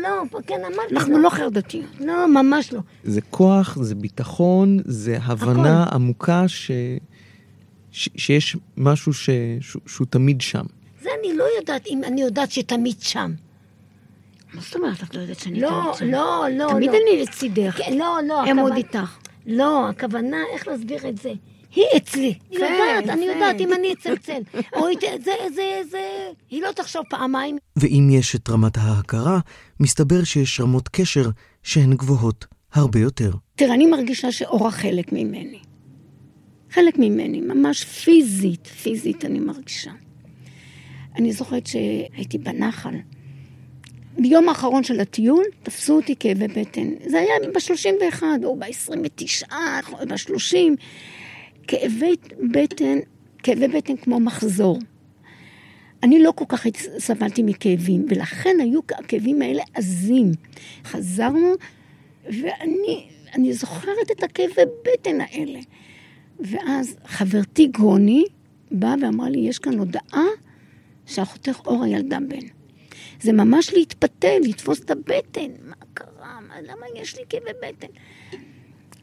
לא, 0.03 0.41
כן, 0.47 0.61
אמרתי. 0.61 0.95
אנחנו 0.97 1.19
לא 1.19 1.31
חרדתיות. 1.31 1.91
לא, 2.01 2.29
ממש 2.29 2.73
לא. 2.73 2.81
זה 3.05 3.21
כוח, 3.21 3.79
זה 3.81 3.95
ביטחון, 3.95 4.79
זה 4.85 5.19
הבנה 5.23 5.85
עמוקה 5.93 6.45
שיש 7.93 8.57
משהו 8.77 9.13
שהוא 9.87 10.07
תמיד 10.11 10.41
שם. 10.41 10.65
זה 11.03 11.09
אני 11.21 11.37
לא 11.37 11.45
יודעת, 11.59 11.87
אם 11.87 12.05
אני 12.05 12.23
יודעת 12.23 12.53
שתמיד 12.53 13.01
שם. 13.01 13.33
מה 14.55 14.61
זאת 14.61 14.77
אומרת, 14.77 15.03
את 15.03 15.15
לא 15.15 15.21
יודעת 15.21 15.39
שאני 15.39 15.61
לא? 15.61 15.71
לא, 15.71 15.95
לא, 16.07 16.47
לא. 16.51 16.69
תמיד 16.71 16.91
אני 16.91 17.23
לצידך. 17.23 17.79
כן, 17.79 17.99
לא, 17.99 18.19
לא. 18.29 18.47
אעמוד 18.47 18.73
איתך. 18.77 19.19
לא, 19.47 19.89
הכוונה, 19.89 20.37
איך 20.53 20.69
להסביר 20.69 21.09
את 21.09 21.19
זה? 21.19 21.33
היא 21.75 21.85
אצלי. 21.97 22.35
היא 22.51 22.59
יודעת, 22.59 23.09
אני 23.09 23.25
יודעת, 23.25 23.61
אם 23.61 23.73
אני 23.73 23.93
אצלצל. 23.93 24.43
או 24.77 24.87
זה, 25.25 25.33
זה, 25.55 25.81
זה, 25.91 26.31
היא 26.51 26.63
לא 26.63 26.73
תחשוב 26.73 27.03
פעמיים. 27.11 27.57
ואם 27.77 28.09
יש 28.13 28.35
את 28.35 28.51
רמת 28.51 28.77
ההכרה, 28.77 29.39
מסתבר 29.81 30.25
שיש 30.25 30.61
רמות 30.61 30.89
קשר 30.89 31.31
שהן 31.63 31.95
גבוהות 31.95 32.47
הרבה 32.73 32.99
יותר. 32.99 33.31
תראה, 33.55 33.75
אני 33.75 33.87
מרגישה 33.87 34.33
שאורה 34.33 34.71
חלק 34.71 35.13
ממני. 35.13 35.59
חלק 36.71 36.99
ממני, 36.99 37.41
ממש 37.41 37.85
פיזית, 37.85 38.67
פיזית 38.67 39.25
אני 39.25 39.41
מרגישה. 39.41 39.93
אני 41.17 41.33
זוכרת 41.33 41.67
שהייתי 41.67 42.39
בנחל. 42.39 42.95
ביום 44.19 44.49
האחרון 44.49 44.85
של 44.85 45.01
הטיול 45.01 45.45
תפסו 45.63 45.97
אותי 45.97 46.15
כאבי 46.21 46.49
בטן. 46.49 46.89
זה 47.07 47.19
היה 47.19 47.35
ב-31 47.55 48.23
או 48.45 48.57
ב-29, 48.57 49.53
ב-30. 50.09 50.57
כאבי 51.67 52.15
בטן, 52.53 52.99
כאבי 53.43 53.69
בטן 53.69 53.97
כמו 53.97 54.21
מחזור. 54.21 54.79
אני 56.03 56.23
לא 56.23 56.33
כל 56.37 56.45
כך 56.49 56.67
סבלתי 56.99 57.43
מכאבים, 57.43 58.07
ולכן 58.09 58.57
היו 58.61 58.81
הכאבים 58.99 59.43
האלה 59.43 59.63
עזים. 59.75 60.33
חזרנו, 60.85 61.53
ואני 62.25 63.07
אני 63.35 63.53
זוכרת 63.53 64.11
את 64.13 64.23
הכאבי 64.23 64.63
בטן 64.85 65.21
האלה. 65.21 65.61
ואז 66.41 66.97
חברתי 67.05 67.67
גרוני 67.67 68.25
באה 68.71 68.95
ואמרה 69.03 69.31
לי, 69.31 69.39
יש 69.39 69.59
כאן 69.59 69.79
הודעה 69.79 70.27
שאחותך 71.07 71.61
אורה 71.67 71.89
ילדה 71.89 72.19
בן. 72.29 72.62
זה 73.23 73.33
ממש 73.33 73.73
להתפתל, 73.73 74.39
לתפוס 74.43 74.81
את 74.81 74.91
הבטן. 74.91 75.51
מה 75.65 75.75
קרה? 75.95 76.41
מה, 76.49 76.61
למה 76.61 76.87
יש 76.97 77.17
לי 77.17 77.23
כאבי 77.29 77.51
בטן? 77.63 77.87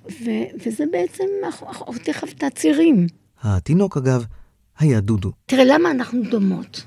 ו- 0.05 0.65
וזה 0.65 0.83
בעצם, 0.91 1.23
אחותי 1.49 2.13
חוותה 2.13 2.49
צירים. 2.49 3.07
התינוק, 3.41 3.97
אגב, 3.97 4.25
היה 4.79 4.99
דודו. 4.99 5.31
תראה, 5.45 5.63
למה 5.63 5.91
אנחנו 5.91 6.21
דומות? 6.31 6.83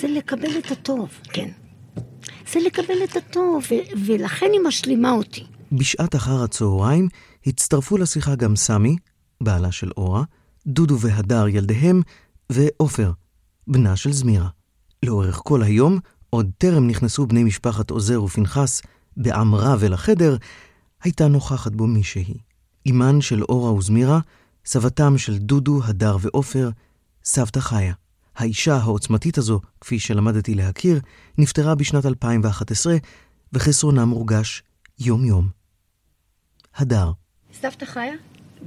זה 0.00 0.08
לקבל 0.08 0.58
את 0.58 0.70
הטוב, 0.70 1.08
כן. 1.32 1.48
זה 2.52 2.60
לקבל 2.66 3.04
את 3.04 3.16
הטוב, 3.16 3.64
ו- 3.70 4.06
ולכן 4.06 4.46
היא 4.52 4.60
משלימה 4.66 5.12
אותי. 5.12 5.44
בשעת 5.72 6.14
אחר 6.16 6.42
הצהריים 6.42 7.08
הצטרפו 7.46 7.96
לשיחה 7.96 8.34
גם 8.34 8.56
סמי, 8.56 8.96
בעלה 9.40 9.72
של 9.72 9.90
אורה, 9.96 10.22
דודו 10.66 10.98
והדר 11.00 11.48
ילדיהם, 11.48 12.02
ועופר, 12.50 13.12
בנה 13.66 13.96
של 13.96 14.12
זמירה. 14.12 14.48
לאורך 15.04 15.40
כל 15.44 15.62
היום, 15.62 15.98
עוד 16.30 16.50
טרם 16.58 16.86
נכנסו 16.86 17.26
בני 17.26 17.44
משפחת 17.44 17.90
עוזר 17.90 18.22
ופנחס 18.22 18.82
בעם 19.16 19.54
רב 19.54 19.84
אל 19.84 19.92
החדר, 19.92 20.36
הייתה 21.02 21.28
נוכחת 21.28 21.72
בו 21.72 21.86
מישהי. 21.86 22.34
אימן 22.86 23.20
של 23.20 23.42
אורה 23.42 23.72
וזמירה, 23.72 24.20
סבתם 24.66 25.18
של 25.18 25.38
דודו, 25.38 25.80
הדר 25.84 26.16
ועופר, 26.20 26.70
סבתא 27.24 27.60
חיה. 27.60 27.92
האישה 28.36 28.76
העוצמתית 28.76 29.38
הזו, 29.38 29.60
כפי 29.80 29.98
שלמדתי 29.98 30.54
להכיר, 30.54 31.00
נפטרה 31.38 31.74
בשנת 31.74 32.06
2011, 32.06 32.96
וחסרונה 33.52 34.04
מורגש 34.04 34.62
יום-יום. 34.98 35.48
הדר. 36.76 37.12
סבתא 37.60 37.84
חיה? 37.86 38.14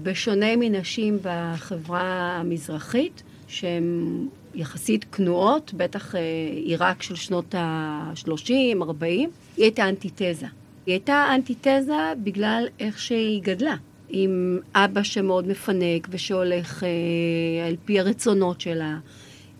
בשונה 0.03 0.55
מנשים 0.59 1.18
בחברה 1.22 2.38
המזרחית, 2.39 3.24
שהן 3.47 4.28
יחסית 4.56 5.04
כנועות, 5.04 5.74
בטח 5.74 6.16
אה, 6.16 6.22
עיראק 6.56 7.01
של 7.01 7.16
שנות 7.16 7.56
ה-30, 7.56 8.82
40, 8.82 9.30
היא 9.58 9.64
הייתה 9.64 9.89
אנטיתזה. 9.89 10.47
היא 10.86 10.93
הייתה 10.93 11.28
אנטיתזה 11.36 12.14
בגלל 12.24 12.68
איך 12.80 12.99
שהיא 12.99 13.41
גדלה. 13.43 13.76
עם 14.16 14.60
אבא 14.76 15.04
שמאוד 15.04 15.47
מפנק 15.47 16.08
ושהולך 16.10 16.84
אה, 16.84 17.68
על 17.68 17.76
פי 17.86 17.99
הרצונות 17.99 18.62
שלה, 18.62 18.97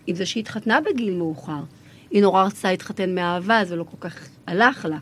עם 0.06 0.16
זה 0.16 0.26
שהיא 0.26 0.40
התחתנה 0.40 0.80
בגיל 0.80 1.14
מאוחר. 1.14 1.60
היא 2.10 2.22
נורא 2.22 2.44
רצתה 2.44 2.70
להתחתן 2.70 3.14
מאהבה, 3.14 3.64
זה 3.64 3.76
לא 3.76 3.84
כל 3.84 4.08
כך 4.08 4.28
הלך 4.46 4.84
לה. 4.84 4.98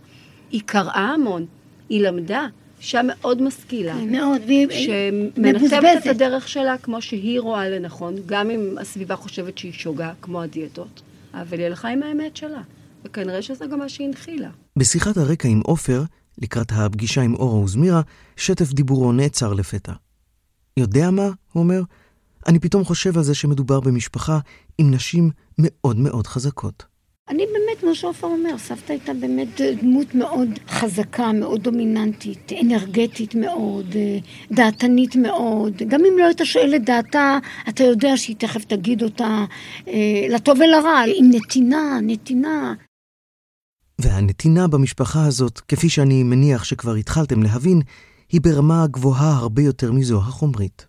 היא 0.50 0.60
קראה 0.66 1.14
המון, 1.14 1.46
היא 1.88 2.02
למדה, 2.02 2.46
אישה 2.82 3.00
מאוד 3.04 3.42
משכילה. 3.42 3.94
מאוד, 3.94 4.40
והיא 4.46 4.66
שמנתבת 4.70 5.84
את 6.00 6.06
הדרך 6.06 6.48
שלה 6.48 6.78
כמו 6.78 7.02
שהיא 7.02 7.40
רואה 7.40 7.68
לנכון, 7.68 8.14
גם 8.26 8.50
אם 8.50 8.78
הסביבה 8.80 9.16
חושבת 9.16 9.58
שהיא 9.58 9.72
שוגה, 9.72 10.12
כמו 10.22 10.42
הדיאטות. 10.42 11.02
אבל 11.34 11.58
היא 11.58 11.66
הלכה 11.66 11.88
עם 11.88 12.02
האמת 12.02 12.36
שלה, 12.36 12.62
וכנראה 13.04 13.42
שזה 13.42 13.66
גם 13.66 13.78
מה 13.78 13.88
שהנחילה. 13.88 14.50
בשיחת 14.76 15.16
הרקע 15.16 15.48
עם 15.48 15.60
עופר, 15.60 16.02
לקראת 16.38 16.72
הפגישה 16.72 17.22
עם 17.22 17.34
אורה 17.34 17.58
וזמירה, 17.58 18.00
שטף 18.36 18.72
דיבורו 18.72 19.12
נעצר 19.12 19.52
לפתע. 19.52 19.92
יודע 20.76 21.10
מה? 21.10 21.30
הוא 21.52 21.62
אומר. 21.62 21.82
אני 22.46 22.58
פתאום 22.58 22.84
חושב 22.84 23.16
על 23.18 23.24
זה 23.24 23.34
שמדובר 23.34 23.80
במשפחה 23.80 24.38
עם 24.78 24.94
נשים 24.94 25.30
מאוד 25.58 25.96
מאוד 25.96 26.26
חזקות. 26.26 26.84
אני 27.32 27.46
באמת, 27.46 27.80
כמו 27.80 27.94
שעופר 27.94 28.26
אומר, 28.26 28.58
סבתא 28.58 28.92
הייתה 28.92 29.12
באמת 29.14 29.60
דמות 29.82 30.14
מאוד 30.14 30.48
חזקה, 30.68 31.32
מאוד 31.32 31.62
דומיננטית, 31.62 32.52
אנרגטית 32.62 33.34
מאוד, 33.34 33.86
דעתנית 34.50 35.16
מאוד. 35.16 35.82
גם 35.88 36.00
אם 36.00 36.18
לא 36.18 36.24
היית 36.24 36.40
שואל 36.44 36.74
את 36.76 36.84
דעתה, 36.84 37.38
אתה 37.68 37.84
יודע 37.84 38.16
שהיא 38.16 38.36
תכף 38.36 38.64
תגיד 38.64 39.02
אותה 39.02 39.44
אה, 39.88 40.26
לטוב 40.30 40.58
ולרע, 40.60 41.02
עם 41.16 41.30
נתינה, 41.30 41.98
נתינה. 42.02 42.74
והנתינה 44.00 44.68
במשפחה 44.68 45.26
הזאת, 45.26 45.60
כפי 45.60 45.88
שאני 45.88 46.22
מניח 46.22 46.64
שכבר 46.64 46.94
התחלתם 46.94 47.42
להבין, 47.42 47.80
היא 48.32 48.40
ברמה 48.40 48.86
גבוהה 48.86 49.32
הרבה 49.32 49.62
יותר 49.62 49.92
מזו 49.92 50.18
החומרית. 50.18 50.86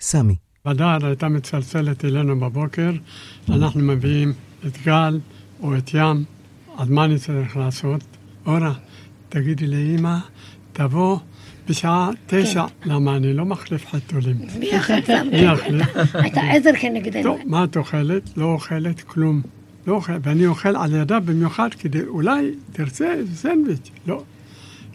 סמי. 0.00 0.36
בדעת 0.64 1.02
הייתה 1.02 1.28
מצלצלת 1.28 2.04
אלינו 2.04 2.40
בבוקר, 2.40 2.90
אנחנו 3.48 3.80
מביאים 3.80 4.32
את 4.66 4.72
גל 4.84 5.20
או 5.62 5.76
את 5.76 5.90
ים, 5.94 6.24
אז 6.78 6.88
מה 6.90 7.04
אני 7.04 7.18
צריך 7.18 7.56
לעשות? 7.56 8.00
אורה, 8.46 8.72
תגידי 9.28 9.66
לאמא, 9.66 10.18
תבוא 10.72 11.18
בשעה 11.68 12.10
תשע. 12.26 12.66
כן. 12.80 12.90
למה 12.90 13.16
אני 13.16 13.32
לא 13.32 13.44
מחליף 13.44 13.86
חתולים? 13.86 14.36
מי 14.58 14.66
יחליף? 14.66 15.08
הייתה 16.14 16.40
עזר 16.40 16.70
כנגדנו. 16.80 17.22
טוב, 17.22 17.40
מה 17.44 17.64
את 17.64 17.76
אוכלת? 17.76 18.30
לא 18.36 18.44
אוכלת 18.44 19.00
כלום. 19.00 19.42
לא 19.86 19.94
אוכל, 19.94 20.12
ואני 20.22 20.46
אוכל 20.46 20.76
על 20.76 20.94
ידה 20.94 21.20
במיוחד 21.20 21.68
כדי 21.78 22.02
אולי 22.02 22.50
תרצה 22.72 23.14
סנדוויץ'. 23.34 23.90
לא. 24.06 24.22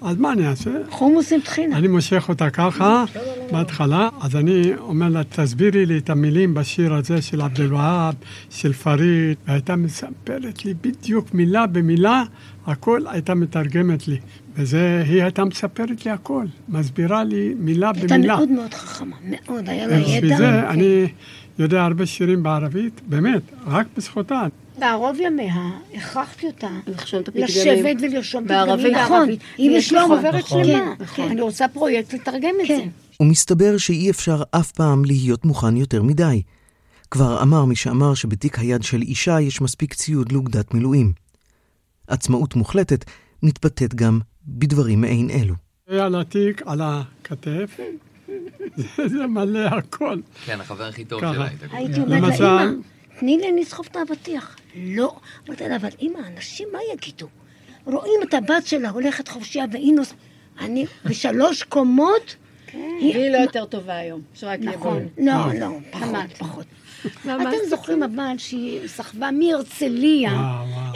אז 0.01 0.17
מה 0.17 0.33
אני 0.33 0.47
אעשה? 0.47 0.71
חומוס 0.89 1.33
עם 1.33 1.39
טחינה. 1.39 1.77
אני 1.77 1.87
מושך 1.87 2.29
אותה 2.29 2.49
ככה, 2.49 3.05
בהתחלה, 3.51 4.09
אז 4.21 4.35
אני 4.35 4.61
אומר 4.79 5.09
לה, 5.09 5.23
תסבירי 5.23 5.85
לי 5.85 5.97
את 5.97 6.09
המילים 6.09 6.53
בשיר 6.53 6.93
הזה 6.93 7.21
של 7.21 7.41
עבד 7.41 7.61
אל-והאב, 7.61 8.13
של 8.49 8.73
פריד, 8.73 9.37
והייתה 9.47 9.75
מספרת 9.75 10.65
לי 10.65 10.73
בדיוק 10.81 11.33
מילה 11.33 11.67
במילה, 11.67 12.23
הכל 12.67 13.01
הייתה 13.07 13.35
מתרגמת 13.35 14.07
לי. 14.07 14.17
וזה, 14.55 15.03
היא 15.07 15.23
הייתה 15.23 15.45
מספרת 15.45 16.05
לי 16.05 16.11
הכל, 16.11 16.45
מסבירה 16.69 17.23
לי 17.23 17.53
מילה 17.59 17.93
במילה. 17.93 18.15
הייתה 18.15 18.27
מאוד 18.27 18.49
מאוד 18.49 18.73
חכמה, 18.73 19.15
מאוד, 19.23 19.69
היה 19.69 19.87
לה 19.87 19.97
ידע. 19.97 20.27
ובזה 20.27 20.35
כן. 20.37 20.65
אני 20.67 21.07
יודע 21.62 21.84
הרבה 21.84 22.05
שירים 22.05 22.43
בערבית, 22.43 23.01
באמת, 23.07 23.41
רק 23.66 23.88
בזכותה. 23.97 24.41
בערוב 24.80 25.18
ימיה 25.20 25.70
הכרחתי 25.93 26.47
אותה 26.47 26.70
לשבת 27.36 27.97
ולרשום 28.01 28.45
את 28.45 28.51
הפתגמים 28.51 28.95
נכון, 28.95 29.30
היא 29.57 29.82
לא 29.91 30.05
עוברת 30.05 30.47
שלמה. 30.47 30.64
כן, 30.64 31.03
נכון. 31.03 31.32
אני 31.32 31.41
רוצה 31.41 31.68
פרויקט 31.68 32.14
לתרגם 32.14 32.55
את 32.64 32.68
כן. 32.68 32.78
זה. 32.78 32.84
ומסתבר 33.20 33.78
שאי 33.78 34.09
אפשר 34.09 34.43
אף 34.51 34.72
פעם 34.72 35.05
להיות 35.05 35.45
מוכן 35.45 35.78
יותר 35.78 36.03
מדי. 36.03 36.41
כבר 37.12 37.41
אמר 37.41 37.66
מי 37.66 37.76
שאמר 37.76 38.14
שבתיק 38.14 38.59
היד 38.59 38.84
של 38.84 39.01
אישה 39.01 39.41
יש 39.41 39.62
מספיק 39.62 39.93
ציוד 39.93 40.32
לאוגדת 40.32 40.74
מילואים. 40.74 41.14
עצמאות 42.07 42.55
מוחלטת 42.55 43.05
מתבטאת 43.43 43.95
גם 43.95 44.20
בדברים 44.47 45.01
מעין 45.01 45.30
אלו. 45.30 45.53
על 45.88 46.16
התיק, 46.22 46.62
על 46.66 46.82
הכתף, 46.84 47.80
זה 49.05 49.27
מלא 49.27 49.59
הכל. 49.59 50.17
כן, 50.45 50.61
החבר 50.61 50.83
הכי 50.83 51.05
טוב 51.05 51.19
שלה. 51.19 51.47
הייתי 51.71 51.99
אומרת 52.01 52.39
לאמא, 52.39 52.65
תני 53.19 53.37
לי 53.37 53.61
לסחוב 53.61 53.87
את 53.91 53.95
האבטיח. 53.95 54.55
לא. 54.75 55.15
אמרתי 55.47 55.69
לה, 55.69 55.75
אבל 55.75 55.89
אמא, 56.01 56.19
אנשים 56.35 56.67
מה 56.73 56.79
יגידו? 56.93 57.27
רואים 57.85 58.19
את 58.23 58.33
הבת 58.33 58.67
שלה 58.67 58.89
הולכת 58.89 59.27
חופשייה 59.27 59.65
ואינוס, 59.71 60.13
אני 60.59 60.85
בשלוש 61.05 61.63
קומות. 61.63 62.35
היא 62.73 63.29
לא 63.31 63.37
יותר 63.37 63.65
טובה 63.65 63.95
היום, 63.95 64.21
שרק 64.33 64.59
נכון, 64.59 65.07
לא, 65.17 65.33
לא, 65.59 65.67
פחות, 65.91 66.15
פחות. 66.37 66.65
אתם 67.25 67.69
זוכרים 67.69 68.03
הבן 68.03 68.37
שהיא 68.37 68.87
סחבה 68.87 69.31
מהרצליה 69.31 70.31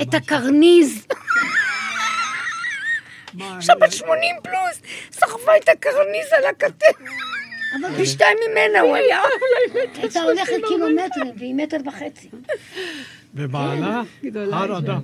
את 0.02 0.14
הקרניז? 0.14 1.06
עכשיו 3.40 3.76
בת 3.82 3.92
80 3.92 4.36
פלוס, 4.44 4.82
סחבה 5.12 5.52
את 5.64 5.70
הקרניז 5.70 6.28
על 6.38 6.46
הכתף. 6.46 6.98
אבל 7.82 7.96
פי 7.98 8.06
שתיים 8.06 8.38
ממנה 8.50 8.80
הוא 8.80 8.96
היה. 8.96 9.20
הייתה 10.02 10.22
הולכת 10.22 10.54
קילומטרים, 10.68 11.34
והיא 11.38 11.56
מטר 11.56 11.78
וחצי. 11.86 12.30
ובעלה, 13.34 14.02
הר 14.52 14.78
אדם. 14.78 15.02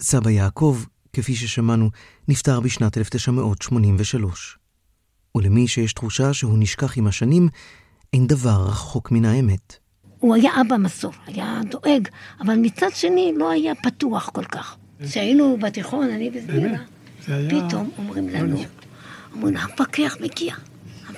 סבא 0.00 0.30
יעקב, 0.30 0.84
כפי 1.12 1.34
ששמענו, 1.34 1.90
נפטר 2.28 2.60
בשנת 2.60 2.98
1983. 2.98 4.58
ולמי 5.34 5.68
שיש 5.68 5.92
תחושה 5.92 6.32
שהוא 6.32 6.58
נשכח 6.58 6.98
עם 6.98 7.06
השנים, 7.06 7.48
אין 8.12 8.26
דבר 8.26 8.64
רחוק 8.68 9.10
מן 9.10 9.24
האמת. 9.24 9.76
הוא 10.18 10.34
היה 10.34 10.52
אבא 10.60 10.76
מסור, 10.76 11.12
היה 11.26 11.60
דואג, 11.70 12.08
אבל 12.40 12.54
מצד 12.54 12.88
שני 12.94 13.32
לא 13.36 13.50
היה 13.50 13.74
פתוח 13.74 14.30
כל 14.32 14.44
כך. 14.44 14.76
כשהיינו 15.06 15.56
בתיכון, 15.60 16.10
אני 16.10 16.30
וזמירה, 16.34 16.78
פתאום 17.24 17.90
אומרים 17.98 18.28
לנו, 18.28 18.56
אומרים, 19.32 19.56
המפקח 19.56 20.16
מגיע, 20.20 20.54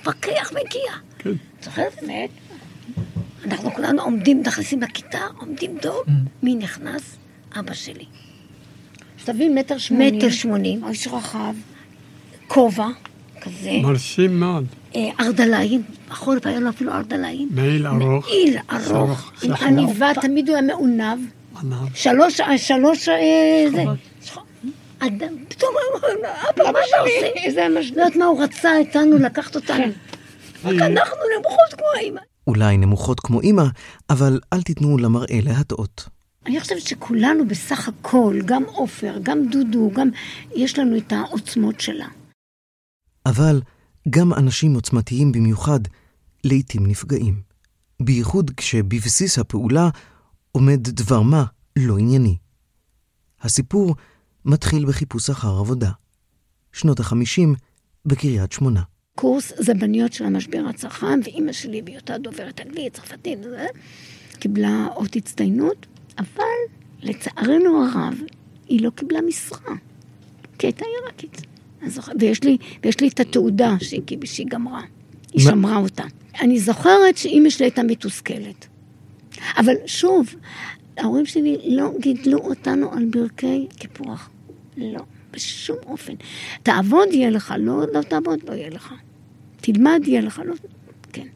המפקח 0.06 0.52
מגיע. 0.52 0.92
כן. 1.18 1.30
זוכרת 1.62 1.92
באמת? 2.02 2.30
אנחנו 3.44 3.70
כולנו 3.74 4.02
עומדים, 4.02 4.42
נכנסים 4.46 4.82
לכיתה, 4.82 5.20
עומדים 5.38 5.78
דום, 5.82 6.02
mm. 6.06 6.10
מי 6.42 6.54
נכנס? 6.54 7.16
אבא 7.58 7.74
שלי. 7.74 8.04
שתבין, 9.18 9.58
מטר 9.58 9.78
שמונים. 9.78 10.16
מטר 10.16 10.30
שמונים, 10.30 10.84
איש 10.88 11.08
רחב, 11.08 11.54
כובע, 12.46 12.86
כזה. 13.40 13.72
מרשים 13.82 14.40
מאוד. 14.40 14.64
אה, 14.96 15.08
ארדליים, 15.20 15.82
בחורף 16.08 16.46
היה 16.46 16.60
לו 16.60 16.68
אפילו 16.68 16.92
ארדליים. 16.92 17.48
מעיל 17.50 17.86
ארוך. 17.86 18.26
מעיל 18.26 18.56
ארוך. 18.72 19.32
עם 19.42 19.52
עניבה, 19.52 20.08
תמיד 20.20 20.48
הוא 20.48 20.56
היה 20.56 20.66
מעונב. 20.66 21.18
שלוש, 21.94 22.40
אה, 22.40 22.58
שלוש, 22.58 23.08
אה, 23.08 23.66
זה. 23.72 23.84
אדם, 24.98 25.44
פתאום 25.48 25.70
אבא, 25.96 26.08
מה 26.72 26.78
אתה 26.84 26.98
עושה? 27.00 27.26
איזה 27.44 27.66
משל... 27.78 27.94
לא 27.94 28.00
יודעת 28.02 28.16
מה 28.16 28.24
הוא 28.24 28.42
רצה 28.42 28.76
איתנו 28.76 29.18
לקחת 29.18 29.56
אותנו. 29.56 29.76
כן. 29.76 29.90
רק 30.64 30.74
אנחנו 30.74 31.16
נמוכות 31.38 31.74
כמו 31.78 31.86
האמא. 32.00 32.20
אולי 32.46 32.76
נמוכות 32.76 33.20
כמו 33.20 33.42
אמא, 33.42 33.64
אבל 34.10 34.40
אל 34.52 34.62
תיתנו 34.62 34.98
למראה 34.98 35.38
להטעות. 35.42 36.08
אני 36.46 36.60
חושבת 36.60 36.80
שכולנו 36.82 37.48
בסך 37.48 37.88
הכל, 37.88 38.40
גם 38.44 38.64
עופר, 38.64 39.18
גם 39.22 39.48
דודו, 39.48 39.90
גם 39.94 40.08
יש 40.54 40.78
לנו 40.78 40.96
את 40.96 41.12
העוצמות 41.12 41.80
שלה. 41.80 42.06
אבל 43.26 43.60
גם 44.10 44.32
אנשים 44.34 44.74
עוצמתיים 44.74 45.32
במיוחד 45.32 45.80
לעתים 46.44 46.86
נפגעים. 46.86 47.40
בייחוד 48.02 48.50
כשבבסיס 48.56 49.38
הפעולה 49.38 49.88
עומד 50.52 50.82
דבר 50.82 51.22
מה 51.22 51.44
לא 51.78 51.98
ענייני. 51.98 52.36
הסיפור 53.42 53.94
מתחיל 54.46 54.86
בחיפוש 54.86 55.30
אחר 55.30 55.48
עבודה. 55.48 55.90
שנות 56.72 57.00
החמישים 57.00 57.54
בקריית 58.06 58.52
שמונה. 58.52 58.82
קורס 59.14 59.52
זבניות 59.58 60.12
של 60.12 60.24
המשבר 60.24 60.64
הצרכן, 60.68 61.20
ואימא 61.24 61.52
שלי, 61.52 61.82
בהיותה 61.82 62.18
דוברת 62.18 62.60
אנגלית, 62.60 62.94
צרפתית, 62.94 63.38
קיבלה 64.38 64.88
אות 64.96 65.16
הצטיינות, 65.16 65.86
אבל 66.18 66.42
לצערנו 67.02 67.84
הרב, 67.84 68.14
היא 68.68 68.80
לא 68.82 68.90
קיבלה 68.90 69.20
משרה, 69.20 69.74
כי 70.58 70.66
הייתה 70.66 70.84
עיראקית. 71.00 71.42
ויש 72.20 72.44
לי, 72.44 72.58
ויש 72.82 73.00
לי 73.00 73.08
את 73.08 73.20
התעודה 73.20 73.76
שהיא, 73.80 74.02
שהיא 74.24 74.46
גמרה, 74.50 74.82
היא 75.32 75.44
מה? 75.44 75.50
שמרה 75.50 75.76
אותה. 75.76 76.04
אני 76.40 76.60
זוכרת 76.60 77.16
שאימא 77.16 77.50
שלי 77.50 77.66
הייתה 77.66 77.82
מתוסכלת. 77.82 78.66
אבל 79.56 79.74
שוב, 79.86 80.34
ההורים 80.96 81.26
שלי 81.26 81.58
לא 81.64 81.90
גידלו 82.00 82.38
אותנו 82.38 82.92
על 82.92 83.04
ברכי 83.04 83.66
קיפוח. 83.76 84.30
לא, 84.76 85.00
בשום 85.30 85.76
אופן. 85.86 86.14
תעבוד 86.62 87.08
יהיה 87.12 87.30
לך, 87.30 87.54
לא, 87.58 87.82
לא 87.94 88.02
תעבוד 88.02 88.38
לא 88.48 88.54
יהיה 88.54 88.70
לך. 88.70 88.94
תלמד 89.56 90.00
יהיה 90.06 90.20
לך, 90.20 90.42
לא... 90.44 90.54
כן. 91.12 91.26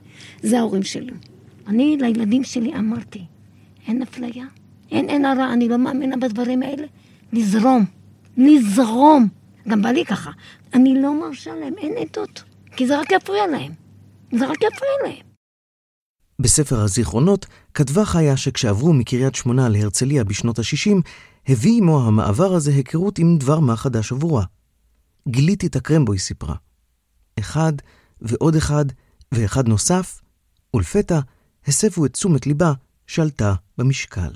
זה 0.43 0.59
ההורים 0.59 0.83
שלי. 0.83 1.13
אני 1.67 1.97
לילדים 2.01 2.45
שלי 2.45 2.75
אמרתי, 2.75 3.25
אין 3.89 4.03
אפליה, 4.03 4.45
אין 4.91 5.09
אין 5.09 5.25
הרע, 5.25 5.53
אני 5.53 5.69
לא 5.69 5.79
מאמינה 5.79 6.17
בדברים 6.17 6.63
האלה. 6.63 6.87
לזרום, 7.33 7.85
לזרום. 8.37 9.29
גם 9.69 9.83
בא 9.83 9.91
לי 9.91 10.05
ככה. 10.05 10.31
אני 10.75 11.03
לא 11.03 11.21
מרשה 11.21 11.55
להם, 11.55 11.75
אין 11.79 11.95
עדות, 11.97 12.43
כי 12.77 12.87
זה 12.87 13.01
רק 13.01 13.13
יפריע 13.13 13.47
להם. 13.47 13.73
זה 14.33 14.47
רק 14.47 14.57
יפריע 14.57 14.93
להם. 15.05 15.30
בספר 16.41 16.81
הזיכרונות 16.81 17.47
כתבה 17.75 18.05
חיה 18.05 18.37
שכשעברו 18.37 18.93
מקריית 18.93 19.35
שמונה 19.35 19.69
להרצליה 19.69 20.25
בשנות 20.25 20.59
ה-60, 20.59 20.97
הביא 21.49 21.79
עמו 21.79 22.07
המעבר 22.07 22.55
הזה 22.55 22.71
היכרות 22.71 23.19
עם 23.19 23.39
דבר 23.39 23.61
מה 23.61 23.77
חדש 23.77 24.13
עבורה. 24.13 24.45
גיליתי 25.29 25.67
את 25.67 25.77
הקרמבו, 25.77 26.13
היא 26.13 26.21
סיפרה. 26.21 26.55
אחד 27.39 27.73
ועוד 28.21 28.57
אחד 28.57 28.85
ואחד 29.33 29.69
נוסף, 29.69 30.21
ולפתע 30.77 31.21
הסבו 31.67 32.07
את 32.07 32.13
תשומת 32.13 32.47
ליבה 32.47 32.73
שעלתה 33.07 33.55
במשקל. 33.79 34.31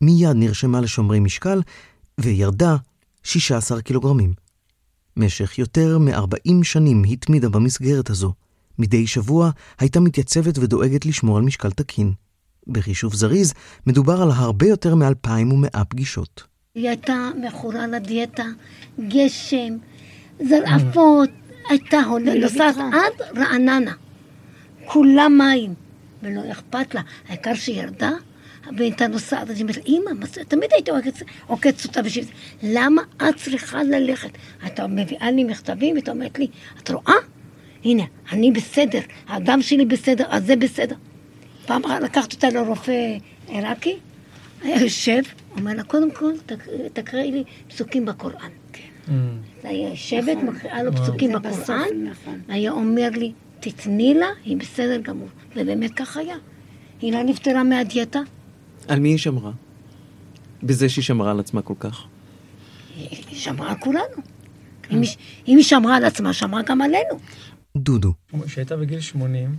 מיד 0.00 0.36
נרשמה 0.36 0.80
לשומרי 0.80 1.20
משקל 1.20 1.62
וירדה 2.20 2.76
16 3.22 3.82
קילוגרמים. 3.82 4.34
משך 5.16 5.58
יותר 5.58 5.98
מ-40 5.98 6.62
שנים 6.62 7.02
התמידה 7.04 7.48
במסגרת 7.48 8.10
הזו. 8.10 8.32
מדי 8.78 9.06
שבוע 9.06 9.50
הייתה 9.78 10.00
מתייצבת 10.00 10.58
ודואגת 10.58 11.06
לשמור 11.06 11.36
על 11.36 11.42
משקל 11.42 11.70
תקין. 11.70 12.12
בחישוב 12.66 13.14
זריז, 13.14 13.54
מדובר 13.86 14.22
על 14.22 14.30
הרבה 14.30 14.66
יותר 14.66 14.94
מ-2,100 14.94 15.84
פגישות. 15.84 16.42
היא 16.74 16.88
הייתה 16.88 17.30
מכורה 17.46 17.86
לדיאטה, 17.86 18.44
גשם, 19.08 19.76
זרעפות, 20.48 21.30
הייתה 21.70 22.00
הולכת, 22.00 22.40
נוסעת 22.40 22.76
עד 22.76 23.36
רעננה. 23.36 23.92
כולה 24.86 25.28
מים, 25.28 25.74
ולא 26.22 26.40
אכפת 26.52 26.94
לה. 26.94 27.00
העיקר 27.28 27.54
שירדה, 27.54 28.12
והייתה 28.76 29.06
נוסעת, 29.06 29.50
אז 29.50 29.56
היא 29.56 29.62
אומרת, 29.62 29.76
אימא, 29.76 30.10
תמיד 30.48 30.70
הייתי 30.72 30.90
עוקצת 31.46 31.84
אותה 31.86 32.02
בשביל 32.02 32.24
זה. 32.24 32.30
למה 32.62 33.02
את 33.16 33.36
צריכה 33.36 33.82
ללכת? 33.82 34.30
אתה 34.66 34.86
מביאה 34.86 35.30
לי 35.30 35.44
מכתבים, 35.44 35.96
ואתה 35.96 36.10
אומרת 36.10 36.38
לי, 36.38 36.46
את 36.82 36.90
רואה? 36.90 37.14
הנה, 37.86 38.04
אני 38.32 38.52
בסדר, 38.52 39.00
האדם 39.28 39.62
שלי 39.62 39.84
בסדר, 39.84 40.24
אז 40.28 40.46
זה 40.46 40.56
בסדר. 40.56 40.96
פעם 41.66 41.82
לקחת 42.02 42.32
אותה 42.32 42.48
לרופא 42.48 43.16
עיראקי, 43.48 43.96
היה 44.62 44.82
יושב, 44.82 45.22
אומר 45.56 45.74
לה, 45.74 45.82
קודם 45.82 46.10
כל, 46.10 46.32
תקראי 46.92 47.32
לי 47.32 47.44
פסוקים 47.68 48.04
בקוראן. 48.04 48.50
כן. 48.72 48.82
Mm. 49.08 49.10
היה 49.62 49.88
יושבת, 49.88 50.36
נכון. 50.36 50.46
מקריאה 50.46 50.82
לו 50.82 50.92
פסוקים 50.92 51.32
בקוראן, 51.32 51.86
נכון. 52.04 52.40
היה 52.48 52.70
אומר 52.70 53.08
לי, 53.16 53.32
תתני 53.60 54.14
לה, 54.14 54.26
היא 54.44 54.56
בסדר 54.56 55.00
גמור. 55.00 55.28
ובאמת 55.56 55.94
כך 55.94 56.16
היה. 56.16 56.36
היא 57.00 57.12
לא 57.12 57.22
נפטרה 57.22 57.64
מהדיאטה. 57.64 58.20
על 58.88 59.00
מי 59.00 59.08
היא 59.08 59.18
שמרה? 59.18 59.50
בזה 60.62 60.88
שהיא 60.88 61.04
שמרה 61.04 61.30
על 61.30 61.40
עצמה 61.40 61.62
כל 61.62 61.74
כך. 61.78 62.04
היא 62.96 63.38
שמרה 63.38 63.70
על 63.70 63.76
כולנו. 63.80 64.16
אם 64.90 65.02
היא 65.46 65.62
שמרה 65.62 65.96
על 65.96 66.04
עצמה, 66.04 66.32
שמרה 66.32 66.62
גם 66.62 66.82
עלינו. 66.82 67.18
דודו. 67.78 68.12
כשהייתה 68.46 68.76
בגיל 68.76 69.00
80, 69.00 69.56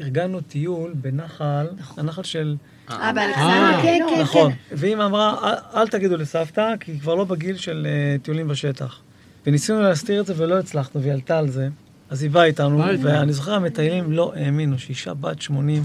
ארגנו 0.00 0.40
טיול 0.40 0.92
בנחל, 0.94 1.66
נכון. 1.78 2.04
הנחל 2.04 2.22
של... 2.22 2.56
אה, 2.90 3.12
באלכסנדר. 3.12 3.82
כן, 3.82 3.98
כן, 4.08 4.14
כן. 4.14 4.20
נכון. 4.20 4.52
ואמא 4.72 5.06
אמרה, 5.06 5.54
אל 5.74 5.88
תגידו 5.88 6.16
לסבתא, 6.16 6.74
כי 6.80 6.92
היא 6.92 7.00
כבר 7.00 7.14
לא 7.14 7.24
בגיל 7.24 7.56
של 7.56 7.86
אה, 7.90 8.16
טיולים 8.22 8.48
בשטח. 8.48 9.00
וניסינו 9.46 9.82
להסתיר 9.82 10.20
את 10.20 10.26
זה 10.26 10.34
ולא 10.36 10.58
הצלחנו, 10.58 11.00
והיא 11.02 11.12
עלתה 11.12 11.38
על 11.38 11.48
זה. 11.48 11.68
אז 12.10 12.22
היא 12.22 12.30
באה 12.30 12.44
איתנו, 12.44 12.78
ואני 13.02 13.32
זוכר, 13.32 13.54
המטיילים 13.54 14.12
לא 14.12 14.32
האמינו 14.36 14.78
שאישה 14.78 15.14
בת 15.14 15.42
80 15.42 15.82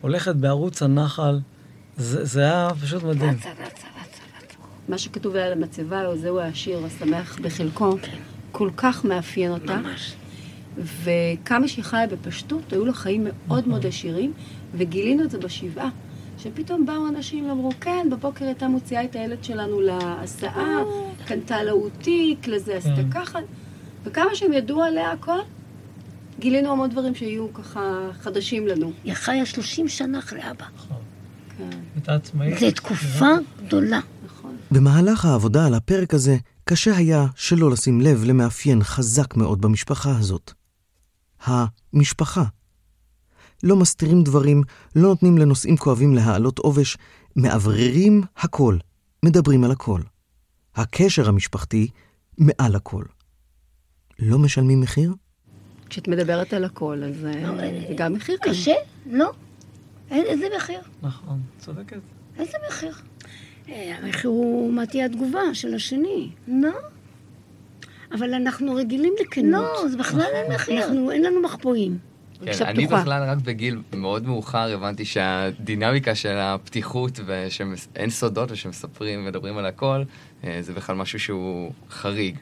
הולכת 0.00 0.34
בערוץ 0.34 0.82
הנחל. 0.82 1.38
זה 1.96 2.42
היה 2.42 2.68
פשוט 2.82 3.02
מדהים. 3.02 3.30
רצה, 3.30 3.50
רצה, 3.50 3.62
רצה, 3.66 3.86
רצה. 4.38 4.54
מה 4.88 4.98
שכתוב 4.98 5.36
על 5.36 5.52
המצבה, 5.52 6.16
זהו 6.16 6.40
השיר 6.40 6.84
השמח 6.84 7.38
בחלקו, 7.42 7.96
כל 8.52 8.70
כך 8.76 9.04
מאפיין 9.04 9.50
אותה. 9.50 9.76
ממש. 9.76 10.14
וכמה 10.82 11.68
שהיא 11.68 11.84
חיה 11.84 12.06
בפשטות, 12.06 12.72
היו 12.72 12.84
לה 12.84 12.92
חיים 12.92 13.26
מאוד 13.48 13.68
מאוד 13.68 13.86
עשירים, 13.86 14.32
וגילינו 14.74 15.24
את 15.24 15.30
זה 15.30 15.38
בשבעה. 15.38 15.88
שפתאום 16.38 16.86
באו 16.86 17.08
אנשים 17.08 17.48
ואמרו, 17.48 17.70
כן, 17.80 18.06
בבוקר 18.10 18.44
הייתה 18.44 18.68
מוציאה 18.68 19.04
את 19.04 19.16
הילד 19.16 19.44
שלנו 19.44 19.80
להסעה, 19.80 20.82
קנתה 21.26 21.62
לו 21.62 21.88
תיק, 22.02 22.46
לזה 22.48 22.76
עשתה 22.76 22.94
כן. 22.94 23.10
ככה, 23.10 23.38
וכמה 24.04 24.34
שהם 24.34 24.52
ידעו 24.52 24.82
עליה 24.82 25.12
הכל, 25.12 25.38
גילינו 26.38 26.72
המון 26.72 26.90
דברים 26.90 27.14
שהיו 27.14 27.52
ככה 27.52 28.10
חדשים 28.20 28.66
לנו. 28.66 28.92
היא 29.04 29.14
חיה 29.14 29.46
30 29.46 29.88
שנה 29.88 30.18
אחרי 30.18 30.40
אבא. 30.50 30.64
נכון. 30.76 30.96
כן. 31.58 31.78
הייתה 31.94 32.14
עצמאית. 32.14 32.58
זו 32.58 32.70
תקופה 32.70 33.30
גדולה. 33.66 34.00
נכון. 34.26 34.56
במהלך 34.70 35.24
העבודה 35.24 35.66
על 35.66 35.74
הפרק 35.74 36.14
הזה, 36.14 36.36
קשה 36.64 36.96
היה 36.96 37.26
שלא 37.36 37.70
לשים 37.70 38.00
לב 38.00 38.24
למאפיין 38.24 38.82
חזק 38.82 39.36
מאוד 39.36 39.60
במשפחה 39.60 40.18
הזאת. 40.18 40.52
המשפחה. 41.44 42.44
לא 43.62 43.76
מסתירים 43.76 44.22
דברים, 44.22 44.62
לא 44.96 45.08
נותנים 45.08 45.38
לנושאים 45.38 45.76
כואבים 45.76 46.14
להעלות 46.14 46.58
עובש, 46.58 46.96
מאווררים 47.36 48.22
הכל, 48.36 48.76
מדברים 49.24 49.64
על 49.64 49.70
הכל. 49.70 50.00
הקשר 50.74 51.28
המשפחתי 51.28 51.88
מעל 52.38 52.76
הכל. 52.76 53.04
לא 54.18 54.38
משלמים 54.38 54.80
מחיר? 54.80 55.14
כשאת 55.88 56.08
מדברת 56.08 56.52
על 56.52 56.64
הכל, 56.64 57.02
אז 57.04 57.16
זה 57.20 57.32
אה, 57.32 57.94
גם 57.96 58.12
מחיר 58.12 58.36
קשה? 58.42 58.74
לא. 59.06 59.30
איזה 60.10 60.46
מחיר? 60.56 60.80
נכון, 61.02 61.40
צודקת. 61.58 62.00
איזה 62.38 62.58
מחיר? 62.68 62.94
אה, 63.68 63.98
המחיר 63.98 64.30
הוא 64.30 64.72
מה 64.72 64.86
תהיה 64.86 65.06
התגובה 65.06 65.54
של 65.54 65.74
השני. 65.74 66.30
לא. 66.48 66.70
אבל 68.12 68.34
אנחנו 68.34 68.74
רגילים 68.74 69.12
לכנות. 69.20 69.70
לא, 69.82 69.88
זה 69.88 69.96
בכלל 69.96 70.20
אין 70.34 70.52
מחיר. 70.52 70.84
אנחנו, 70.84 71.10
אין 71.10 71.24
לנו 71.24 71.42
מחפואים. 71.42 71.98
כן, 72.44 72.64
אני 72.64 72.86
בכלל 72.86 73.22
רק 73.22 73.38
בגיל 73.38 73.78
מאוד 73.92 74.26
מאוחר 74.26 74.74
הבנתי 74.74 75.04
שהדינמיקה 75.04 76.14
של 76.14 76.36
הפתיחות 76.36 77.20
ושאין 77.26 78.10
סודות 78.10 78.50
ושמספרים 78.50 79.20
ומדברים 79.20 79.58
על 79.58 79.66
הכל, 79.66 80.02
אה, 80.44 80.58
זה 80.60 80.72
בכלל 80.72 80.96
משהו 80.96 81.20
שהוא 81.20 81.72
חריג. 81.90 82.36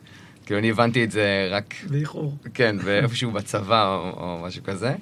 כאילו, 0.46 0.60
אני 0.60 0.70
הבנתי 0.70 1.04
את 1.04 1.10
זה 1.10 1.48
רק... 1.50 1.74
באיחור. 1.90 2.36
כן, 2.54 2.76
ואיפשהו 2.84 3.30
בצבא 3.30 3.94
או, 3.94 4.10
או 4.16 4.46
משהו 4.46 4.64
כזה. 4.64 4.94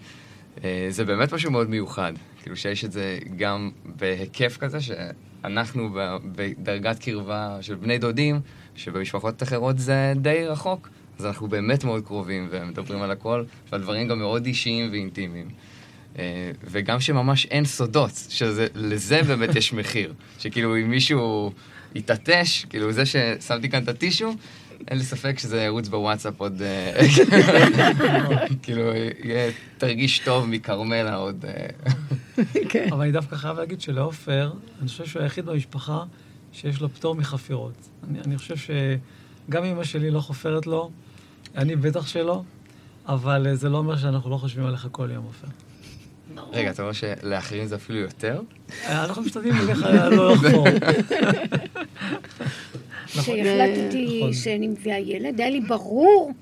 אה, 0.64 0.86
זה 0.90 1.04
באמת 1.04 1.34
משהו 1.34 1.50
מאוד 1.50 1.70
מיוחד. 1.70 2.12
כאילו, 2.42 2.56
שיש 2.56 2.84
את 2.84 2.92
זה 2.92 3.18
גם 3.36 3.70
בהיקף 3.84 4.56
כזה, 4.56 4.78
שאנחנו 4.80 5.88
בדרגת 6.24 6.98
קרבה 6.98 7.58
של 7.60 7.74
בני 7.74 7.98
דודים, 7.98 8.40
שבמשפחות 8.76 9.42
אחרות 9.42 9.78
זה 9.78 10.12
די 10.16 10.44
רחוק. 10.46 10.88
אז 11.18 11.26
אנחנו 11.26 11.48
באמת 11.48 11.84
מאוד 11.84 12.04
קרובים 12.06 12.48
ומדברים 12.50 13.02
על 13.02 13.10
הכל, 13.10 13.44
והדברים 13.72 14.08
גם 14.08 14.18
מאוד 14.18 14.46
אישיים 14.46 14.90
ואינטימיים. 14.92 15.48
אה, 16.18 16.50
וגם 16.64 17.00
שממש 17.00 17.46
אין 17.46 17.64
סודות, 17.64 18.10
שלזה 18.28 19.22
באמת 19.22 19.54
יש 19.54 19.72
מחיר. 19.78 20.14
שכאילו 20.38 20.76
אם 20.76 20.90
מישהו 20.90 21.52
יתעטש, 21.94 22.64
כאילו 22.64 22.92
זה 22.92 23.02
ששמתי 23.06 23.70
כאן 23.70 23.82
את 23.82 23.88
הטישו, 23.88 24.34
אין 24.88 24.98
לי 24.98 25.04
ספק 25.04 25.38
שזה 25.38 25.62
ירוץ 25.62 25.88
בוואטסאפ 25.88 26.40
עוד... 26.40 26.62
אה, 26.62 27.00
כאילו, 28.62 28.82
יהיה 29.24 29.50
תרגיש 29.78 30.18
טוב 30.18 30.46
מכרמלה 30.46 31.14
עוד... 31.14 31.44
אה. 31.48 31.66
כן. 32.68 32.88
אבל 32.92 33.02
אני 33.02 33.12
דווקא 33.12 33.36
חייב 33.36 33.58
להגיד 33.58 33.80
שלעופר, 33.80 34.52
אני 34.80 34.88
חושב 34.88 35.06
שהוא 35.06 35.22
היחיד 35.22 35.46
במשפחה 35.46 36.04
שיש 36.54 36.80
לו 36.80 36.88
פטור 36.88 37.14
מחפירות. 37.14 37.88
אני 38.24 38.38
חושב 38.38 38.56
שגם 38.56 39.64
אמא 39.64 39.84
שלי 39.84 40.10
לא 40.10 40.20
חופרת 40.20 40.66
לו, 40.66 40.90
אני 41.56 41.76
בטח 41.76 42.06
שלא, 42.06 42.42
אבל 43.06 43.46
אה, 43.46 43.54
זה 43.54 43.68
לא 43.68 43.78
אומר 43.78 43.96
שאנחנו 43.96 44.30
לא 44.30 44.36
חושבים 44.36 44.66
עליך 44.66 44.88
כל 44.92 45.10
יום, 45.12 45.24
עופר. 45.24 45.46
רגע, 46.52 46.70
אתה 46.70 46.82
אומר 46.82 46.92
שלאחרים 46.92 47.66
זה 47.66 47.74
אפילו 47.74 47.98
יותר? 47.98 48.40
אנחנו 48.88 49.22
משתדלים 49.22 49.54
עליך 49.54 49.82
לא 50.10 50.34
לחפור. 50.34 50.66
כשהחלטתי 53.06 54.18
נכון. 54.18 54.32
שאני 54.32 54.68
מביאה 54.68 54.98
ילד, 54.98 55.40
היה 55.40 55.50
לי 55.50 55.60
ברור 55.60 56.32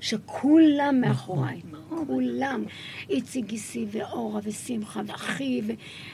שכולם 0.00 1.00
מאחוריי. 1.00 1.60
כולם. 2.06 2.64
איציק 3.10 3.46
גיסי 3.46 3.86
ואורה 3.90 4.40
ושמחה 4.44 5.00
ואחי, 5.06 5.62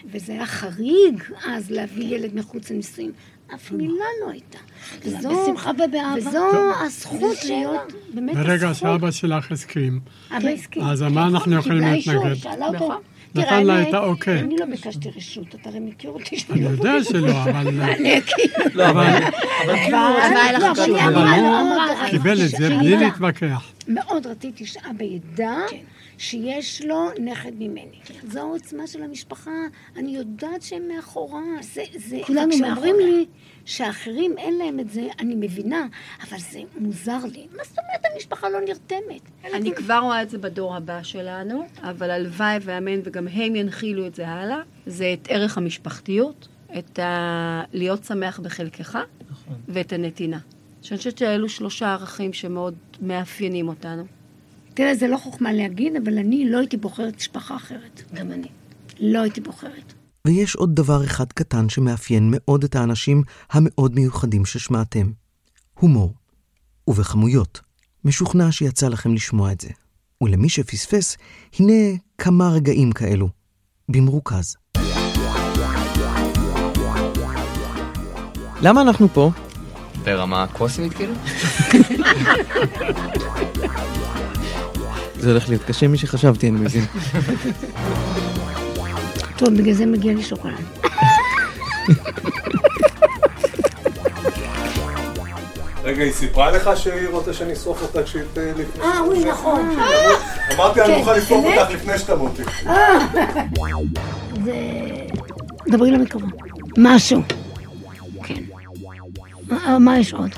וזה 0.04 0.32
היה 0.32 0.46
חריג 0.46 1.22
אז 1.46 1.70
להביא 1.70 2.16
ילד 2.16 2.34
מחוץ 2.34 2.70
לנישואים. 2.70 3.12
אף 3.54 3.72
מילה 3.72 4.04
לא 4.24 4.30
הייתה. 4.30 4.58
בשמחה 5.06 5.70
ובאהבה. 5.70 6.28
וזו 6.28 6.46
הזכות 6.86 7.44
להיות, 7.44 7.92
באמת 8.14 8.36
הזכות. 8.36 8.46
ברגע 8.46 8.74
שאבא 8.74 9.10
שלך 9.10 9.52
הסכים, 9.52 10.00
הסכים. 10.30 10.82
אז 10.82 11.02
מה 11.02 11.26
אנחנו 11.26 11.56
יכולים 11.56 11.82
להתנגד? 11.82 12.46
אותו. 12.62 13.00
נתן 13.34 13.66
לה 13.66 13.82
את 13.88 13.94
האוקיי. 13.94 14.40
אני 14.40 14.56
לא 14.56 14.66
ביקשתי 14.66 15.08
רשות, 15.16 15.54
אתה 15.54 15.68
הרי 15.68 15.80
מכיר 15.80 16.10
אותי 16.10 16.36
אני 16.50 16.60
יודע 16.60 17.04
שלא, 17.04 17.42
אבל... 17.42 17.68
אני 17.80 18.20
כאילו... 18.26 18.64
לא, 18.74 18.90
אבל... 18.90 19.22
אבל 21.06 22.10
קיבל 22.10 22.44
את 22.44 22.50
זה 22.50 22.68
בלי 22.68 22.96
להתווכח. 22.96 23.72
מאוד 23.88 24.26
רציתי 24.26 24.66
שאבא 24.66 25.04
ידע 25.04 25.56
כן. 25.70 25.76
שיש 26.18 26.82
לו 26.82 27.08
נכד 27.20 27.52
ממני. 27.58 27.98
זו 28.28 28.40
העוצמה 28.40 28.86
של 28.86 29.02
המשפחה, 29.02 29.50
אני 29.96 30.16
יודעת 30.16 30.62
שהם 30.62 30.88
מאחורה. 30.88 31.42
זה, 31.60 31.82
זה, 31.94 32.18
כולנו 32.26 32.46
מאחורה. 32.46 32.72
כשאומרים 32.72 32.96
לי 32.98 33.26
שאחרים 33.64 34.38
אין 34.38 34.58
להם 34.58 34.80
את 34.80 34.90
זה, 34.90 35.08
אני 35.18 35.34
מבינה, 35.34 35.86
אבל 36.22 36.38
זה 36.38 36.60
מוזר 36.78 37.18
לי. 37.32 37.46
מה 37.56 37.62
זאת 37.64 37.78
אומרת 37.78 38.14
המשפחה 38.14 38.48
לא 38.48 38.60
נרתמת? 38.60 39.20
אני 39.54 39.74
כבר 39.74 39.98
רואה 39.98 40.22
את 40.22 40.30
זה 40.30 40.38
בדור 40.38 40.76
הבא 40.76 41.02
שלנו, 41.02 41.66
אבל 41.82 42.10
הלוואי 42.10 42.58
ואמן 42.62 43.00
וגם 43.04 43.28
הם 43.28 43.56
ינחילו 43.56 44.06
את 44.06 44.14
זה 44.14 44.28
הלאה. 44.28 44.60
זה 44.86 45.14
את 45.22 45.28
ערך 45.30 45.58
המשפחתיות, 45.58 46.48
את 46.78 46.98
ה... 46.98 47.62
להיות 47.72 48.04
שמח 48.04 48.40
בחלקך, 48.40 48.98
נכון. 49.30 49.54
ואת 49.68 49.92
הנתינה. 49.92 50.38
שאני 50.82 50.98
חושבת 50.98 51.18
שאלו 51.18 51.48
שלושה 51.48 51.92
ערכים 51.92 52.32
שמאוד 52.32 52.74
מאפיינים 53.02 53.68
אותנו. 53.68 54.04
תראה, 54.76 54.94
זה 54.94 55.08
לא 55.08 55.16
חוכמה 55.16 55.52
להגיד, 55.52 55.96
אבל 56.04 56.18
אני 56.18 56.50
לא 56.50 56.58
הייתי 56.58 56.76
בוחרת 56.76 57.16
משפחה 57.16 57.56
אחרת. 57.56 58.02
גם 58.14 58.32
אני. 58.32 58.48
לא 59.00 59.22
הייתי 59.22 59.40
בוחרת. 59.40 59.92
ויש 60.26 60.56
עוד 60.56 60.74
דבר 60.74 61.04
אחד 61.04 61.32
קטן 61.32 61.68
שמאפיין 61.68 62.28
מאוד 62.30 62.64
את 62.64 62.76
האנשים 62.76 63.22
המאוד 63.50 63.94
מיוחדים 63.94 64.44
ששמעתם. 64.44 65.10
הומור. 65.74 66.14
ובכמויות. 66.88 67.60
משוכנע 68.04 68.52
שיצא 68.52 68.88
לכם 68.88 69.14
לשמוע 69.14 69.52
את 69.52 69.60
זה. 69.60 69.68
ולמי 70.22 70.48
שפספס, 70.48 71.16
הנה 71.58 71.96
כמה 72.18 72.48
רגעים 72.48 72.92
כאלו. 72.92 73.28
במרוכז. 73.88 74.56
למה 78.62 78.82
אנחנו 78.82 79.08
פה? 79.08 79.30
ברמה 80.04 80.46
קוסמית 80.52 80.92
כאילו? 80.92 81.14
זה 85.20 85.30
הולך 85.30 85.48
להיות 85.48 85.62
קשה 85.64 85.88
משחשבתי, 85.88 86.48
אני 86.48 86.58
מבין. 86.60 86.84
טוב, 89.36 89.48
בגלל 89.48 89.74
זה 89.74 89.86
מגיע 89.86 90.14
לי 90.14 90.22
שוקולד. 90.22 90.54
רגע, 95.84 96.02
היא 96.02 96.12
סיפרה 96.12 96.50
לך 96.50 96.70
שהיא 96.76 97.08
רוצה 97.08 97.32
שאני 97.32 97.52
אשרוף 97.52 97.82
אותה 97.82 98.02
כשהיא 98.02 98.22
לפני... 98.36 98.82
אה, 98.82 99.00
אוי, 99.00 99.24
נכון. 99.24 99.78
אמרתי, 100.54 100.82
אני 100.82 100.96
מוכן 100.96 101.16
לשרוף 101.16 101.44
אותך 101.44 101.70
לפני 101.70 101.98
שתמותי. 101.98 102.42
זה... 104.44 104.54
דברי 105.68 105.90
למקרון. 105.90 106.30
משהו. 106.78 107.22
כן. 108.24 108.42
מה 109.80 109.98
יש 109.98 110.14
עוד? 110.14 110.30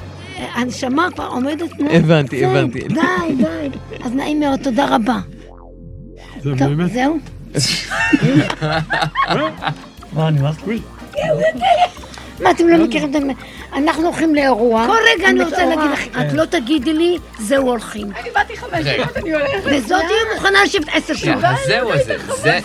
הנשמה 0.54 1.08
כבר 1.14 1.26
עומדת... 1.26 1.68
הבנתי, 1.90 2.44
הבנתי. 2.44 2.80
די, 2.80 2.94
די. 3.38 3.68
אז 4.04 4.12
נעים 4.12 4.40
מאוד, 4.40 4.60
תודה 4.62 4.86
רבה. 4.94 5.18
זה 6.42 6.54
באמת... 6.54 6.92
זהו? 6.92 7.18
מה, 10.12 10.30
נמאס 10.30 10.56
לי? 10.66 10.80
מה, 12.42 12.50
אתם 12.50 12.68
לא 12.68 12.84
מכירים 12.84 13.08
את 13.08 13.12
זה? 13.12 13.18
אנחנו 13.72 14.04
הולכים 14.04 14.34
לאירוע. 14.34 14.86
כל 14.86 14.96
רגע 15.14 15.28
אני 15.28 15.44
רוצה 15.44 15.66
להגיד 15.66 15.90
לך, 15.92 16.00
את 16.20 16.32
לא 16.32 16.44
תגידי 16.44 16.92
לי, 16.92 17.18
זהו 17.38 17.66
הולכים. 17.68 18.12
אני 18.20 18.30
באתי 18.34 18.56
חמש 18.56 18.86
דקות, 18.86 19.16
אני 19.16 19.34
הולכת. 19.34 19.62
וזאת 19.64 20.02
תהיה 20.06 20.34
מוכנה 20.34 20.64
לשבת 20.64 20.88
עשר 20.92 21.14
שעות. 21.14 21.44
זהו, 21.66 21.90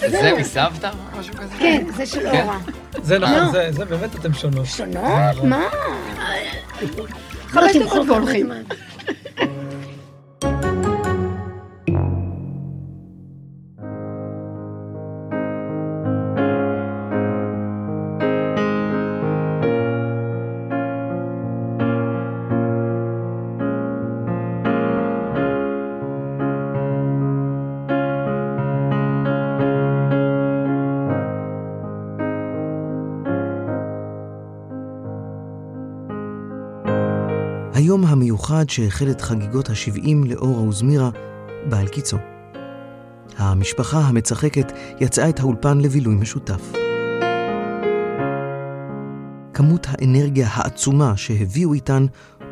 זה 0.10 0.34
מסבתא? 0.40 0.90
משהו 1.20 1.34
כזה? 1.34 1.56
כן, 1.60 1.84
זה 1.96 2.06
של 2.06 2.28
אורה. 2.28 2.58
זה 3.04 3.20
נכון, 3.20 3.52
זה 3.72 3.86
באמת 3.86 4.16
אתם 4.16 4.34
שונות. 4.34 4.66
שונות? 4.66 5.44
מה? 5.44 5.64
חמש 7.54 7.76
דקות 7.76 8.10
והולכים. 8.10 8.50
המיוחד 38.54 38.70
שהחל 38.70 39.12
את 39.12 39.22
חגיגות 39.22 39.70
ה-70 39.70 40.26
לאורה 40.26 40.62
וזמירה 40.62 41.10
בא 41.70 41.80
אל 41.80 41.88
קיצו. 41.88 42.18
המשפחה 43.38 44.00
המצחקת 44.00 44.72
יצאה 45.00 45.30
את 45.30 45.40
האולפן 45.40 45.78
לבילוי 45.82 46.16
משותף. 46.16 46.72
כמות 49.54 49.88
האנרגיה 49.90 50.48
העצומה 50.52 51.18
שהביאו 51.18 51.74
איתן 51.74 52.06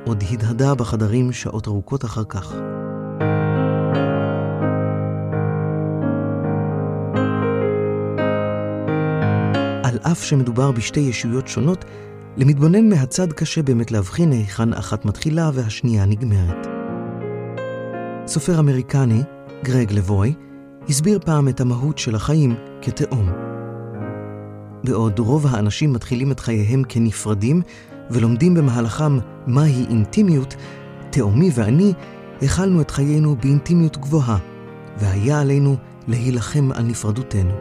עוד 0.05 0.23
הדהדה 0.31 0.75
בחדרים 0.75 1.31
שעות 1.31 1.67
ארוכות 1.67 2.05
אחר 2.05 2.23
כך. 2.23 2.53
על 9.83 10.11
אף 10.11 10.23
שמדובר 10.23 10.71
בשתי 10.71 10.99
ישויות 10.99 11.47
שונות, 11.47 11.85
למתבונן 12.37 12.89
מהצד 12.89 13.33
קשה 13.33 13.61
באמת 13.61 13.91
להבחין 13.91 14.31
היכן 14.31 14.73
אחת 14.73 15.05
מתחילה 15.05 15.51
והשנייה 15.53 16.05
נגמרת. 16.05 16.67
סופר 18.27 18.59
אמריקני, 18.59 19.21
גרג 19.63 19.93
לבוי, 19.93 20.33
הסביר 20.89 21.19
פעם 21.25 21.47
את 21.47 21.61
המהות 21.61 21.97
של 21.97 22.15
החיים 22.15 22.55
כתאום. 22.81 23.29
בעוד 24.83 25.19
רוב 25.19 25.47
האנשים 25.47 25.93
מתחילים 25.93 26.31
את 26.31 26.39
חייהם 26.39 26.83
כנפרדים 26.89 27.61
ולומדים 28.11 28.53
במהלכם 28.53 29.17
מהי 29.47 29.85
אינטימיות, 29.89 30.55
תאומי 31.09 31.49
ואני 31.53 31.93
החלנו 32.41 32.81
את 32.81 32.91
חיינו 32.91 33.35
באינטימיות 33.35 33.97
גבוהה, 33.97 34.37
והיה 34.97 35.41
עלינו 35.41 35.75
להילחם 36.07 36.71
על 36.71 36.83
נפרדותנו. 36.83 37.51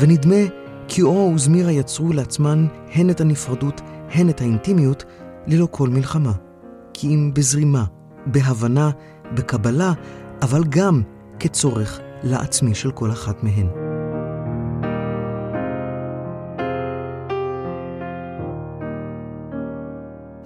ונדמה 0.00 0.44
כי 0.88 1.02
אורה 1.02 1.34
וזמירה 1.34 1.72
יצרו 1.72 2.12
לעצמן 2.12 2.66
הן 2.92 3.10
את 3.10 3.20
הנפרדות, 3.20 3.80
הן 4.10 4.28
את 4.28 4.40
האינטימיות, 4.40 5.04
ללא 5.46 5.68
כל 5.70 5.88
מלחמה. 5.88 6.32
כי 6.94 7.14
אם 7.14 7.30
בזרימה, 7.34 7.84
בהבנה, 8.26 8.90
בקבלה, 9.34 9.92
אבל 10.42 10.64
גם 10.68 11.02
כצורך 11.38 12.00
לעצמי 12.22 12.74
של 12.74 12.90
כל 12.90 13.10
אחת 13.10 13.42
מהן. 13.42 13.66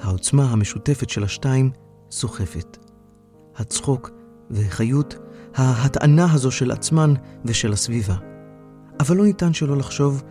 העוצמה 0.01 0.45
המשותפת 0.45 1.11
של 1.11 1.25
השתיים 1.25 1.71
סוחפת. 2.11 2.77
הצחוק 3.57 4.11
והחיות, 4.51 5.19
ההטענה 5.55 6.33
הזו 6.33 6.51
של 6.51 6.71
עצמן 6.71 7.15
ושל 7.45 7.73
הסביבה. 7.73 8.28
אבל 9.01 9.17
לא 9.17 9.25
ניתן 9.25 9.53
שלא 9.53 9.77
לחשוב, 9.77 10.23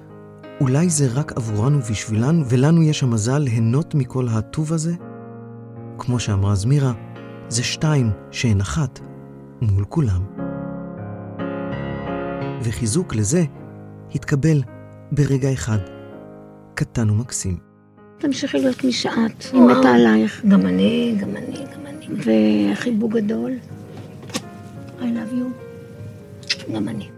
אולי 0.61 0.89
זה 0.89 1.07
רק 1.13 1.31
עבורן 1.31 1.75
ובשבילן, 1.75 2.41
ולנו 2.49 2.83
יש 2.83 3.03
המזל 3.03 3.37
ליהנות 3.37 3.95
מכל 3.95 4.27
הטוב 4.27 4.73
הזה? 4.73 4.93
כמו 5.97 6.19
שאמרה 6.19 6.55
זמירה, 6.55 6.93
זה 7.49 7.63
שתיים 7.63 8.11
שהן 8.31 8.61
אחת 8.61 8.99
מול 9.61 9.85
כולם. 9.89 10.21
וחיזוק 12.61 13.15
לזה 13.15 13.43
התקבל 14.15 14.61
ברגע 15.11 15.53
אחד, 15.53 15.77
קטן 16.75 17.09
ומקסים. 17.09 17.57
תמשיכי 18.17 18.59
להיות 18.59 18.83
מי 18.83 18.91
שאת, 18.91 19.43
היא 19.53 19.61
מתה 19.61 19.89
עלייך. 19.89 20.45
גם 20.45 20.61
אני, 20.61 21.17
גם 21.21 21.29
אני, 21.29 21.57
גם 21.73 21.85
אני. 21.85 22.07
וחיבוק 22.73 23.13
גדול. 23.13 23.51
I 24.99 25.01
love 25.01 25.33
you. 25.33 26.73
גם 26.73 26.87
אני. 26.87 27.16